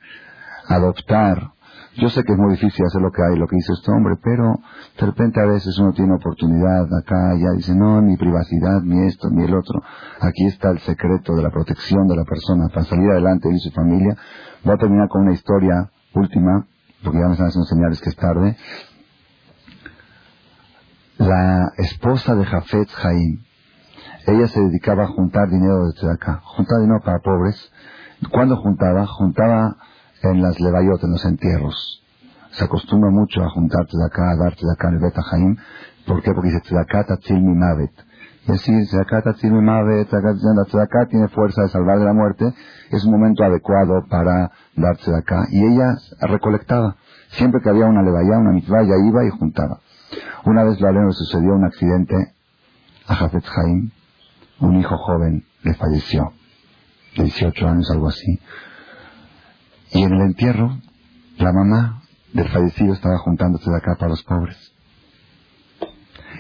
adoptar 0.70 1.52
yo 1.98 2.10
sé 2.10 2.24
que 2.24 2.32
es 2.32 2.38
muy 2.38 2.52
difícil 2.52 2.86
hacer 2.86 3.02
lo 3.02 3.12
que 3.12 3.22
hay, 3.22 3.38
lo 3.38 3.48
que 3.48 3.58
hizo 3.58 3.74
este 3.74 3.92
hombre, 3.92 4.16
pero 4.24 4.60
de 4.98 5.06
repente 5.06 5.42
a 5.42 5.46
veces 5.46 5.78
uno 5.78 5.92
tiene 5.92 6.16
oportunidad 6.16 6.86
acá, 6.98 7.36
ya 7.38 7.52
dice, 7.56 7.76
no, 7.76 8.02
ni 8.02 8.16
privacidad, 8.16 8.82
ni 8.82 9.08
esto, 9.08 9.30
ni 9.30 9.44
el 9.44 9.54
otro. 9.54 9.82
Aquí 10.22 10.46
está 10.46 10.72
el 10.72 10.80
secreto 10.80 11.36
de 11.36 11.44
la 11.44 11.50
protección 11.50 12.08
de 12.08 12.16
la 12.16 12.24
persona 12.24 12.70
para 12.70 12.86
salir 12.86 13.10
adelante 13.10 13.50
y 13.52 13.60
su 13.60 13.72
familia. 13.72 14.16
Voy 14.64 14.74
a 14.74 14.78
terminar 14.78 15.10
con 15.10 15.24
una 15.24 15.34
historia 15.34 15.92
última, 16.14 16.66
porque 17.04 17.20
ya 17.20 17.26
me 17.26 17.34
están 17.34 17.48
haciendo 17.48 17.66
señales 17.66 18.02
que 18.02 18.10
es 18.10 18.16
tarde. 18.16 18.56
la 21.18 21.72
esposa 21.78 22.34
de 22.36 22.46
Jafet 22.46 22.90
Jaim, 22.90 23.44
ella 24.28 24.48
se 24.48 24.60
dedicaba 24.60 25.04
a 25.04 25.08
juntar 25.08 25.50
dinero 25.50 25.92
de 25.92 26.12
acá, 26.12 26.42
juntar 26.44 26.80
dinero 26.80 27.02
para 27.04 27.20
pobres. 27.20 27.72
¿Cuándo 28.32 28.56
juntaba? 28.56 29.06
Juntaba 29.08 29.78
en 30.24 30.42
las 30.42 30.60
levayot, 30.60 31.04
en 31.04 31.12
los 31.12 31.26
entierros. 31.26 32.04
Se 32.52 32.66
acostumbra 32.66 33.10
mucho 33.10 33.42
a 33.44 33.50
juntar 33.50 33.82
acá, 33.82 34.32
a 34.32 34.36
dar 34.36 34.54
acá 34.54 34.90
en 34.90 34.96
el 34.96 35.00
Beta 35.00 35.22
Jaim. 35.22 35.56
¿Por 36.06 36.22
qué? 36.22 36.32
Porque 36.34 36.50
dice 36.50 36.62
tzedakah 36.62 37.06
tatzil 37.06 37.42
mi 37.42 37.56
mavet. 37.56 37.92
Es 38.42 38.48
decir, 38.48 38.86
tzedakah 38.86 39.22
tatzil 39.22 39.52
mi 39.52 39.62
mavet, 39.62 40.08
tzedakah 40.08 41.06
tiene 41.10 41.28
fuerza 41.30 41.62
de 41.64 41.70
salvar 41.70 42.00
de 42.00 42.06
la 42.06 42.14
muerte. 42.14 42.54
Es 42.90 43.06
un 43.06 43.12
momento 43.12 43.44
adecuado 43.44 44.06
para 44.10 44.52
dar 44.76 44.98
acá. 45.18 45.48
Y 45.50 45.64
ella 45.64 45.96
recolectaba. 46.22 46.98
Siempre 47.30 47.62
que 47.62 47.70
había 47.70 47.86
una 47.86 48.04
levaya, 48.04 48.38
una 48.38 48.52
mitzvah, 48.52 48.82
ella 48.82 48.96
iba 48.98 49.26
y 49.26 49.30
juntaba. 49.30 49.80
Una 50.46 50.64
vez 50.64 50.82
la 50.82 50.92
le 50.92 51.12
sucedió 51.14 51.54
un 51.54 51.64
accidente 51.64 52.16
a 53.08 53.16
Jafet 53.16 53.46
Jaim 53.46 53.92
un 54.62 54.80
hijo 54.80 54.96
joven 54.98 55.44
le 55.64 55.74
falleció, 55.74 56.34
de 57.18 57.24
18 57.24 57.68
años, 57.68 57.90
algo 57.92 58.08
así. 58.08 58.40
Y 59.92 60.04
en 60.04 60.14
el 60.14 60.22
entierro, 60.22 60.78
la 61.38 61.52
mamá 61.52 62.02
del 62.34 62.48
fallecido 62.50 62.94
estaba 62.94 63.18
juntándose 63.20 63.70
de 63.70 63.78
acá 63.78 63.96
para 63.96 64.10
los 64.10 64.24
pobres. 64.24 64.58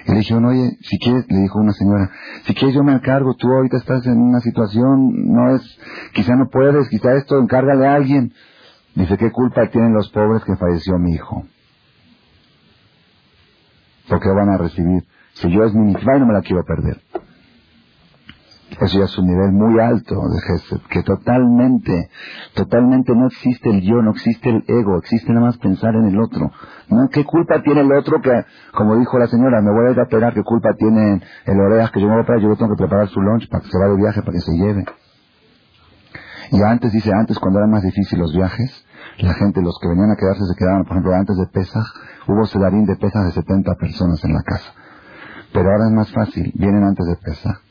Y 0.07 0.11
le 0.11 0.19
dijeron, 0.19 0.45
oye, 0.45 0.77
si 0.81 0.97
quieres, 0.99 1.25
le 1.29 1.41
dijo 1.41 1.59
una 1.59 1.73
señora, 1.73 2.09
si 2.45 2.53
quieres 2.53 2.75
yo 2.75 2.83
me 2.83 2.93
encargo, 2.93 3.35
tú 3.35 3.51
ahorita 3.51 3.77
estás 3.77 4.05
en 4.07 4.17
una 4.17 4.39
situación, 4.39 5.31
no 5.33 5.55
es, 5.55 5.61
quizá 6.13 6.35
no 6.35 6.49
puedes, 6.49 6.89
quizá 6.89 7.13
esto, 7.13 7.37
encárgale 7.39 7.85
a 7.85 7.95
alguien. 7.95 8.33
Dice, 8.95 9.17
¿qué 9.17 9.31
culpa 9.31 9.69
tienen 9.69 9.93
los 9.93 10.09
pobres 10.11 10.43
que 10.43 10.55
falleció 10.55 10.97
mi 10.97 11.13
hijo? 11.13 11.45
Porque 14.07 14.29
van 14.29 14.49
a 14.49 14.57
recibir. 14.57 15.03
Si 15.33 15.49
yo 15.49 15.63
es 15.63 15.73
mi 15.73 15.91
y 15.91 15.93
no 15.93 16.25
me 16.25 16.33
la 16.33 16.41
quiero 16.41 16.63
perder. 16.65 17.01
Eso 18.81 18.97
ya 18.97 19.05
es 19.05 19.15
un 19.19 19.27
nivel 19.27 19.51
muy 19.51 19.79
alto 19.79 20.15
de 20.15 20.41
Gesed, 20.41 20.81
que 20.89 21.03
totalmente, 21.03 22.09
totalmente 22.55 23.13
no 23.13 23.27
existe 23.27 23.69
el 23.69 23.81
yo, 23.81 24.01
no 24.01 24.09
existe 24.09 24.49
el 24.49 24.63
ego, 24.67 24.97
existe 24.97 25.31
nada 25.31 25.45
más 25.45 25.57
pensar 25.59 25.93
en 25.93 26.05
el 26.05 26.19
otro. 26.19 26.49
¿Qué 27.11 27.23
culpa 27.23 27.61
tiene 27.61 27.81
el 27.81 27.91
otro 27.93 28.19
que, 28.21 28.31
como 28.73 28.97
dijo 28.97 29.19
la 29.19 29.27
señora, 29.27 29.61
me 29.61 29.71
voy 29.71 29.87
a 29.87 29.91
ir 29.91 29.99
a 29.99 30.03
operar, 30.03 30.33
qué 30.33 30.41
culpa 30.41 30.73
tiene 30.73 31.21
el 31.45 31.59
orejas 31.59 31.91
que 31.91 32.01
yo 32.01 32.07
me 32.07 32.13
voy 32.13 32.21
a 32.21 32.23
operar, 32.23 32.41
yo 32.41 32.55
tengo 32.55 32.71
que 32.75 32.81
preparar 32.81 33.07
su 33.09 33.21
lunch 33.21 33.47
para 33.49 33.63
que 33.63 33.69
se 33.69 33.77
vaya 33.77 33.91
de 33.91 33.97
viaje, 33.97 34.21
para 34.21 34.33
que 34.33 34.41
se 34.41 34.53
lleve? 34.53 34.85
Y 36.51 36.63
antes, 36.63 36.91
dice, 36.91 37.11
antes 37.13 37.37
cuando 37.37 37.59
eran 37.59 37.69
más 37.69 37.83
difíciles 37.83 38.19
los 38.19 38.33
viajes, 38.33 38.83
la 39.19 39.35
gente, 39.35 39.61
los 39.61 39.77
que 39.79 39.89
venían 39.89 40.09
a 40.09 40.15
quedarse, 40.15 40.41
se 40.51 40.57
quedaban, 40.57 40.85
por 40.85 40.93
ejemplo, 40.93 41.13
antes 41.13 41.37
de 41.37 41.45
Pesaj, 41.53 41.85
hubo 42.27 42.45
sedarín 42.47 42.87
de 42.87 42.95
Pesaj 42.95 43.25
de 43.25 43.31
70 43.31 43.75
personas 43.75 44.25
en 44.25 44.33
la 44.33 44.41
casa. 44.41 44.73
Pero 45.53 45.69
ahora 45.69 45.85
es 45.85 45.93
más 45.93 46.11
fácil, 46.11 46.51
vienen 46.55 46.83
antes 46.83 47.05
de 47.05 47.15
Pesaj 47.17 47.61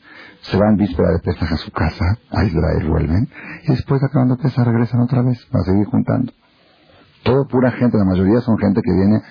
se 0.41 0.57
van 0.57 0.75
víspera 0.75 1.11
de 1.11 1.19
Pesaj 1.19 1.53
a 1.53 1.57
su 1.57 1.71
casa, 1.71 2.17
a 2.31 2.43
Israel 2.43 2.89
vuelven, 2.89 3.29
y 3.63 3.71
después 3.71 4.03
acabando 4.03 4.37
Pesaj 4.37 4.65
regresan 4.65 5.01
otra 5.01 5.21
vez 5.21 5.45
para 5.51 5.63
seguir 5.63 5.85
juntando. 5.85 6.33
Todo 7.23 7.47
pura 7.47 7.71
gente, 7.71 7.97
la 7.97 8.05
mayoría 8.05 8.41
son 8.41 8.57
gente 8.57 8.81
que 8.81 8.91
viene, 8.91 9.21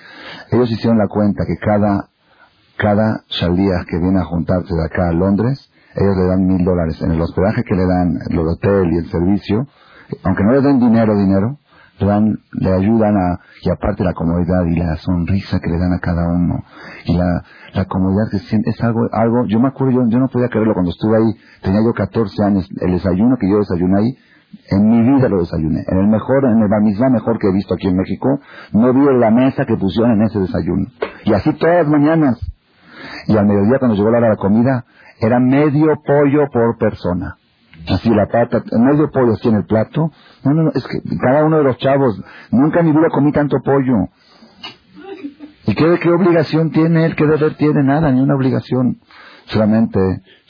ellos 0.51 0.71
hicieron 0.71 0.97
la 0.97 1.07
cuenta 1.07 1.45
que 1.45 1.57
cada, 1.57 2.09
cada 2.77 3.23
shalías 3.27 3.85
que 3.85 3.99
viene 3.99 4.19
a 4.19 4.23
juntarse 4.23 4.73
de 4.73 4.85
acá 4.85 5.09
a 5.09 5.13
Londres, 5.13 5.69
ellos 5.95 6.15
le 6.15 6.25
dan 6.25 6.47
mil 6.47 6.63
dólares. 6.63 7.01
En 7.01 7.11
el 7.11 7.21
hospedaje 7.21 7.63
que 7.63 7.75
le 7.75 7.85
dan, 7.85 8.19
el 8.29 8.39
hotel 8.39 8.93
y 8.93 8.97
el 8.97 9.09
servicio, 9.11 9.67
aunque 10.23 10.43
no 10.43 10.53
le 10.53 10.61
den 10.61 10.79
dinero, 10.79 11.17
dinero, 11.17 11.57
le, 12.05 12.73
ayudan 12.73 13.15
a, 13.15 13.39
y 13.61 13.69
aparte 13.69 14.03
la 14.03 14.13
comodidad 14.13 14.65
y 14.65 14.75
la 14.75 14.95
sonrisa 14.97 15.59
que 15.59 15.69
le 15.69 15.77
dan 15.77 15.93
a 15.93 15.99
cada 15.99 16.27
uno, 16.27 16.63
y 17.05 17.17
la, 17.17 17.43
la 17.73 17.85
comodidad 17.85 18.29
que 18.31 18.39
siente, 18.39 18.71
es 18.71 18.81
algo, 18.83 19.07
algo, 19.11 19.45
yo 19.45 19.59
me 19.59 19.67
acuerdo, 19.67 19.93
yo, 19.93 20.09
yo 20.09 20.19
no 20.19 20.27
podía 20.27 20.49
creerlo 20.49 20.73
cuando 20.73 20.91
estuve 20.91 21.17
ahí, 21.17 21.33
tenía 21.61 21.81
yo 21.83 21.93
14 21.93 22.43
años, 22.43 22.69
el 22.79 22.91
desayuno 22.93 23.37
que 23.39 23.49
yo 23.49 23.57
desayuné 23.57 23.99
ahí, 23.99 24.17
en 24.69 24.89
mi 24.89 25.01
vida 25.01 25.29
lo 25.29 25.39
desayuné. 25.39 25.85
En 25.87 25.97
el 25.97 26.07
mejor, 26.07 26.43
en 26.43 26.61
el 26.61 26.67
bamisma 26.67 27.09
mejor 27.09 27.39
que 27.39 27.47
he 27.47 27.53
visto 27.53 27.73
aquí 27.73 27.87
en 27.87 27.95
México, 27.95 28.41
no 28.73 28.93
vi 28.93 28.99
la 29.17 29.31
mesa 29.31 29.65
que 29.65 29.77
pusieron 29.77 30.11
en 30.11 30.23
ese 30.23 30.39
desayuno. 30.39 30.87
Y 31.23 31.33
así 31.33 31.53
todas 31.53 31.83
las 31.83 31.87
mañanas. 31.87 32.37
Y 33.27 33.37
al 33.37 33.45
mediodía 33.45 33.79
cuando 33.79 33.95
llegó 33.95 34.11
la 34.11 34.17
hora 34.17 34.27
de 34.27 34.33
la 34.33 34.41
comida, 34.41 34.85
era 35.21 35.39
medio 35.39 35.95
pollo 36.05 36.49
por 36.51 36.77
persona 36.77 37.37
así 37.87 38.09
la 38.09 38.27
pata, 38.27 38.63
medio 38.71 39.09
pollo 39.11 39.33
así 39.33 39.49
en 39.49 39.55
el 39.55 39.65
plato. 39.65 40.11
No, 40.43 40.53
no, 40.53 40.63
no, 40.63 40.71
es 40.73 40.85
que 40.85 40.99
cada 41.17 41.43
uno 41.45 41.57
de 41.57 41.63
los 41.63 41.77
chavos, 41.77 42.21
nunca 42.51 42.79
en 42.79 42.87
mi 42.87 42.91
vida 42.91 43.09
comí 43.11 43.31
tanto 43.31 43.57
pollo. 43.63 44.09
¿Y 45.67 45.75
qué, 45.75 45.99
qué 46.01 46.09
obligación 46.09 46.71
tiene 46.71 47.05
él? 47.05 47.15
¿Qué 47.15 47.25
deber 47.25 47.55
tiene? 47.55 47.83
Nada, 47.83 48.11
ni 48.11 48.21
una 48.21 48.35
obligación. 48.35 48.99
Solamente 49.45 49.99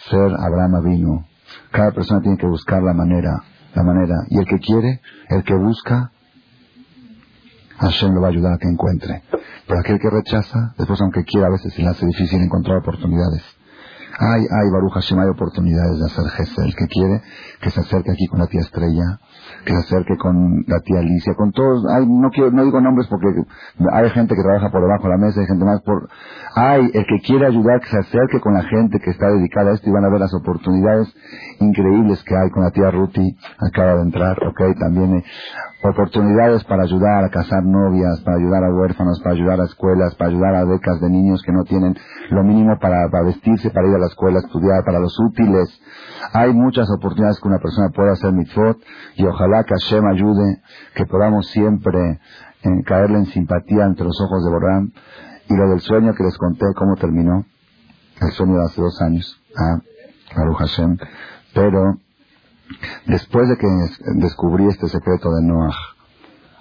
ser 0.09 0.32
Abraham 0.39 0.84
vino. 0.84 1.25
Cada 1.71 1.91
persona 1.91 2.21
tiene 2.21 2.38
que 2.38 2.47
buscar 2.47 2.82
la 2.82 2.93
manera, 2.93 3.43
la 3.73 3.84
manera. 3.84 4.15
Y 4.29 4.39
el 4.39 4.45
que 4.45 4.59
quiere, 4.59 5.01
el 5.29 5.43
que 5.43 5.55
busca, 5.55 6.11
Hashem 7.77 8.13
lo 8.13 8.21
va 8.21 8.27
a 8.27 8.32
ayudar 8.32 8.53
a 8.53 8.57
que 8.57 8.67
encuentre. 8.67 9.23
Pero 9.67 9.79
aquel 9.79 9.99
que 9.99 10.09
rechaza, 10.09 10.73
después 10.77 10.99
aunque 11.01 11.23
quiera, 11.23 11.47
a 11.47 11.51
veces 11.51 11.73
se 11.73 11.82
le 11.82 11.89
hace 11.89 12.05
difícil 12.05 12.41
encontrar 12.41 12.77
oportunidades. 12.77 13.43
Ay, 14.24 14.45
ay, 14.45 14.69
Baruch 14.72 14.93
Hashem, 14.93 15.19
hay 15.19 15.30
oportunidades 15.30 15.97
de 15.97 16.05
hacer 16.05 16.26
Gesel. 16.38 16.65
El 16.67 16.76
que 16.76 16.86
quiere, 16.86 17.22
que 17.59 17.72
se 17.72 17.80
acerque 17.80 18.11
aquí 18.11 18.28
con 18.28 18.38
la 18.39 18.45
tía 18.45 18.61
Estrella, 18.61 19.17
que 19.65 19.74
se 19.74 19.80
acerque 19.80 20.15
con 20.17 20.63
la 20.67 20.80
tía 20.82 20.99
Alicia, 20.99 21.34
con 21.34 21.51
todos. 21.51 21.84
Ay, 21.89 22.05
no 22.07 22.30
quiero, 22.30 22.51
no 22.51 22.63
digo 22.63 22.80
nombres 22.82 23.07
porque 23.09 23.34
hay 23.91 24.09
gente 24.11 24.36
que 24.36 24.43
trabaja 24.43 24.69
por 24.69 24.82
debajo 24.82 25.05
de 25.05 25.09
la 25.09 25.17
mesa, 25.17 25.41
hay 25.41 25.47
gente 25.47 25.65
más 25.65 25.82
por... 25.82 26.07
Ay, 26.55 26.91
el 26.93 27.05
que 27.07 27.17
quiere 27.26 27.47
ayudar, 27.47 27.80
que 27.80 27.88
se 27.88 27.97
acerque 27.97 28.39
con 28.41 28.53
la 28.53 28.61
gente 28.61 28.99
que 28.99 29.09
está 29.09 29.26
dedicada 29.28 29.72
a 29.72 29.74
esto 29.74 29.89
y 29.89 29.93
van 29.93 30.05
a 30.05 30.09
ver 30.09 30.19
las 30.19 30.36
oportunidades 30.36 31.11
increíbles 31.59 32.24
que 32.24 32.36
hay 32.36 32.51
con 32.51 32.61
la 32.63 32.69
tía 32.69 32.91
Ruti, 32.91 33.36
acaba 33.57 33.95
de 33.95 34.01
entrar, 34.03 34.38
ok, 34.38 34.78
también 34.80 35.15
eh, 35.15 35.24
oportunidades 35.84 36.63
para 36.65 36.84
ayudar 36.84 37.23
a 37.23 37.29
casar 37.29 37.63
novias, 37.63 38.21
para 38.21 38.38
ayudar 38.38 38.63
a 38.63 38.73
huérfanos, 38.73 39.19
para 39.23 39.36
ayudar 39.36 39.61
a 39.61 39.65
escuelas, 39.65 40.15
para 40.15 40.29
ayudar 40.29 40.55
a 40.55 40.65
becas 40.65 40.99
de 41.01 41.09
niños 41.09 41.41
que 41.43 41.51
no 41.51 41.63
tienen 41.63 41.95
lo 42.29 42.43
mínimo 42.43 42.77
para, 42.79 43.07
vestirse, 43.25 43.71
para 43.71 43.88
ir 43.88 43.95
a 43.95 43.99
la 43.99 44.07
escuela 44.07 44.38
a 44.39 44.41
estudiar, 44.41 44.84
para 44.86 44.99
los 44.99 45.17
útiles. 45.19 45.82
Hay 46.34 46.53
muchas 46.53 46.88
oportunidades 46.95 47.39
que 47.39 47.47
una 47.47 47.59
persona 47.59 47.89
puede 47.89 48.11
hacer 48.11 48.32
mitzvot 48.32 48.77
y 49.15 49.25
ojalá 49.25 49.63
que 49.63 49.73
Hashem 49.73 50.05
ayude, 50.05 50.61
que 50.95 51.05
podamos 51.05 51.47
siempre 51.47 52.19
eh, 52.63 52.84
caerle 52.86 53.19
en 53.19 53.25
simpatía 53.25 53.86
entre 53.86 54.05
los 54.05 54.19
ojos 54.21 54.43
de 54.43 54.51
Borán. 54.51 54.93
Y 55.49 55.55
lo 55.55 55.69
del 55.69 55.82
sueño 55.82 56.13
que 56.13 56.23
les 56.23 56.38
conté, 56.38 56.65
cómo 56.75 56.95
terminó, 56.95 57.43
el 58.21 58.32
sueño 58.32 58.57
de 58.57 58.63
hace 58.63 58.82
dos 58.82 59.01
años, 59.01 59.41
ah, 59.57 59.82
Baruch 60.38 60.57
Hashem. 60.59 60.97
Pero 61.53 61.97
Después 63.05 63.49
de 63.49 63.57
que 63.57 63.67
descubrí 64.15 64.67
este 64.67 64.88
secreto 64.88 65.32
de 65.32 65.43
Noah, 65.43 65.76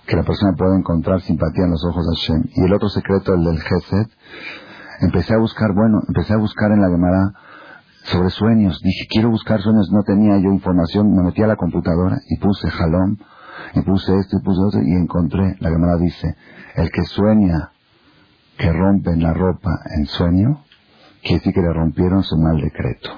que 0.06 0.16
la 0.16 0.22
persona 0.22 0.52
puede 0.56 0.76
encontrar 0.76 1.20
simpatía 1.20 1.64
en 1.64 1.70
los 1.70 1.84
ojos 1.84 2.04
de 2.06 2.16
Hashem, 2.16 2.44
y 2.56 2.64
el 2.64 2.72
otro 2.72 2.88
secreto, 2.88 3.34
el 3.34 3.44
del 3.44 3.60
Gesed, 3.60 4.06
empecé 5.00 5.34
a 5.34 5.38
buscar, 5.38 5.72
bueno, 5.74 6.00
empecé 6.08 6.34
a 6.34 6.38
buscar 6.38 6.72
en 6.72 6.80
la 6.80 6.88
Gemara 6.88 7.32
sobre 8.04 8.30
sueños. 8.30 8.80
Dije, 8.82 9.06
quiero 9.08 9.30
buscar 9.30 9.60
sueños, 9.60 9.90
no 9.92 10.02
tenía 10.02 10.38
yo 10.38 10.50
información, 10.52 11.14
me 11.14 11.22
metí 11.22 11.42
a 11.42 11.46
la 11.46 11.56
computadora 11.56 12.18
y 12.28 12.38
puse 12.38 12.70
jalón, 12.70 13.18
y 13.74 13.80
puse 13.82 14.16
esto 14.18 14.38
y 14.38 14.42
puse 14.42 14.62
otro, 14.62 14.82
y 14.82 14.92
encontré, 14.92 15.56
la 15.60 15.70
Gemara 15.70 15.96
dice, 15.96 16.34
el 16.74 16.90
que 16.90 17.04
sueña 17.04 17.70
que 18.58 18.72
rompen 18.72 19.22
la 19.22 19.32
ropa 19.32 19.70
en 19.96 20.06
sueño, 20.06 20.64
quiere 21.22 21.38
decir 21.38 21.54
que 21.54 21.62
le 21.62 21.72
rompieron 21.72 22.22
su 22.22 22.36
mal 22.36 22.60
decreto. 22.60 23.10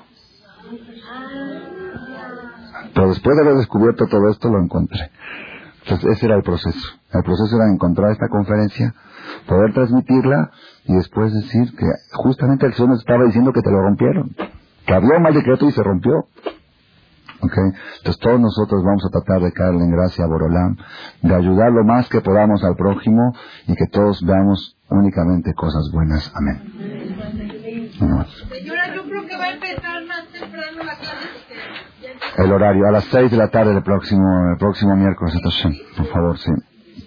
Pero 2.95 3.09
después 3.09 3.37
de 3.37 3.43
haber 3.43 3.57
descubierto 3.57 4.07
todo 4.07 4.29
esto, 4.31 4.49
lo 4.49 4.61
encontré. 4.61 5.11
Entonces, 5.83 6.17
ese 6.17 6.27
era 6.27 6.37
el 6.37 6.43
proceso. 6.43 6.89
El 7.13 7.23
proceso 7.23 7.57
era 7.57 7.73
encontrar 7.73 8.13
esta 8.13 8.29
conferencia, 8.29 8.95
poder 9.47 9.73
transmitirla 9.73 10.51
y 10.85 10.95
después 10.95 11.33
decir 11.33 11.75
que 11.77 11.87
justamente 12.13 12.67
el 12.67 12.75
Señor 12.75 12.97
estaba 12.97 13.25
diciendo 13.25 13.53
que 13.53 13.63
te 13.63 13.71
lo 13.71 13.83
rompieron. 13.83 14.35
Que 14.87 14.95
había 14.95 15.17
un 15.17 15.23
mal 15.23 15.35
decreto 15.35 15.69
y 15.69 15.73
se 15.73 15.83
rompió. 15.83 16.29
Okay. 17.45 17.65
Entonces 17.99 18.21
todos 18.21 18.39
nosotros 18.39 18.85
vamos 18.85 19.05
a 19.05 19.11
tratar 19.11 19.43
de 19.43 19.53
caerle 19.53 19.83
en 19.83 19.91
gracia 19.91 20.25
a 20.25 20.29
Borolam, 20.29 20.77
de 21.23 21.35
ayudar 21.35 21.73
lo 21.73 21.83
más 21.83 22.09
que 22.09 22.21
podamos 22.21 22.63
al 22.63 22.77
prójimo 22.77 23.35
y 23.67 23.75
que 23.75 23.87
todos 23.91 24.23
veamos 24.25 24.77
únicamente 24.89 25.53
cosas 25.53 25.91
buenas. 25.93 26.33
Amén. 26.37 26.63
Señora, 27.99 28.95
yo 28.95 29.03
creo 29.03 29.27
que 29.27 29.37
va 29.37 29.45
a 29.45 29.53
empezar 29.55 30.05
más 30.07 30.29
temprano 30.29 30.85
la 30.85 30.97
clase 30.97 31.43
el 32.39 32.53
horario, 32.53 32.87
a 32.87 32.91
las 32.93 33.05
6 33.07 33.31
de 33.31 33.37
la 33.37 33.49
tarde 33.49 33.75
el 33.75 33.83
próximo, 33.83 34.51
el 34.53 34.59
próximo 34.59 34.97
miércoles, 34.97 35.35
por 35.97 36.07
favor, 36.07 36.39
sí, 36.39 36.51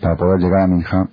para 0.02 0.16
poder 0.16 0.40
llegar 0.40 0.62
a 0.62 0.68
Minja. 0.68 1.08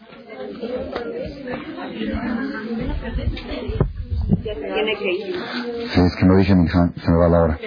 Sí, 5.94 6.00
es 6.00 6.16
que 6.16 6.26
no 6.26 6.36
dije 6.36 6.54
Minja, 6.54 6.90
se 6.96 7.10
me 7.10 7.16
va 7.18 7.28
la 7.28 7.42
hora. 7.42 7.58